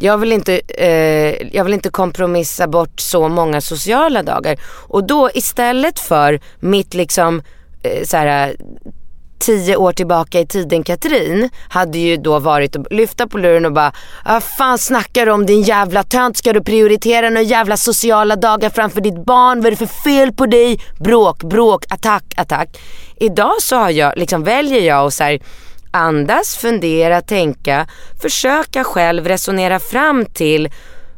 Jag 0.00 0.18
vill, 0.18 0.32
inte, 0.32 0.60
eh, 0.68 1.48
jag 1.56 1.64
vill 1.64 1.74
inte 1.74 1.90
kompromissa 1.90 2.66
bort 2.66 3.00
så 3.00 3.28
många 3.28 3.60
sociala 3.60 4.22
dagar. 4.22 4.56
Och 4.64 5.06
då 5.06 5.30
istället 5.34 5.98
för 5.98 6.40
mitt 6.60 6.94
liksom 6.94 7.42
eh, 7.82 8.04
så 8.04 8.16
här, 8.16 8.56
tio 9.40 9.76
år 9.76 9.92
tillbaka 9.92 10.40
i 10.40 10.46
tiden 10.46 10.82
Katrin 10.82 11.50
hade 11.68 11.98
ju 11.98 12.16
då 12.16 12.38
varit 12.38 12.76
att 12.76 12.92
lyfta 12.92 13.26
på 13.26 13.38
luren 13.38 13.66
och 13.66 13.72
bara 13.72 13.92
Vad 14.24 14.42
fan 14.42 14.78
snackar 14.78 15.26
du 15.26 15.32
om 15.32 15.46
din 15.46 15.62
jävla 15.62 16.02
tönt? 16.02 16.36
Ska 16.36 16.52
du 16.52 16.60
prioritera 16.60 17.30
några 17.30 17.42
jävla 17.42 17.76
sociala 17.76 18.36
dagar 18.36 18.70
framför 18.70 19.00
ditt 19.00 19.24
barn? 19.24 19.58
Vad 19.58 19.66
är 19.66 19.70
det 19.70 19.76
för 19.76 20.02
fel 20.04 20.32
på 20.32 20.46
dig? 20.46 20.80
Bråk, 21.00 21.42
bråk, 21.42 21.84
attack, 21.88 22.24
attack. 22.36 22.78
Idag 23.16 23.54
så 23.60 23.76
har 23.76 23.90
jag, 23.90 24.12
liksom 24.16 24.44
väljer 24.44 24.80
jag 24.80 25.06
att 25.06 25.14
så 25.14 25.24
här, 25.24 25.40
andas, 25.90 26.56
fundera, 26.56 27.20
tänka, 27.20 27.86
försöka 28.22 28.84
själv 28.84 29.26
resonera 29.26 29.78
fram 29.78 30.26
till 30.26 30.70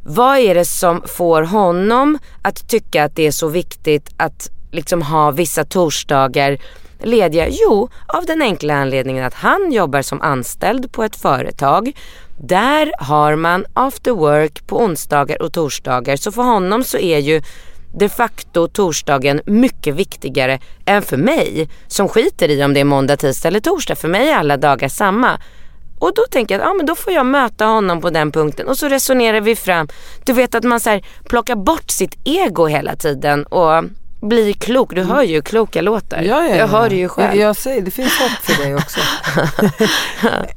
vad 0.04 0.38
är 0.38 0.54
det 0.54 0.64
som 0.64 1.02
får 1.06 1.42
honom 1.42 2.18
att 2.42 2.68
tycka 2.68 3.04
att 3.04 3.16
det 3.16 3.26
är 3.26 3.32
så 3.32 3.48
viktigt 3.48 4.08
att 4.16 4.50
liksom 4.72 5.02
ha 5.02 5.30
vissa 5.30 5.64
torsdagar 5.64 6.58
lediga? 7.02 7.48
Jo, 7.48 7.88
av 8.06 8.26
den 8.26 8.42
enkla 8.42 8.74
anledningen 8.74 9.24
att 9.24 9.34
han 9.34 9.72
jobbar 9.72 10.02
som 10.02 10.22
anställd 10.22 10.92
på 10.92 11.04
ett 11.04 11.16
företag. 11.16 11.92
Där 12.38 12.92
har 12.98 13.36
man 13.36 13.66
after 13.74 14.10
work 14.10 14.66
på 14.66 14.82
onsdagar 14.82 15.42
och 15.42 15.52
torsdagar. 15.52 16.16
Så 16.16 16.32
för 16.32 16.42
honom 16.42 16.84
så 16.84 16.98
är 16.98 17.18
ju 17.18 17.42
de 17.98 18.08
facto 18.08 18.68
torsdagen 18.68 19.40
mycket 19.46 19.94
viktigare 19.94 20.58
än 20.86 21.02
för 21.02 21.16
mig 21.16 21.68
som 21.86 22.08
skiter 22.08 22.48
i 22.48 22.64
om 22.64 22.74
det 22.74 22.80
är 22.80 22.84
måndag, 22.84 23.16
tisdag 23.16 23.48
eller 23.48 23.60
torsdag. 23.60 23.94
För 23.94 24.08
mig 24.08 24.28
är 24.28 24.36
alla 24.36 24.56
dagar 24.56 24.88
samma. 24.88 25.40
Och 25.98 26.14
då 26.14 26.22
tänker 26.30 26.54
jag 26.54 26.62
att 26.62 26.70
ah, 26.70 26.74
men 26.74 26.86
då 26.86 26.94
får 26.94 27.12
jag 27.12 27.26
möta 27.26 27.64
honom 27.64 28.00
på 28.00 28.10
den 28.10 28.32
punkten 28.32 28.68
och 28.68 28.78
så 28.78 28.88
resonerar 28.88 29.40
vi 29.40 29.56
fram. 29.56 29.88
Du 30.24 30.32
vet 30.32 30.54
att 30.54 30.64
man 30.64 30.80
så 30.80 30.90
här, 30.90 31.04
plockar 31.24 31.56
bort 31.56 31.90
sitt 31.90 32.18
ego 32.24 32.66
hela 32.66 32.96
tiden 32.96 33.44
och 33.44 33.84
blir 34.20 34.52
klok. 34.52 34.94
Du 34.94 35.02
hör 35.02 35.22
ju 35.22 35.34
hur 35.34 35.42
klok 35.42 35.76
jag 35.76 35.84
låter. 35.84 36.22
Ja, 36.22 36.42
ja, 36.42 36.48
jag 36.48 36.58
ja. 36.58 36.66
hör 36.66 36.88
det 36.88 36.96
ju 36.96 37.08
själv. 37.08 37.36
Jag, 37.36 37.48
jag 37.48 37.56
säger, 37.56 37.82
det 37.82 37.90
finns 37.90 38.18
hopp 38.18 38.30
för 38.30 38.62
dig 38.62 38.74
också. 38.74 39.00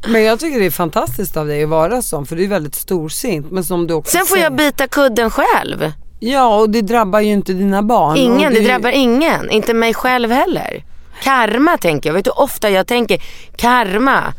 men 0.07 0.23
jag 0.23 0.39
tycker 0.39 0.59
det 0.59 0.65
är 0.65 0.71
fantastiskt 0.71 1.37
av 1.37 1.47
dig 1.47 1.63
att 1.63 1.69
vara 1.69 2.01
sån 2.01 2.25
för 2.25 2.35
du 2.35 2.43
är 2.43 2.47
väldigt 2.47 2.75
storsint. 2.75 3.51
Men 3.51 3.63
som 3.63 3.87
du 3.87 3.93
också 3.93 4.11
Sen 4.11 4.25
får 4.25 4.35
säger, 4.35 4.43
jag 4.43 4.55
bita 4.55 4.87
kudden 4.87 5.29
själv. 5.31 5.91
Ja 6.19 6.55
och 6.55 6.69
det 6.69 6.81
drabbar 6.81 7.19
ju 7.19 7.31
inte 7.31 7.53
dina 7.53 7.83
barn. 7.83 8.17
Ingen, 8.17 8.47
Och 8.47 8.53
det 8.53 8.67
drabbar 8.67 8.89
ingen. 8.89 9.49
Inte 9.49 9.73
mig 9.73 9.93
själv 9.93 10.31
heller. 10.31 10.83
Karma 11.23 11.77
tänker 11.77 12.09
jag. 12.09 12.13
Vet 12.13 12.25
du 12.25 12.31
hur 12.31 12.41
ofta 12.41 12.69
jag 12.69 12.87
tänker 12.87 13.21
karma? 13.55 14.33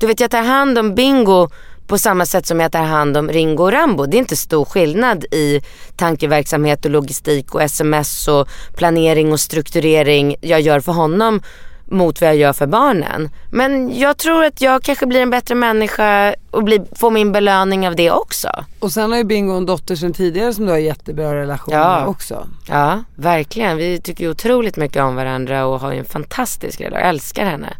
Du 0.00 0.06
vet 0.06 0.20
jag 0.20 0.30
tar 0.30 0.42
hand 0.42 0.78
om 0.78 0.94
Bingo 0.94 1.48
på 1.86 1.98
samma 1.98 2.26
sätt 2.26 2.46
som 2.46 2.60
jag 2.60 2.72
tar 2.72 2.82
hand 2.82 3.16
om 3.16 3.28
Ringo 3.28 3.62
och 3.62 3.72
Rambo. 3.72 4.06
Det 4.06 4.16
är 4.16 4.18
inte 4.18 4.36
stor 4.36 4.64
skillnad 4.64 5.24
i 5.24 5.60
tankeverksamhet 5.96 6.84
och 6.84 6.90
logistik 6.90 7.54
och 7.54 7.62
sms 7.62 8.28
och 8.28 8.48
planering 8.76 9.32
och 9.32 9.40
strukturering 9.40 10.36
jag 10.40 10.60
gör 10.60 10.80
för 10.80 10.92
honom 10.92 11.42
mot 11.86 12.20
vad 12.20 12.30
jag 12.30 12.36
gör 12.36 12.52
för 12.52 12.66
barnen. 12.66 13.30
Men 13.52 13.98
jag 13.98 14.16
tror 14.18 14.44
att 14.44 14.60
jag 14.60 14.82
kanske 14.82 15.06
blir 15.06 15.20
en 15.20 15.30
bättre 15.30 15.54
människa 15.54 16.34
och 16.50 16.64
blir, 16.64 16.84
får 16.96 17.10
min 17.10 17.32
belöning 17.32 17.88
av 17.88 17.96
det 17.96 18.10
också. 18.10 18.48
Och 18.80 18.92
sen 18.92 19.10
har 19.10 19.18
ju 19.18 19.24
Bingo 19.24 19.52
en 19.56 19.66
dotter 19.66 19.96
sedan 19.96 20.12
tidigare 20.12 20.54
som 20.54 20.64
du 20.66 20.70
har 20.70 20.78
jättebra 20.78 21.34
relation 21.34 21.74
Ja. 21.74 21.98
med 21.98 22.08
också. 22.08 22.48
Ja, 22.68 23.04
verkligen. 23.16 23.76
Vi 23.76 24.00
tycker 24.00 24.30
otroligt 24.30 24.76
mycket 24.76 25.02
om 25.02 25.16
varandra 25.16 25.66
och 25.66 25.80
har 25.80 25.92
en 25.92 26.04
fantastisk 26.04 26.80
relation. 26.80 26.98
Jag 27.00 27.08
älskar 27.08 27.44
henne. 27.44 27.76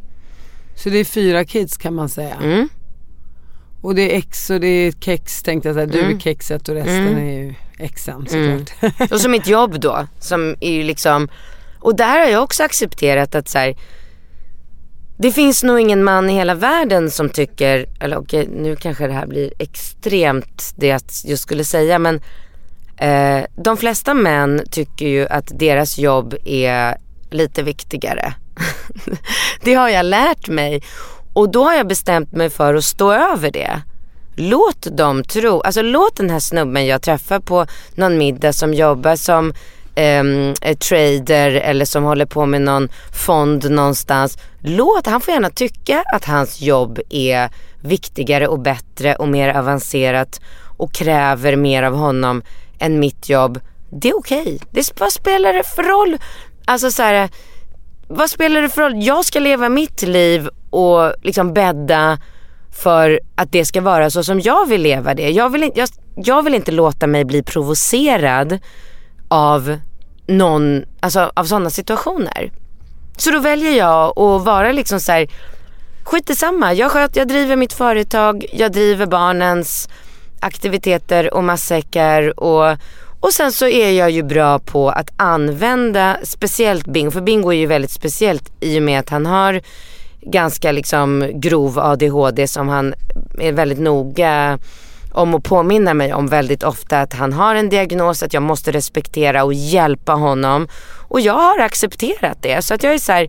Så 0.76 0.88
det 0.88 0.98
är 0.98 1.04
fyra 1.04 1.44
kids 1.44 1.76
kan 1.76 1.94
man 1.94 2.08
säga. 2.08 2.34
Mm. 2.42 2.68
Och 3.84 3.94
det 3.94 4.12
är 4.14 4.18
ex 4.18 4.50
och 4.50 4.60
det 4.60 4.66
är 4.66 4.92
kex 4.92 5.42
tänkte 5.42 5.68
jag 5.68 5.74
säga. 5.74 5.86
Du 5.86 6.00
Mm. 6.00 6.16
är 6.16 6.20
kexet 6.20 6.68
och 6.68 6.74
resten 6.74 7.08
Mm. 7.08 7.28
är 7.28 7.32
ju 7.32 7.54
exen 7.78 8.26
Mm. 8.32 8.64
såklart. 8.66 9.10
Och 9.12 9.20
så 9.20 9.28
mitt 9.28 9.46
jobb 9.46 9.80
då 9.80 10.06
som 10.20 10.56
är 10.60 10.72
ju 10.72 10.82
liksom, 10.82 11.28
och 11.80 11.96
där 11.96 12.20
har 12.20 12.26
jag 12.28 12.42
också 12.42 12.62
accepterat 12.62 13.34
att 13.34 13.48
så 13.48 13.58
här, 13.58 13.74
det 15.18 15.32
finns 15.32 15.62
nog 15.62 15.80
ingen 15.80 16.04
man 16.04 16.30
i 16.30 16.32
hela 16.34 16.54
världen 16.54 17.10
som 17.10 17.28
tycker, 17.28 17.86
eller 18.00 18.16
okej 18.18 18.48
nu 18.52 18.76
kanske 18.76 19.06
det 19.06 19.12
här 19.12 19.26
blir 19.26 19.52
extremt 19.58 20.72
det 20.76 20.86
jag 20.86 21.00
just 21.24 21.42
skulle 21.42 21.64
säga 21.64 21.98
men 21.98 22.20
eh, 22.96 23.44
de 23.56 23.76
flesta 23.76 24.14
män 24.14 24.62
tycker 24.70 25.06
ju 25.08 25.26
att 25.28 25.58
deras 25.58 25.98
jobb 25.98 26.34
är 26.44 26.96
lite 27.30 27.62
viktigare. 27.62 28.34
det 29.64 29.74
har 29.74 29.88
jag 29.88 30.06
lärt 30.06 30.48
mig 30.48 30.82
och 31.34 31.48
då 31.48 31.64
har 31.64 31.74
jag 31.74 31.88
bestämt 31.88 32.32
mig 32.32 32.50
för 32.50 32.74
att 32.74 32.84
stå 32.84 33.12
över 33.12 33.50
det. 33.50 33.82
Låt 34.36 34.96
dem 34.96 35.24
tro, 35.24 35.60
alltså 35.60 35.82
låt 35.82 36.16
den 36.16 36.30
här 36.30 36.40
snubben 36.40 36.86
jag 36.86 37.02
träffar 37.02 37.40
på 37.40 37.66
någon 37.94 38.18
middag 38.18 38.52
som 38.52 38.74
jobbar 38.74 39.16
som 39.16 39.52
Um, 39.96 40.54
trader 40.78 41.50
eller 41.50 41.84
som 41.84 42.04
håller 42.04 42.26
på 42.26 42.46
med 42.46 42.62
någon 42.62 42.88
fond 43.26 43.70
någonstans. 43.70 44.38
Låt, 44.60 45.06
han 45.06 45.20
får 45.20 45.34
gärna 45.34 45.50
tycka 45.50 46.04
att 46.12 46.24
hans 46.24 46.60
jobb 46.60 47.00
är 47.10 47.50
viktigare 47.80 48.48
och 48.48 48.60
bättre 48.60 49.16
och 49.16 49.28
mer 49.28 49.54
avancerat 49.54 50.40
och 50.76 50.92
kräver 50.92 51.56
mer 51.56 51.82
av 51.82 51.94
honom 51.94 52.42
än 52.78 53.00
mitt 53.00 53.28
jobb. 53.28 53.60
Det 53.90 54.08
är 54.08 54.18
okej. 54.18 54.58
Det, 54.70 55.00
vad 55.00 55.12
spelar 55.12 55.52
det 55.52 55.64
för 55.64 55.82
roll? 55.82 56.18
Alltså 56.64 56.90
så 56.90 57.02
här, 57.02 57.28
vad 58.08 58.30
spelar 58.30 58.62
det 58.62 58.68
för 58.68 58.82
roll? 58.82 59.04
Jag 59.04 59.24
ska 59.24 59.38
leva 59.38 59.68
mitt 59.68 60.02
liv 60.02 60.48
och 60.74 61.14
liksom 61.22 61.52
bädda 61.52 62.18
för 62.72 63.20
att 63.34 63.52
det 63.52 63.64
ska 63.64 63.80
vara 63.80 64.10
så 64.10 64.24
som 64.24 64.40
jag 64.40 64.68
vill 64.68 64.82
leva 64.82 65.14
det. 65.14 65.30
Jag 65.30 65.50
vill, 65.50 65.62
inte- 65.62 65.80
jag, 65.80 65.88
jag 66.16 66.42
vill 66.42 66.54
inte 66.54 66.72
låta 66.72 67.06
mig 67.06 67.24
bli 67.24 67.42
provocerad 67.42 68.58
av 69.28 69.78
någon, 70.26 70.84
alltså 71.00 71.32
av 71.36 71.44
sådana 71.44 71.70
situationer. 71.70 72.50
Så 73.16 73.30
då 73.30 73.38
väljer 73.38 73.72
jag 73.72 74.18
att 74.18 74.44
vara 74.44 74.72
liksom 74.72 75.00
så 75.00 75.12
här, 75.12 75.28
skit 76.04 76.30
i 76.30 76.34
samma. 76.36 76.72
Jag, 76.74 76.90
sköt, 76.90 77.16
jag 77.16 77.28
driver 77.28 77.56
mitt 77.56 77.72
företag, 77.72 78.44
jag 78.52 78.72
driver 78.72 79.06
barnens 79.06 79.88
aktiviteter 80.40 81.34
och 81.34 81.44
matsäckar 81.44 82.40
och, 82.40 82.76
och 83.20 83.32
sen 83.32 83.52
så 83.52 83.66
är 83.66 83.90
jag 83.90 84.10
ju 84.10 84.22
bra 84.22 84.58
på 84.58 84.90
att 84.90 85.10
använda 85.16 86.16
speciellt 86.22 86.86
Bingo, 86.86 87.10
för 87.10 87.20
Bingo 87.20 87.52
är 87.52 87.56
ju 87.56 87.66
väldigt 87.66 87.90
speciellt 87.90 88.52
i 88.60 88.78
och 88.78 88.82
med 88.82 89.00
att 89.00 89.10
han 89.10 89.26
har 89.26 89.60
ganska 90.26 90.72
liksom 90.72 91.30
grov 91.34 91.78
ADHD 91.78 92.46
som 92.46 92.68
han 92.68 92.94
är 93.40 93.52
väldigt 93.52 93.80
noga 93.80 94.58
om 95.12 95.34
att 95.34 95.42
påminna 95.42 95.94
mig 95.94 96.14
om 96.14 96.28
väldigt 96.28 96.62
ofta 96.62 97.00
att 97.00 97.12
han 97.12 97.32
har 97.32 97.54
en 97.54 97.68
diagnos, 97.68 98.22
att 98.22 98.34
jag 98.34 98.42
måste 98.42 98.72
respektera 98.72 99.44
och 99.44 99.54
hjälpa 99.54 100.12
honom. 100.12 100.68
Och 101.08 101.20
jag 101.20 101.34
har 101.34 101.58
accepterat 101.60 102.38
det. 102.42 102.64
Så 102.64 102.74
att 102.74 102.82
jag 102.82 102.94
är 102.94 102.98
så 102.98 103.12
här, 103.12 103.28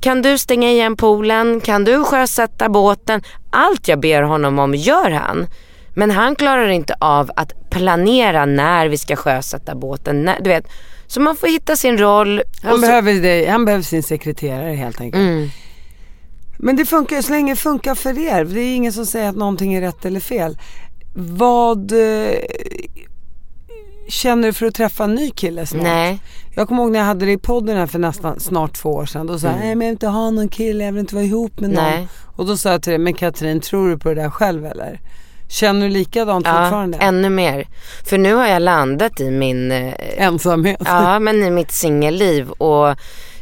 kan 0.00 0.22
du 0.22 0.38
stänga 0.38 0.70
igen 0.70 0.96
poolen? 0.96 1.60
Kan 1.60 1.84
du 1.84 2.04
sjösätta 2.04 2.68
båten? 2.68 3.22
Allt 3.50 3.88
jag 3.88 4.00
ber 4.00 4.22
honom 4.22 4.58
om 4.58 4.74
gör 4.74 5.10
han. 5.10 5.46
Men 5.94 6.10
han 6.10 6.36
klarar 6.36 6.68
inte 6.68 6.94
av 7.00 7.30
att 7.36 7.70
planera 7.70 8.46
när 8.46 8.88
vi 8.88 8.98
ska 8.98 9.16
sjösätta 9.16 9.74
båten. 9.74 10.30
Du 10.40 10.50
vet. 10.50 10.66
Så 11.06 11.20
man 11.20 11.36
får 11.36 11.46
hitta 11.46 11.76
sin 11.76 11.98
roll. 11.98 12.42
Han, 12.62 12.74
så, 12.74 12.80
behöver 12.80 13.14
dig, 13.14 13.46
han 13.46 13.64
behöver 13.64 13.84
sin 13.84 14.02
sekreterare 14.02 14.74
helt 14.74 15.00
enkelt. 15.00 15.22
mm, 15.22 15.50
Men 16.62 16.76
det 16.76 16.84
funkar 16.84 17.16
ju 17.16 17.22
så 17.22 17.32
länge 17.32 17.52
det 17.52 17.56
funkar 17.56 17.94
för 17.94 18.18
er. 18.18 18.44
Det 18.44 18.60
är 18.60 18.76
ingen 18.76 18.92
som 18.92 19.06
säger 19.06 19.28
att 19.28 19.36
någonting 19.36 19.74
är 19.74 19.80
rätt 19.80 20.04
eller 20.04 20.20
fel. 20.20 20.58
Vad 21.14 21.92
eh, 21.92 22.34
känner 24.08 24.48
du 24.48 24.52
för 24.52 24.66
att 24.66 24.74
träffa 24.74 25.04
en 25.04 25.14
ny 25.14 25.30
kille 25.30 25.66
snart? 25.66 25.82
nej. 25.82 26.20
Jag 26.54 26.68
kommer 26.68 26.82
ihåg 26.82 26.92
när 26.92 26.98
jag 26.98 27.06
hade 27.06 27.26
det 27.26 27.32
i 27.32 27.38
podden 27.38 27.76
här 27.76 27.86
för 27.86 27.98
nästan 27.98 28.40
snart 28.40 28.74
två 28.74 28.90
år 28.90 29.06
sedan. 29.06 29.26
Då 29.26 29.38
sa 29.38 29.46
jag, 29.46 29.56
nej 29.56 29.74
men 29.74 29.86
jag 29.86 29.90
vill 29.90 29.92
inte 29.92 30.06
ha 30.06 30.30
någon 30.30 30.48
kille, 30.48 30.84
jag 30.84 30.92
vill 30.92 31.00
inte 31.00 31.14
vara 31.14 31.24
ihop 31.24 31.60
med 31.60 31.70
någon. 31.70 31.84
Nej. 31.84 32.08
Och 32.36 32.46
då 32.46 32.56
sa 32.56 32.70
jag 32.70 32.82
till 32.82 32.90
dig, 32.90 32.98
men 32.98 33.14
Katrin 33.14 33.60
tror 33.60 33.88
du 33.88 33.98
på 33.98 34.08
det 34.08 34.14
där 34.22 34.30
själv 34.30 34.66
eller? 34.66 35.00
Känner 35.48 35.86
du 35.86 35.92
likadant 35.92 36.46
Ja, 36.46 36.52
fortfarande? 36.52 36.98
ännu 36.98 37.30
mer. 37.30 37.66
För 38.04 38.18
nu 38.18 38.34
har 38.34 38.46
jag 38.46 38.62
landat 38.62 39.20
i 39.20 39.30
min, 39.30 39.72
eh, 39.72 39.94
Ensamhet. 40.16 40.80
ja 40.84 41.18
men 41.18 41.42
i 41.42 41.50
mitt 41.50 41.72
singelliv 41.72 42.50
och 42.50 42.96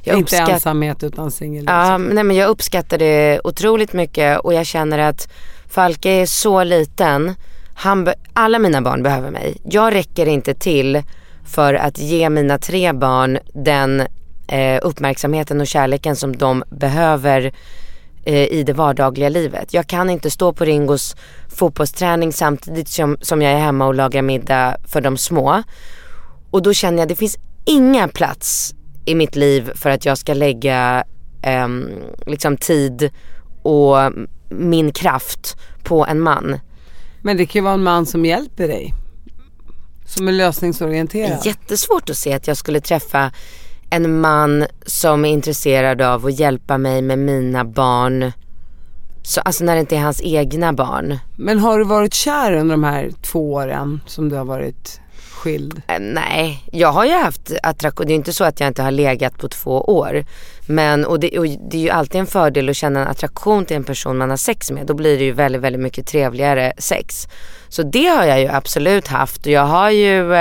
jag 0.09 0.19
inte 0.19 0.37
uppskattar 0.37 0.53
ensamhet 0.53 1.03
utan 1.03 1.31
singel. 1.31 1.65
Ja, 1.67 1.99
nej, 1.99 2.25
men 2.25 2.37
jag 2.37 2.49
uppskattar 2.49 2.99
det 2.99 3.41
otroligt 3.45 3.93
mycket 3.93 4.39
och 4.41 4.55
jag 4.55 4.67
känner 4.67 4.99
att 4.99 5.29
Falke 5.69 6.11
är 6.11 6.27
så 6.27 6.65
liten. 6.65 7.35
Han 7.75 8.05
be- 8.05 8.15
alla 8.33 8.59
mina 8.59 8.83
barn 8.83 9.03
behöver 9.03 9.31
mig. 9.31 9.57
Jag 9.65 9.95
räcker 9.95 10.27
inte 10.27 10.55
till 10.55 11.03
för 11.47 11.75
att 11.75 11.99
ge 11.99 12.31
mina 12.31 12.59
tre 12.59 12.93
barn 12.93 13.39
den 13.55 14.01
eh, 14.49 14.81
uppmärksamheten 14.83 15.61
och 15.61 15.67
kärleken 15.67 16.17
som 16.17 16.37
de 16.37 16.65
behöver 16.71 17.53
eh, 18.25 18.35
i 18.45 18.63
det 18.63 18.73
vardagliga 18.73 19.29
livet. 19.29 19.75
Jag 19.75 19.87
kan 19.87 20.11
inte 20.11 20.31
stå 20.31 20.53
på 20.53 20.65
Ringos 20.65 21.17
fotbollsträning 21.49 22.33
samtidigt 22.33 22.89
som, 22.89 23.17
som 23.21 23.43
jag 23.43 23.53
är 23.53 23.59
hemma 23.59 23.87
och 23.87 23.95
lagar 23.95 24.23
middag 24.23 24.77
för 24.87 25.01
de 25.01 25.17
små. 25.17 25.63
Och 26.51 26.63
då 26.63 26.73
känner 26.73 26.99
jag 26.99 27.03
att 27.03 27.09
det 27.09 27.17
finns 27.17 27.39
inga 27.65 28.09
plats 28.09 28.75
i 29.09 29.15
mitt 29.15 29.37
liv 29.37 29.71
för 29.75 29.91
att 29.91 30.05
jag 30.05 30.19
ska 30.19 30.35
lägga 30.35 31.05
ehm, 31.43 31.89
liksom 32.27 32.57
tid 32.57 33.11
och 33.63 33.97
min 34.49 34.93
kraft 34.93 35.57
på 35.85 36.07
en 36.07 36.21
man. 36.21 36.61
Men 37.23 37.37
det 37.37 37.47
kan 37.47 37.61
ju 37.61 37.65
vara 37.65 37.75
en 37.75 37.83
man 37.83 38.07
som 38.07 38.25
hjälper 38.25 38.69
dig. 38.69 38.95
Som 40.07 40.29
är 40.29 40.33
Det 40.33 40.39
lösningsorienterad. 40.39 41.31
är 41.31 41.47
jättesvårt 41.47 42.11
att 42.11 42.17
se 42.17 42.33
att 42.33 42.47
jag 42.47 42.57
skulle 42.57 42.81
träffa 42.81 43.33
en 43.91 44.21
man 44.21 44.65
som 44.87 45.25
är 45.25 45.29
intresserad 45.29 46.03
av 46.03 46.27
att 46.27 46.39
hjälpa 46.39 46.79
mig 46.79 47.03
med 47.03 47.19
mina 47.19 47.65
barn. 47.65 48.33
Så, 49.23 49.41
alltså 49.41 49.65
när 49.65 49.75
det 49.75 49.81
inte 49.81 49.97
är 49.97 50.01
hans 50.01 50.21
egna 50.25 50.73
barn. 50.73 51.19
Men 51.37 51.59
har 51.59 51.79
du 51.79 51.85
varit 51.85 52.15
kär 52.15 52.53
under 52.53 52.75
de 52.75 52.85
här 52.85 53.11
två 53.23 53.53
åren 53.53 54.01
som 54.07 54.29
du 54.29 54.37
har 54.37 54.45
varit 54.45 55.01
skild? 55.39 55.83
Eh, 55.89 55.99
nej, 56.01 56.65
jag 56.73 56.93
har 56.93 57.05
ju 57.05 57.13
haft 57.13 57.53
attraktion. 57.63 58.07
Det 58.07 58.13
är 58.13 58.15
inte 58.15 58.33
så 58.33 58.45
att 58.45 58.61
jag 58.61 58.67
inte 58.67 58.83
har 58.83 58.91
legat 58.91 59.39
på 59.39 59.49
två 59.49 59.81
år. 59.81 60.25
Men, 60.67 61.05
och 61.05 61.21
det, 61.21 61.39
och 61.39 61.47
det 61.47 61.77
är 61.77 61.83
ju 61.83 61.91
alltid 61.91 62.21
en 62.21 62.27
fördel 62.27 62.69
att 62.69 62.77
känna 62.77 63.01
en 63.01 63.09
attraktion 63.09 63.65
till 63.65 63.77
en 63.77 63.85
person 63.85 64.17
man 64.17 64.31
har 64.31 64.37
sex 64.37 64.71
med. 64.71 64.87
Då 64.87 64.95
blir 64.95 65.19
det 65.19 65.25
ju 65.25 65.33
väldigt, 65.33 65.63
väldigt 65.63 65.83
mycket 65.83 66.07
trevligare 66.07 66.73
sex. 66.79 67.29
Så 67.69 67.83
det 67.83 68.07
har 68.07 68.25
jag 68.25 68.41
ju 68.41 68.49
absolut 68.49 69.09
haft. 69.09 69.47
Och 69.47 69.53
jag 69.53 69.67
har 69.67 69.91
ju, 69.91 70.35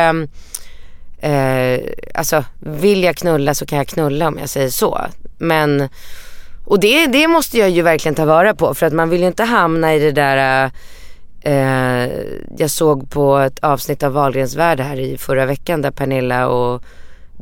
Eh, 1.19 1.31
eh, 1.31 1.81
alltså 2.13 2.43
vill 2.59 3.03
jag 3.03 3.15
knulla 3.15 3.53
så 3.53 3.65
kan 3.65 3.77
jag 3.77 3.87
knulla 3.87 4.27
om 4.27 4.37
jag 4.39 4.49
säger 4.49 4.69
så. 4.69 5.01
Men, 5.37 5.89
och 6.65 6.79
det, 6.79 7.07
det 7.07 7.27
måste 7.27 7.57
jag 7.57 7.69
ju 7.69 7.81
verkligen 7.81 8.15
ta 8.15 8.25
vara 8.25 8.55
på. 8.55 8.73
För 8.73 8.85
att 8.85 8.93
man 8.93 9.09
vill 9.09 9.21
ju 9.21 9.27
inte 9.27 9.43
hamna 9.43 9.95
i 9.95 9.99
det 9.99 10.11
där 10.11 10.65
eh, 10.65 10.71
Eh, 11.47 12.09
jag 12.57 12.69
såg 12.69 13.09
på 13.09 13.37
ett 13.37 13.59
avsnitt 13.59 14.03
av 14.03 14.13
Wahlgrens 14.13 14.55
värld 14.55 14.79
här 14.79 14.99
i 14.99 15.17
förra 15.17 15.45
veckan 15.45 15.81
där 15.81 15.91
Pernilla 15.91 16.47
och 16.47 16.83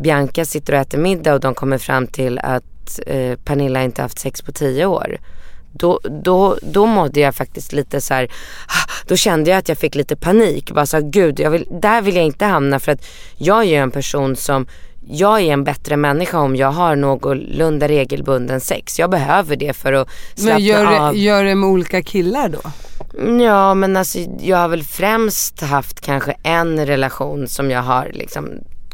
Bianca 0.01 0.45
sitter 0.45 0.74
och 0.74 0.80
äter 0.80 0.97
middag 0.97 1.34
och 1.34 1.39
de 1.39 1.53
kommer 1.53 1.78
fram 1.78 2.08
till 2.08 2.39
att 2.39 2.99
eh, 3.08 3.36
Pernilla 3.45 3.84
inte 3.84 4.01
haft 4.01 4.20
sex 4.20 4.41
på 4.41 4.51
tio 4.51 4.86
år. 4.86 5.18
Då, 5.74 5.99
då, 6.24 6.58
då 6.62 6.86
mådde 6.86 7.20
jag 7.20 7.36
faktiskt 7.36 7.74
lite 7.74 8.01
så 8.01 8.14
här, 8.14 8.24
ah, 8.68 8.91
då 9.08 9.16
kände 9.16 9.49
jag 9.49 9.58
att 9.58 9.70
jag 9.70 9.78
fick 9.78 9.95
lite 9.95 10.16
panik. 10.16 10.72
Bara 10.72 10.86
så 10.86 10.97
här, 10.97 11.03
gud, 11.03 11.39
jag 11.39 11.49
vill, 11.49 11.68
där 11.72 12.01
vill 12.01 12.16
jag 12.16 12.26
inte 12.26 12.45
hamna 12.45 12.80
för 12.80 12.91
att 12.91 13.06
jag 13.38 13.60
är 13.60 13.64
ju 13.64 13.76
en 13.76 13.91
person 13.91 14.36
som 14.36 14.68
jag 15.08 15.41
är 15.41 15.53
en 15.53 15.64
bättre 15.64 15.97
människa 15.97 16.39
om 16.39 16.56
jag 16.56 16.72
har 16.72 16.95
någorlunda 16.95 17.88
regelbunden 17.88 18.62
sex. 18.62 18.99
Jag 18.99 19.10
behöver 19.10 19.56
det 19.56 19.74
för 19.74 19.93
att 19.93 20.08
slappna 20.36 20.53
Men 20.53 20.64
gör, 20.64 20.86
av. 21.08 21.14
det- 21.14 21.20
gör 21.20 21.43
det 21.43 21.56
med 21.56 21.70
olika 21.70 22.01
killar 22.01 22.49
då? 22.49 22.62
Ja 23.18 23.74
men 23.74 23.97
alltså 23.97 24.20
jag 24.39 24.57
har 24.57 24.68
väl 24.68 24.84
främst 24.84 25.61
haft 25.61 26.01
kanske 26.01 26.36
en 26.43 26.86
relation 26.86 27.47
som 27.47 27.72
jag 27.72 27.82
har 27.82 28.11
liksom 28.13 28.49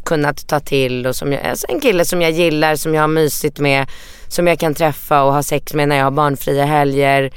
kunnat 0.05 0.47
ta 0.47 0.59
till 0.59 1.07
och 1.07 1.15
som 1.15 1.33
jag, 1.33 1.45
alltså 1.45 1.65
en 1.69 1.79
kille 1.79 2.05
som 2.05 2.21
jag 2.21 2.31
gillar, 2.31 2.75
som 2.75 2.95
jag 2.95 3.01
har 3.01 3.07
mysigt 3.07 3.59
med, 3.59 3.89
som 4.27 4.47
jag 4.47 4.59
kan 4.59 4.73
träffa 4.73 5.23
och 5.23 5.33
ha 5.33 5.43
sex 5.43 5.73
med 5.73 5.89
när 5.89 5.95
jag 5.95 6.03
har 6.03 6.11
barnfria 6.11 6.65
helger. 6.65 7.31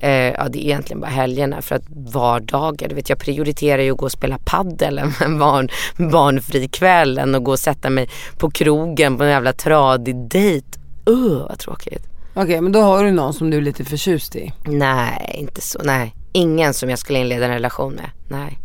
Eh, 0.00 0.10
ja 0.10 0.48
det 0.48 0.58
är 0.58 0.64
egentligen 0.64 1.00
bara 1.00 1.10
helgerna 1.10 1.62
för 1.62 1.74
att 1.74 1.82
vardagar, 1.88 2.88
du 2.88 2.94
vet 2.94 3.08
jag 3.08 3.18
prioriterar 3.18 3.82
ju 3.82 3.90
att 3.90 3.98
gå 3.98 4.04
och 4.04 4.12
spela 4.12 4.38
paddel 4.44 4.98
en 4.98 5.38
barn, 5.38 5.68
barnfri 5.96 6.68
kväll 6.68 7.18
än 7.18 7.34
att 7.34 7.44
gå 7.44 7.50
och 7.50 7.58
sätta 7.58 7.90
mig 7.90 8.08
på 8.38 8.50
krogen 8.50 9.18
på 9.18 9.24
en 9.24 9.30
jävla 9.30 9.52
tradig 9.52 10.28
dejt. 10.28 10.66
Uh, 11.10 11.46
vad 11.48 11.58
tråkigt. 11.58 12.02
Okej 12.34 12.60
men 12.60 12.72
då 12.72 12.80
har 12.80 13.04
du 13.04 13.10
någon 13.10 13.34
som 13.34 13.50
du 13.50 13.56
är 13.56 13.62
lite 13.62 13.84
förtjust 13.84 14.36
i. 14.36 14.52
Nej, 14.64 15.36
inte 15.40 15.60
så. 15.60 15.78
Nej. 15.82 16.14
Ingen 16.36 16.74
som 16.74 16.90
jag 16.90 16.98
skulle 16.98 17.18
inleda 17.18 17.44
en 17.44 17.52
relation 17.52 17.94
med. 17.94 18.10
Nej. 18.28 18.58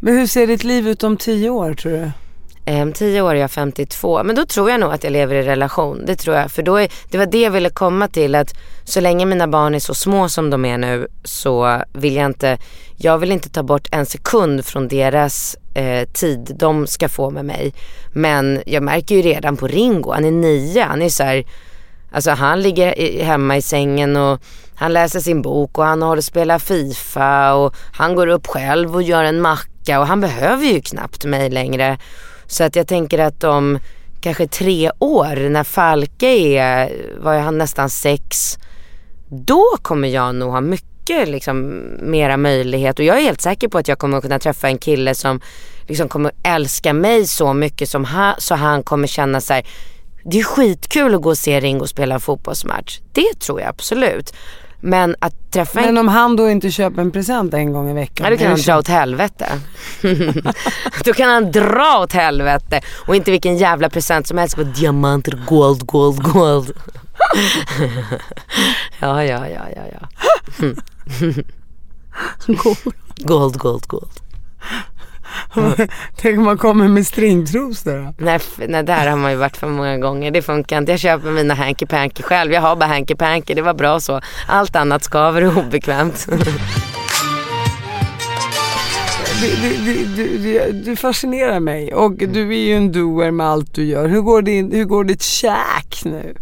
Men 0.00 0.18
hur 0.18 0.26
ser 0.26 0.46
ditt 0.46 0.64
liv 0.64 0.88
ut 0.88 1.02
om 1.04 1.16
tio 1.16 1.50
år 1.50 1.74
tror 1.74 1.92
du? 1.92 2.10
Om 2.66 2.92
tio 2.92 3.22
år 3.22 3.34
är 3.34 3.40
jag 3.40 3.50
52. 3.50 4.24
Men 4.24 4.36
då 4.36 4.46
tror 4.46 4.70
jag 4.70 4.80
nog 4.80 4.92
att 4.92 5.04
jag 5.04 5.12
lever 5.12 5.34
i 5.34 5.42
relation. 5.42 6.02
Det 6.06 6.16
tror 6.16 6.36
jag. 6.36 6.50
För 6.50 6.62
då 6.62 6.76
är, 6.76 6.88
det 7.10 7.18
var 7.18 7.26
det 7.26 7.40
jag 7.40 7.50
ville 7.50 7.70
komma 7.70 8.08
till. 8.08 8.34
Att 8.34 8.54
så 8.84 9.00
länge 9.00 9.26
mina 9.26 9.48
barn 9.48 9.74
är 9.74 9.78
så 9.78 9.94
små 9.94 10.28
som 10.28 10.50
de 10.50 10.64
är 10.64 10.78
nu 10.78 11.08
så 11.24 11.82
vill 11.92 12.16
jag 12.16 12.26
inte, 12.26 12.58
jag 12.96 13.18
vill 13.18 13.32
inte 13.32 13.48
ta 13.48 13.62
bort 13.62 13.88
en 13.92 14.06
sekund 14.06 14.64
från 14.64 14.88
deras 14.88 15.56
eh, 15.74 16.08
tid 16.08 16.56
de 16.58 16.86
ska 16.86 17.08
få 17.08 17.30
med 17.30 17.44
mig. 17.44 17.74
Men 18.12 18.62
jag 18.66 18.82
märker 18.82 19.14
ju 19.14 19.22
redan 19.22 19.56
på 19.56 19.66
Ringo, 19.66 20.12
han 20.12 20.24
är 20.24 20.30
nio, 20.30 20.82
han 20.82 21.02
är 21.02 21.08
så 21.08 21.22
här, 21.22 21.44
alltså 22.12 22.30
han 22.30 22.62
ligger 22.62 23.22
hemma 23.24 23.56
i 23.56 23.62
sängen 23.62 24.16
och 24.16 24.40
han 24.82 24.92
läser 24.92 25.20
sin 25.20 25.42
bok 25.42 25.78
och 25.78 25.84
han 25.84 26.02
håller 26.02 26.22
spelar 26.22 26.58
FIFA 26.58 27.54
och 27.54 27.74
han 27.92 28.14
går 28.14 28.26
upp 28.26 28.46
själv 28.46 28.94
och 28.94 29.02
gör 29.02 29.24
en 29.24 29.40
macka 29.40 30.00
och 30.00 30.06
han 30.06 30.20
behöver 30.20 30.64
ju 30.64 30.80
knappt 30.80 31.24
mig 31.24 31.50
längre. 31.50 31.98
Så 32.46 32.64
att 32.64 32.76
jag 32.76 32.88
tänker 32.88 33.18
att 33.18 33.44
om 33.44 33.78
kanske 34.20 34.46
tre 34.46 34.90
år 34.98 35.48
när 35.48 35.64
Falke 35.64 36.26
är, 36.26 36.92
var 37.20 37.38
han 37.38 37.58
nästan 37.58 37.90
sex, 37.90 38.58
då 39.28 39.64
kommer 39.82 40.08
jag 40.08 40.34
nog 40.34 40.52
ha 40.52 40.60
mycket 40.60 41.28
liksom 41.28 41.82
mera 42.00 42.36
möjlighet 42.36 42.98
och 42.98 43.04
jag 43.04 43.18
är 43.18 43.22
helt 43.22 43.40
säker 43.40 43.68
på 43.68 43.78
att 43.78 43.88
jag 43.88 43.98
kommer 43.98 44.20
kunna 44.20 44.38
träffa 44.38 44.68
en 44.68 44.78
kille 44.78 45.14
som 45.14 45.40
liksom 45.88 46.08
kommer 46.08 46.32
älska 46.44 46.92
mig 46.92 47.26
så 47.26 47.52
mycket 47.52 47.88
som 47.88 48.04
han, 48.04 48.34
så 48.38 48.54
han 48.54 48.82
kommer 48.82 49.06
känna 49.06 49.40
sig 49.40 49.66
det 50.24 50.40
är 50.40 50.44
skitkul 50.44 51.14
att 51.14 51.22
gå 51.22 51.28
och 51.28 51.38
se 51.38 51.60
Ringo 51.60 51.86
spela 51.86 52.14
en 52.14 52.20
fotbollsmatch. 52.20 53.00
Det 53.12 53.40
tror 53.40 53.60
jag 53.60 53.68
absolut. 53.68 54.34
Men 54.84 55.16
att 55.18 55.52
träffa 55.52 55.80
en 55.80 55.86
Men 55.86 55.98
om 55.98 56.08
han 56.08 56.36
då 56.36 56.50
inte 56.50 56.70
köper 56.70 57.02
en 57.02 57.10
present 57.10 57.54
en 57.54 57.72
gång 57.72 57.90
i 57.90 57.92
veckan? 57.92 58.24
Ja 58.24 58.30
då 58.30 58.36
kan 58.36 58.48
han 58.50 58.60
dra 58.60 58.78
åt 58.78 58.88
helvete. 58.88 59.46
då 61.04 61.12
kan 61.12 61.30
han 61.30 61.50
dra 61.50 61.98
åt 62.02 62.12
helvete. 62.12 62.80
Och 63.06 63.16
inte 63.16 63.30
vilken 63.30 63.56
jävla 63.56 63.90
present 63.90 64.26
som 64.26 64.38
helst. 64.38 64.56
Bara 64.56 64.66
diamanter, 64.66 65.42
gold, 65.46 65.86
gold, 65.86 66.22
gold. 66.22 66.70
ja, 69.00 69.24
ja, 69.24 69.48
ja, 69.48 69.62
ja, 69.76 69.82
ja. 69.92 70.08
gold, 73.16 73.58
gold, 73.58 73.86
gold. 73.86 74.20
Tänk 76.16 76.38
om 76.38 76.44
man 76.44 76.58
kommer 76.58 76.88
med 76.88 77.06
stringtrosor? 77.06 78.14
Nej, 78.18 78.40
nej, 78.68 78.82
där 78.82 79.06
har 79.10 79.16
man 79.16 79.30
ju 79.30 79.36
varit 79.36 79.56
för 79.56 79.66
många 79.66 79.98
gånger. 79.98 80.30
Det 80.30 80.42
funkar 80.42 80.78
inte. 80.78 80.92
Jag 80.92 81.00
köper 81.00 81.30
mina 81.30 81.54
hanky 81.54 81.86
panky 81.86 82.22
själv. 82.22 82.52
Jag 82.52 82.60
har 82.60 82.76
bara 82.76 82.86
hanky 82.86 83.14
panky. 83.14 83.54
Det 83.54 83.62
var 83.62 83.74
bra 83.74 84.00
så. 84.00 84.20
Allt 84.48 84.76
annat 84.76 85.04
skaver 85.04 85.44
och 85.44 85.56
obekvämt. 85.66 86.26
Du, 89.40 89.76
du, 89.84 90.36
du, 90.38 90.72
du, 90.72 90.96
fascinerar 90.96 91.60
mig 91.60 91.94
och 91.94 92.12
du 92.12 92.48
är 92.54 92.58
ju 92.58 92.76
en 92.76 92.92
doer 92.92 93.30
med 93.30 93.46
allt 93.46 93.74
du 93.74 93.84
gör. 93.84 94.08
Hur 94.08 94.20
går, 94.20 94.42
din, 94.42 94.72
hur 94.72 94.84
går 94.84 95.04
ditt 95.04 95.22
käk 95.22 96.04
nu? 96.04 96.34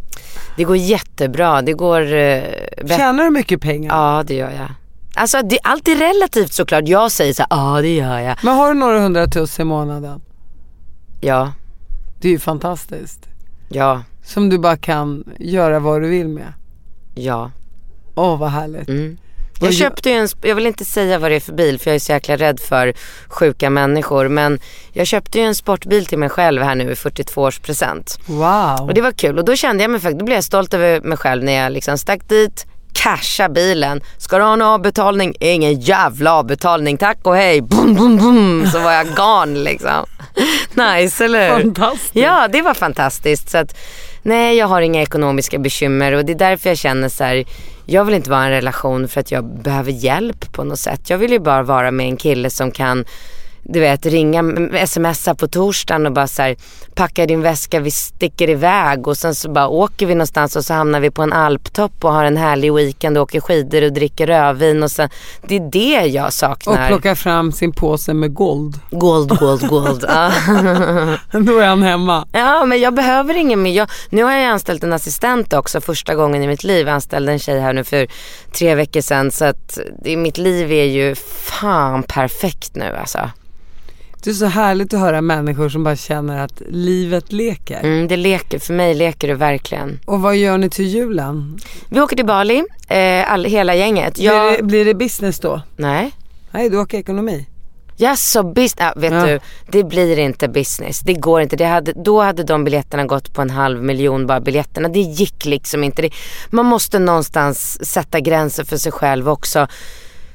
det 0.56 0.64
går 0.64 0.76
jättebra. 0.76 1.62
Det 1.62 1.72
går 1.72 2.14
eh. 2.14 2.42
Tjänar 2.88 3.24
du 3.24 3.30
mycket 3.30 3.60
pengar? 3.60 3.96
Ja, 3.96 4.22
det 4.26 4.34
gör 4.34 4.50
jag. 4.50 4.68
Alltså 5.20 5.42
det, 5.42 5.58
allt 5.62 5.88
är 5.88 5.96
relativt 5.96 6.52
såklart. 6.52 6.88
Jag 6.88 7.12
säger 7.12 7.32
så 7.34 7.44
ja 7.50 7.78
det 7.82 7.94
gör 7.94 8.18
jag. 8.18 8.36
Men 8.42 8.56
har 8.56 8.68
du 8.68 8.74
några 8.80 9.00
hundratusen 9.00 9.66
i 9.66 9.68
månaden? 9.68 10.20
Ja, 11.20 11.52
Det 12.20 12.28
är 12.28 12.32
ju 12.32 12.38
fantastiskt. 12.38 13.26
ja, 13.68 14.02
Som 14.24 14.48
du 14.48 14.58
bara 14.58 14.76
kan 14.76 15.24
göra 15.38 15.78
vad 15.78 16.02
du 16.02 16.08
vill 16.08 16.28
med. 16.28 16.52
ja. 17.14 17.50
Åh 18.14 18.38
vad 18.38 18.50
härligt. 18.50 18.88
Mm. 18.88 19.18
Jag 19.62 19.74
köpte 19.74 20.10
ju 20.10 20.16
en, 20.16 20.28
jag 20.42 20.54
vill 20.54 20.66
inte 20.66 20.84
säga 20.84 21.18
vad 21.18 21.30
det 21.30 21.34
är 21.36 21.40
för 21.40 21.52
bil 21.52 21.78
för 21.80 21.90
jag 21.90 21.94
är 21.94 21.98
så 21.98 22.12
jäkla 22.12 22.36
rädd 22.36 22.60
för 22.60 22.92
sjuka 23.28 23.70
människor. 23.70 24.28
Men 24.28 24.58
jag 24.92 25.06
köpte 25.06 25.38
ju 25.38 25.44
en 25.44 25.54
sportbil 25.54 26.06
till 26.06 26.18
mig 26.18 26.28
själv 26.28 26.62
här 26.62 26.74
nu 26.74 26.90
i 26.90 26.94
42-årspresent. 26.94 28.18
Wow. 28.26 28.88
Och 28.88 28.94
det 28.94 29.00
var 29.00 29.12
kul 29.12 29.38
och 29.38 29.44
då 29.44 29.56
kände 29.56 29.84
jag 29.84 29.90
mig 29.90 30.00
faktiskt, 30.00 30.18
då 30.18 30.24
blev 30.24 30.36
jag 30.36 30.44
stolt 30.44 30.74
över 30.74 31.00
mig 31.00 31.18
själv 31.18 31.44
när 31.44 31.52
jag 31.52 31.72
liksom 31.72 31.98
stack 31.98 32.28
dit, 32.28 32.66
casha 32.92 33.48
bilen. 33.48 34.00
Ska 34.18 34.38
du 34.38 34.44
ha 34.44 34.52
en 34.52 34.62
avbetalning? 34.62 35.34
Ingen 35.40 35.80
jävla 35.80 36.34
avbetalning, 36.34 36.96
tack 36.96 37.18
och 37.22 37.36
hej. 37.36 37.60
Boom, 37.60 37.94
boom, 37.94 38.16
boom. 38.16 38.66
Så 38.72 38.80
var 38.80 38.92
jag 38.92 39.06
gone 39.06 39.58
liksom. 39.58 40.06
Nice 40.74 41.24
eller 41.24 41.56
hur? 41.56 41.62
Fantastiskt. 41.62 42.16
Ja 42.16 42.48
det 42.52 42.62
var 42.62 42.74
fantastiskt. 42.74 43.50
Så 43.50 43.58
att, 43.58 43.76
nej 44.22 44.56
jag 44.56 44.66
har 44.66 44.80
inga 44.80 45.02
ekonomiska 45.02 45.58
bekymmer 45.58 46.12
och 46.12 46.24
det 46.24 46.32
är 46.32 46.38
därför 46.38 46.68
jag 46.68 46.78
känner 46.78 47.08
så 47.08 47.24
här. 47.24 47.44
Jag 47.86 48.04
vill 48.04 48.14
inte 48.14 48.30
vara 48.30 48.42
i 48.42 48.46
en 48.46 48.50
relation 48.50 49.08
för 49.08 49.20
att 49.20 49.30
jag 49.30 49.44
behöver 49.44 49.92
hjälp 49.92 50.52
på 50.52 50.64
något 50.64 50.78
sätt. 50.78 51.10
Jag 51.10 51.18
vill 51.18 51.32
ju 51.32 51.38
bara 51.38 51.62
vara 51.62 51.90
med 51.90 52.06
en 52.06 52.16
kille 52.16 52.50
som 52.50 52.70
kan 52.70 53.04
du 53.72 53.80
vet 53.80 54.06
ringa, 54.06 54.42
smsa 54.86 55.34
på 55.34 55.48
torsdagen 55.48 56.06
och 56.06 56.12
bara 56.12 56.26
så 56.26 56.42
här, 56.42 56.56
packa 56.94 57.26
din 57.26 57.42
väska, 57.42 57.80
vi 57.80 57.90
sticker 57.90 58.50
iväg 58.50 59.06
och 59.06 59.16
sen 59.16 59.34
så 59.34 59.50
bara 59.50 59.68
åker 59.68 60.06
vi 60.06 60.14
någonstans 60.14 60.56
och 60.56 60.64
så 60.64 60.74
hamnar 60.74 61.00
vi 61.00 61.10
på 61.10 61.22
en 61.22 61.32
alptopp 61.32 62.04
och 62.04 62.12
har 62.12 62.24
en 62.24 62.36
härlig 62.36 62.74
weekend 62.74 63.16
och 63.18 63.22
åker 63.22 63.40
skidor 63.40 63.84
och 63.84 63.92
dricker 63.92 64.26
rödvin 64.26 64.82
och 64.82 64.90
sen, 64.90 65.08
det 65.48 65.56
är 65.56 65.70
det 65.70 66.06
jag 66.06 66.26
Och 66.26 66.32
saknar. 66.32 66.88
plocka 66.88 67.14
fram 67.16 67.52
sin 67.52 67.72
påse 67.72 68.14
med 68.14 68.36
guld. 68.36 68.80
Gold, 68.90 69.38
gold, 69.38 69.68
gold. 69.68 70.04
Ja. 70.08 70.30
Då 71.40 71.58
är 71.58 71.66
han 71.66 71.82
hemma. 71.82 72.26
Ja 72.32 72.64
men 72.64 72.80
jag 72.80 72.94
behöver 72.94 73.34
ingen 73.36 73.62
mer. 73.62 73.72
Jag, 73.72 73.88
nu 74.10 74.22
har 74.22 74.32
jag 74.32 74.44
anställt 74.44 74.84
en 74.84 74.92
assistent 74.92 75.52
också 75.52 75.80
första 75.80 76.14
gången 76.14 76.42
i 76.42 76.46
mitt 76.46 76.64
liv. 76.64 76.86
Jag 76.86 76.94
anställde 76.94 77.32
en 77.32 77.38
tjej 77.38 77.60
här 77.60 77.72
nu 77.72 77.84
för 77.84 78.06
tre 78.58 78.74
veckor 78.74 79.00
sedan. 79.00 79.30
Så 79.30 79.44
att 79.44 79.78
det, 80.02 80.16
mitt 80.16 80.38
liv 80.38 80.72
är 80.72 80.84
ju 80.84 81.14
fan 81.14 82.02
perfekt 82.02 82.74
nu 82.74 82.96
alltså. 83.00 83.30
Det 84.24 84.30
är 84.30 84.34
så 84.34 84.46
härligt 84.46 84.94
att 84.94 85.00
höra 85.00 85.20
människor 85.20 85.68
som 85.68 85.84
bara 85.84 85.96
känner 85.96 86.44
att 86.44 86.62
livet 86.68 87.32
leker. 87.32 87.80
Mm, 87.80 88.08
det 88.08 88.16
leker, 88.16 88.58
för 88.58 88.74
mig 88.74 88.94
leker 88.94 89.28
det 89.28 89.34
verkligen. 89.34 90.00
Och 90.06 90.20
vad 90.20 90.36
gör 90.36 90.58
ni 90.58 90.70
till 90.70 90.86
julen? 90.86 91.58
Vi 91.88 92.00
åker 92.00 92.16
till 92.16 92.26
Bali, 92.26 92.64
eh, 92.88 93.32
all, 93.32 93.44
hela 93.44 93.74
gänget. 93.74 94.18
Jag, 94.18 94.46
Blir, 94.48 94.56
det, 94.56 94.62
blir 94.62 94.84
det 94.84 94.94
business 94.94 95.40
då? 95.40 95.62
Nej. 95.76 96.10
Nej, 96.50 96.70
du 96.70 96.78
åker 96.78 96.98
ekonomi. 96.98 97.46
Jaså, 97.96 98.42
business, 98.42 98.74
ja, 98.78 98.92
vet 98.96 99.12
Ja. 99.12 99.26
du, 99.26 99.40
det 99.70 99.84
blir 99.84 100.18
inte 100.18 100.48
business. 100.48 101.00
Det 101.00 101.14
går 101.14 101.40
inte. 101.40 101.56
Det 101.56 101.64
hade, 101.64 101.92
då 101.92 102.20
hade 102.22 102.42
de 102.42 102.64
biljetterna 102.64 103.04
gått 103.04 103.34
på 103.34 103.42
en 103.42 103.50
halv 103.50 103.82
miljon 103.82 104.26
bara 104.26 104.40
biljetterna. 104.40 104.88
Det 104.88 105.00
gick 105.00 105.44
liksom 105.44 105.84
inte. 105.84 106.02
Det, 106.02 106.10
man 106.50 106.66
måste 106.66 106.98
någonstans 106.98 107.86
sätta 107.86 108.20
gränser 108.20 108.64
för 108.64 108.76
sig 108.76 108.92
själv 108.92 109.28
också. 109.28 109.66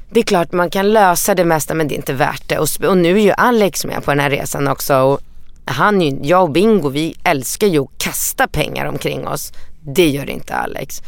Det 0.10 0.20
är 0.20 0.24
klart 0.24 0.52
man 0.52 0.70
kan 0.70 0.94
lösa 0.94 1.36
det 1.36 1.46
mesta 1.46 1.74
men 1.74 1.88
det 1.88 1.94
är 1.94 1.98
inte 1.98 2.14
värt 2.14 2.50
det. 2.50 2.58
Och, 2.58 2.68
och 2.88 2.98
nu 2.98 3.18
är 3.18 3.24
ju 3.24 3.32
Alex 3.32 3.86
med 3.86 4.04
på 4.04 4.12
den 4.12 4.20
här 4.20 4.30
resan 4.30 4.68
också. 4.68 4.96
Och 4.98 5.20
han, 5.66 6.24
jag 6.24 6.44
och 6.44 6.52
Bingo 6.52 6.90
vi 6.90 7.16
älskar 7.24 7.68
ju 7.68 7.80
att 7.80 7.98
kasta 7.98 8.48
pengar 8.48 8.86
omkring 8.86 9.28
oss. 9.28 9.54
Det 9.82 10.08
gör 10.08 10.30
inte 10.30 10.56
Alex. 10.56 11.02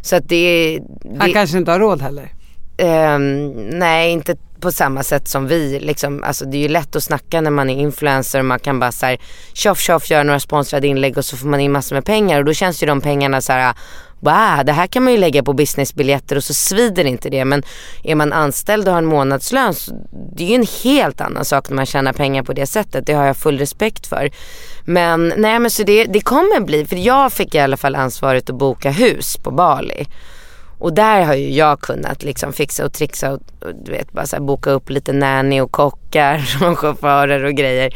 Så 0.00 0.16
att 0.16 0.28
det, 0.28 0.80
Han 1.18 1.28
det 1.28 1.32
kanske 1.32 1.58
inte 1.58 1.70
har 1.70 1.78
råd 1.80 2.02
heller. 2.02 2.32
Ehm, 2.76 3.52
nej, 3.52 4.10
inte 4.10 4.36
på 4.60 4.72
samma 4.72 5.02
sätt 5.02 5.28
som 5.28 5.46
vi. 5.46 5.80
Liksom, 5.80 6.22
alltså, 6.24 6.44
det 6.44 6.56
är 6.56 6.62
ju 6.62 6.68
lätt 6.68 6.96
att 6.96 7.02
snacka 7.02 7.40
när 7.40 7.50
man 7.50 7.70
är 7.70 7.78
influencer 7.78 8.38
och 8.38 8.44
man 8.44 8.58
kan 8.58 8.78
bara 8.80 8.92
så 8.92 9.06
här, 9.06 9.18
tjoff 9.52 9.80
tjoff 9.80 10.10
göra 10.10 10.22
några 10.22 10.40
sponsrade 10.40 10.86
inlägg 10.86 11.18
och 11.18 11.24
så 11.24 11.36
får 11.36 11.48
man 11.48 11.60
in 11.60 11.72
massor 11.72 11.96
med 11.96 12.04
pengar 12.04 12.38
och 12.38 12.44
då 12.44 12.52
känns 12.52 12.82
ju 12.82 12.86
de 12.86 13.00
pengarna 13.00 13.40
så 13.40 13.52
här. 13.52 13.74
Wow, 14.22 14.64
det 14.64 14.72
här 14.72 14.86
kan 14.86 15.02
man 15.02 15.12
ju 15.12 15.18
lägga 15.18 15.42
på 15.42 15.52
businessbiljetter 15.52 16.36
och 16.36 16.44
så 16.44 16.54
svider 16.54 17.04
inte 17.04 17.30
det. 17.30 17.44
Men 17.44 17.62
är 18.04 18.14
man 18.14 18.32
anställd 18.32 18.88
och 18.88 18.94
har 18.94 18.98
en 18.98 19.06
månadslön 19.06 19.74
så 19.74 19.92
det 20.36 20.44
är 20.44 20.48
ju 20.48 20.54
en 20.54 20.66
helt 20.82 21.20
annan 21.20 21.44
sak 21.44 21.68
när 21.68 21.76
man 21.76 21.86
tjänar 21.86 22.12
pengar 22.12 22.42
på 22.42 22.52
det 22.52 22.66
sättet. 22.66 23.06
Det 23.06 23.12
har 23.12 23.26
jag 23.26 23.36
full 23.36 23.58
respekt 23.58 24.06
för. 24.06 24.30
Men 24.84 25.32
nej 25.36 25.58
men 25.58 25.70
så 25.70 25.82
det, 25.82 26.04
det 26.04 26.20
kommer 26.20 26.60
bli, 26.60 26.86
för 26.86 26.96
jag 26.96 27.32
fick 27.32 27.54
i 27.54 27.58
alla 27.58 27.76
fall 27.76 27.94
ansvaret 27.94 28.50
att 28.50 28.56
boka 28.56 28.90
hus 28.90 29.36
på 29.36 29.50
Bali. 29.50 30.06
Och 30.78 30.92
där 30.92 31.22
har 31.22 31.34
ju 31.34 31.50
jag 31.50 31.80
kunnat 31.80 32.22
liksom 32.22 32.52
fixa 32.52 32.84
och 32.84 32.92
trixa 32.92 33.32
och, 33.32 33.40
och 33.60 33.74
du 33.84 33.92
vet 33.92 34.12
bara 34.12 34.26
så 34.26 34.36
här 34.36 34.42
boka 34.42 34.70
upp 34.70 34.90
lite 34.90 35.12
nanny 35.12 35.60
och 35.60 35.72
kockar 35.72 36.58
och 36.70 36.78
chaufförer 36.78 37.44
och 37.44 37.54
grejer. 37.54 37.94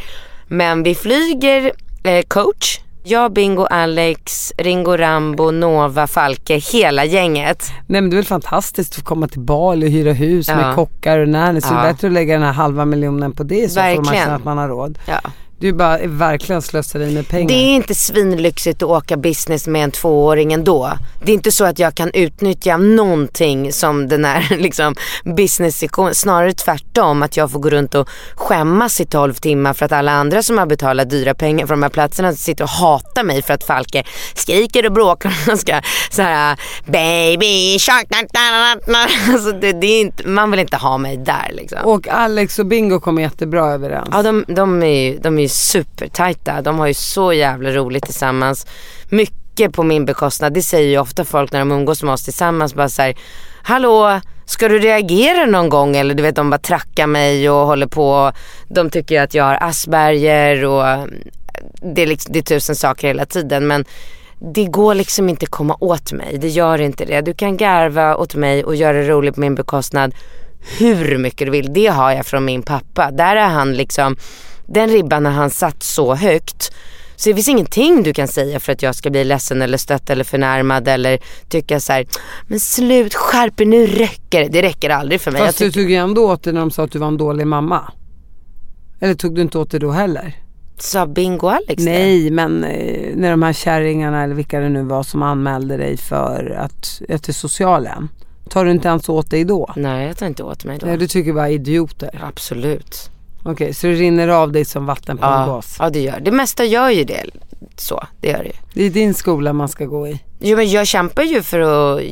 Men 0.49 0.83
vi 0.83 0.95
flyger 0.95 1.73
eh, 2.05 2.23
coach. 2.23 2.81
Jag, 3.09 3.33
Bingo, 3.33 3.65
Alex, 3.71 4.53
Ringo 4.59 4.97
Rambo, 4.97 5.51
Nova, 5.51 6.07
Falke, 6.07 6.55
hela 6.73 7.05
gänget. 7.05 7.71
Nej 7.87 8.01
men 8.01 8.11
det 8.11 8.15
är 8.15 8.17
väl 8.17 8.25
fantastiskt 8.25 8.99
att 8.99 9.05
komma 9.05 9.29
till 9.29 9.41
Bali 9.41 9.87
och 9.87 9.91
hyra 9.91 10.13
hus 10.13 10.49
Ja. 10.49 10.57
med 10.57 10.75
kockar 10.75 11.19
och 11.19 11.29
nanny. 11.29 11.61
Så 11.61 11.69
det 11.69 11.75
Ja. 11.75 11.81
är 11.87 11.93
bättre 11.93 12.07
att 12.07 12.13
lägga 12.13 12.35
den 12.35 12.43
här 12.43 12.53
halva 12.53 12.85
miljonen 12.85 13.33
på 13.33 13.43
det 13.43 13.69
så 13.69 13.75
får 13.75 13.87
man 13.87 13.97
Verkligen. 13.97 14.25
känna 14.25 14.37
att 14.37 14.45
man 14.45 14.59
har 14.59 14.69
råd. 14.69 14.99
Ja. 15.07 15.21
Du 15.59 15.73
bara 15.73 15.99
är 15.99 16.09
verkligen 16.09 16.63
slöseri 16.63 17.15
med 17.15 17.29
pengar. 17.29 17.49
Det 17.49 17.55
är 17.55 17.75
inte 17.75 17.95
svinlyxigt 17.95 18.83
att 18.83 18.89
åka 18.89 19.17
business 19.17 19.67
med 19.67 19.85
en 19.85 19.91
tvååring 19.91 20.53
ändå. 20.53 20.93
Det 21.25 21.33
är 21.33 21.35
inte 21.35 21.53
så 21.53 21.65
att 21.65 21.79
jag 21.79 21.95
kan 21.95 22.11
utnyttja 22.15 22.77
någonting 22.77 23.73
som 23.73 24.09
den 24.09 24.25
här 24.25 24.57
liksom, 24.59 24.95
business 25.37 25.85
Snarare 26.13 26.53
tvärtom 26.53 27.23
att 27.23 27.37
jag 27.37 27.51
får 27.51 27.59
gå 27.59 27.71
runt 27.71 27.95
och 27.95 28.09
skämmas 28.35 29.01
i 29.01 29.05
12 29.05 29.35
timmar 29.35 29.73
för 29.73 29.85
att 29.85 29.93
alla 29.93 30.13
andra 30.13 30.43
som 30.43 30.59
har 30.59 30.67
betalat 30.67 31.11
dyra 31.11 31.35
pengar 31.35 31.67
för 31.67 31.75
de 31.75 31.83
här 31.83 31.91
platserna 31.91 32.33
sitter 32.33 32.65
och 32.65 32.71
hatar 32.71 33.25
mig 33.25 33.43
för 33.43 33.55
att 33.55 33.65
Falke 33.65 34.05
skriker 34.35 34.87
och 34.87 34.93
bråkar 34.93 35.33
och 35.53 35.59
ska 35.59 35.81
så 36.11 36.23
här 36.23 36.59
baby 36.87 37.79
shark. 37.79 38.07
Alltså 39.33 39.53
det, 39.53 39.73
det 39.73 39.87
är 39.87 40.01
inte, 40.01 40.29
man 40.29 40.51
vill 40.51 40.61
inte 40.61 40.77
ha 40.77 40.99
mig 40.99 41.17
där 41.17 41.51
liksom. 41.53 41.79
Och 41.85 42.09
Alex 42.09 42.59
och 42.59 42.67
Bingo 42.67 43.01
kommer 43.01 43.23
jättebra 43.23 43.67
överens. 43.73 44.09
Ja 44.13 44.23
de, 44.23 44.45
de, 44.49 44.83
är 44.83 44.87
ju, 44.87 45.19
de 45.19 45.39
är 45.39 45.46
ju 45.47 45.51
supertajta. 45.51 46.63
De 46.63 46.79
har 46.79 46.87
ju 46.87 46.95
så 46.95 47.33
jävla 47.33 47.71
roligt 47.71 48.05
tillsammans. 48.05 48.67
Mycket 49.09 49.73
på 49.73 49.83
min 49.83 50.05
bekostnad. 50.05 50.55
Det 50.55 50.63
säger 50.63 50.89
ju 50.89 50.99
ofta 50.99 51.25
folk 51.25 51.53
när 51.53 51.59
de 51.59 51.73
umgås 51.73 52.03
med 52.03 52.13
oss 52.13 52.25
tillsammans. 52.25 52.75
Bara 52.75 52.89
så 52.89 53.03
här, 53.03 53.15
hallå, 53.63 54.21
ska 54.45 54.69
du 54.69 54.79
reagera 54.79 55.47
någon 55.47 55.69
gång? 55.69 55.97
Eller 55.97 56.15
du 56.15 56.23
vet 56.23 56.37
de 56.37 56.51
bara 56.51 56.59
trackar 56.59 57.07
mig 57.07 57.51
och 57.51 57.67
håller 57.67 57.87
på. 57.87 58.33
De 58.69 58.91
tycker 58.91 59.23
att 59.23 59.35
jag 59.35 59.45
har 59.45 59.59
Asperger 59.61 60.65
och 60.65 60.89
mm, 60.89 61.11
det 61.95 62.03
är, 62.03 62.07
liksom, 62.07 62.33
det 62.33 62.39
är 62.39 62.43
tusen 62.43 62.77
saker 62.77 63.09
hela 63.09 63.27
tiden. 63.27 63.67
Men 63.67 63.85
det 64.55 64.65
går 64.65 64.95
liksom 64.95 65.29
inte 65.29 65.47
komma 65.47 65.77
åt 65.81 66.13
mig. 66.13 66.39
Det 66.39 66.49
gör 66.49 66.81
inte 66.81 67.05
det. 67.05 67.21
Du 67.21 67.35
kan 67.35 67.57
garva 67.57 68.17
åt 68.17 68.35
mig 68.35 68.65
och 68.65 68.77
göra 68.77 68.97
det 68.97 69.09
roligt 69.09 69.35
på 69.35 69.41
min 69.41 69.55
bekostnad 69.55 70.15
hur 70.79 71.19
mycket 71.19 71.47
du 71.47 71.51
vill. 71.51 71.73
Det 71.73 71.87
har 71.87 72.13
jag 72.13 72.27
från 72.27 72.45
min 72.45 72.63
pappa. 72.63 73.11
Där 73.11 73.37
är 73.37 73.49
han 73.49 73.73
liksom, 73.73 74.17
den 74.67 74.91
ribban 74.91 75.27
har 75.27 75.33
han 75.33 75.51
satt 75.51 75.83
så 75.83 76.15
högt. 76.15 76.73
Så 77.17 77.29
det 77.29 77.35
finns 77.35 77.49
ingenting 77.49 78.03
du 78.03 78.13
kan 78.13 78.29
säga 78.29 78.61
för 78.61 78.73
att 78.73 78.83
jag 78.83 78.95
ska 78.95 79.11
bli 79.11 79.25
ledsen 79.25 79.63
eller 79.63 79.79
stött 79.79 80.11
eller 80.11 80.25
förnärmad 80.25 80.89
eller 80.89 81.19
tycka 81.49 81.81
så 81.81 81.93
här, 81.93 82.07
men 82.47 82.61
slut, 82.61 83.15
skärp 83.15 83.59
nu 83.59 83.87
räcker 83.87 84.41
det. 84.41 84.49
Det 84.49 84.63
räcker 84.63 84.91
aldrig 84.91 85.21
för 85.21 85.31
mig. 85.31 85.47
Fast 85.47 85.59
du 85.59 85.73
tog 85.73 85.91
ju 85.91 85.97
ändå 85.97 86.33
åt 86.33 86.43
dig 86.43 86.53
när 86.53 86.61
de 86.61 86.71
sa 86.71 86.85
att 86.85 86.91
du 86.91 86.99
var 86.99 87.09
en 87.09 87.17
dålig 87.17 87.47
mamma. 87.47 87.93
Eller 89.01 89.15
tog 89.15 89.35
du 89.35 89.43
inte 89.43 89.59
åt 89.59 89.71
dig 89.71 89.81
då 89.81 89.91
heller? 89.91 90.35
Sa 90.79 91.07
Bingo 91.07 91.49
Alex 91.49 91.85
Nej, 91.85 92.25
det? 92.25 92.31
men 92.31 92.65
eh, 92.65 93.17
när 93.17 93.31
de 93.31 93.43
här 93.43 93.53
kärringarna 93.53 94.25
eller 94.25 94.35
vilka 94.35 94.61
det 94.61 94.69
nu 94.69 94.83
var 94.83 95.03
som 95.03 95.23
anmälde 95.23 95.77
dig 95.77 95.97
för 95.97 96.57
att, 96.59 97.03
att 97.09 97.23
till 97.23 97.35
socialen. 97.35 98.09
Tar 98.49 98.65
du 98.65 98.71
inte 98.71 98.89
ens 98.89 99.09
åt 99.09 99.31
dig 99.31 99.45
då? 99.45 99.73
Nej, 99.77 100.07
jag 100.07 100.17
tar 100.17 100.27
inte 100.27 100.43
åt 100.43 100.65
mig 100.65 100.79
då. 100.79 100.87
Nej, 100.87 100.97
du 100.97 101.07
tycker 101.07 101.33
bara 101.33 101.51
idioter? 101.51 102.11
Absolut. 102.23 103.11
Okej, 103.47 103.53
okay, 103.53 103.75
så 103.75 103.87
det 103.87 103.93
rinner 103.93 104.29
av 104.29 104.53
dig 104.53 104.65
som 104.65 104.87
vatten 104.87 105.19
på 105.19 105.25
ja, 105.25 105.43
en 105.43 105.49
gås? 105.49 105.77
Ja, 105.79 105.91
det 105.91 106.01
gör 106.01 106.21
det. 106.21 106.31
mesta 106.31 106.65
gör 106.65 106.91
ju 106.91 107.05
det. 107.05 107.25
Så, 107.77 108.07
det 108.21 108.29
gör 108.29 108.39
det 108.39 108.49
ju. 108.49 108.57
Det 108.75 108.83
är 108.85 108.91
din 108.91 109.15
skola 109.15 109.53
man 109.53 109.69
ska 109.69 109.85
gå 109.85 110.09
i? 110.09 110.21
Jo, 110.39 110.57
men 110.57 110.71
jag 110.71 110.87
kämpar 110.87 111.23
ju 111.23 111.43
för 111.43 111.61
att 111.61 112.03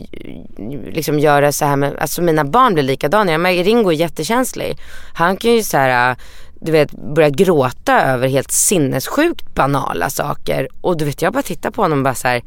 liksom 0.95 1.19
göra 1.19 1.53
så 1.53 1.65
här 1.65 1.77
med, 1.77 1.97
alltså 1.97 2.23
mina 2.23 2.45
barn 2.45 2.75
blir 2.75 2.85
likadana. 2.85 3.33
Jag 3.33 3.41
märker 3.41 3.65
Ringo 3.65 3.91
är 3.91 3.95
jättekänslig. 3.95 4.79
Han 5.15 5.37
kan 5.37 5.53
ju 5.53 5.63
så 5.63 5.77
här 5.77 6.17
du 6.61 6.73
vet, 6.73 6.91
börja 7.15 7.31
gråta 7.31 8.03
över 8.03 8.29
helt 8.29 8.51
sinnessjukt 8.51 9.55
banala 9.55 10.11
saker. 10.11 10.69
Och 10.81 10.97
du 10.97 11.05
vet, 11.05 11.23
jag 11.23 11.33
bara 11.33 11.43
tittar 11.43 11.71
på 11.71 11.83
honom 11.83 11.99
och 11.99 12.05
bara 12.05 12.15
så 12.15 12.29
här, 12.29 12.43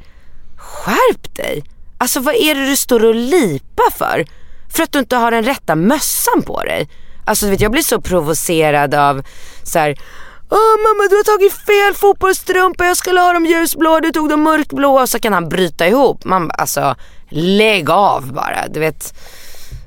skärp 0.56 1.36
dig. 1.36 1.64
Alltså 1.98 2.20
vad 2.20 2.36
är 2.36 2.56
det 2.56 2.66
du 2.66 2.76
står 2.76 3.06
och 3.06 3.16
lipar 3.16 3.92
för? 3.92 4.26
För 4.70 4.84
att 4.84 4.92
du 4.92 5.00
inte 5.00 5.16
har 5.16 5.32
den 5.32 5.44
rätta 5.44 5.76
mössan 5.76 6.42
på 6.42 6.64
dig. 6.64 6.90
Alltså 7.28 7.46
du 7.46 7.52
vet, 7.52 7.62
jag 7.62 7.72
blir 7.72 7.82
så 7.82 8.02
provocerad 8.02 8.96
av 8.96 9.24
så 9.64 9.80
här, 9.80 9.96
Åh 10.50 10.58
mamma 10.84 11.10
du 11.10 11.16
har 11.16 11.24
tagit 11.24 11.54
fel 11.54 11.94
fotbollsstrumpa, 11.94 12.86
jag 12.86 12.98
skulle 12.98 13.20
ha 13.20 13.34
dem 13.34 13.46
ljusblå, 13.46 14.00
du 14.00 14.12
tog 14.12 14.30
dem 14.30 14.42
mörkblå 14.44 15.00
och 15.00 15.10
så 15.10 15.20
kan 15.20 15.34
han 15.34 15.50
bryta 15.50 15.88
ihop. 15.88 16.26
Man 16.26 16.52
alltså 16.52 16.96
lägg 17.30 17.90
av 17.90 18.34
bara. 18.34 18.68
Du 18.68 18.80
vet, 18.80 19.14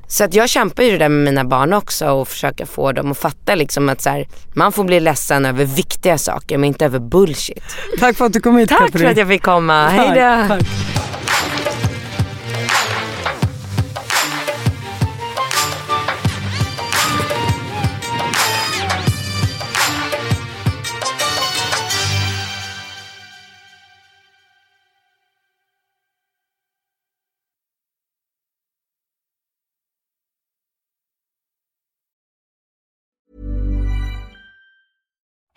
så 0.08 0.24
att 0.24 0.34
jag 0.34 0.48
kämpar 0.48 0.82
ju 0.82 0.90
det 0.90 0.98
där 0.98 1.08
med 1.08 1.24
mina 1.24 1.44
barn 1.44 1.72
också 1.72 2.10
och 2.10 2.28
försöker 2.28 2.66
få 2.66 2.92
dem 2.92 3.10
att 3.10 3.18
fatta 3.18 3.54
liksom 3.54 3.88
att 3.88 4.02
så 4.02 4.10
här, 4.10 4.28
man 4.54 4.72
får 4.72 4.84
bli 4.84 5.00
ledsen 5.00 5.46
över 5.46 5.64
viktiga 5.64 6.18
saker 6.18 6.58
men 6.58 6.68
inte 6.68 6.84
över 6.84 6.98
bullshit. 6.98 7.62
Tack 8.00 8.16
för 8.16 8.24
att 8.26 8.32
du 8.32 8.40
kom 8.40 8.56
hit 8.56 8.68
Tack 8.68 8.78
Katrin. 8.78 9.02
för 9.02 9.10
att 9.10 9.16
jag 9.16 9.28
fick 9.28 9.42
komma. 9.42 9.88
Hejdå. 9.88 10.56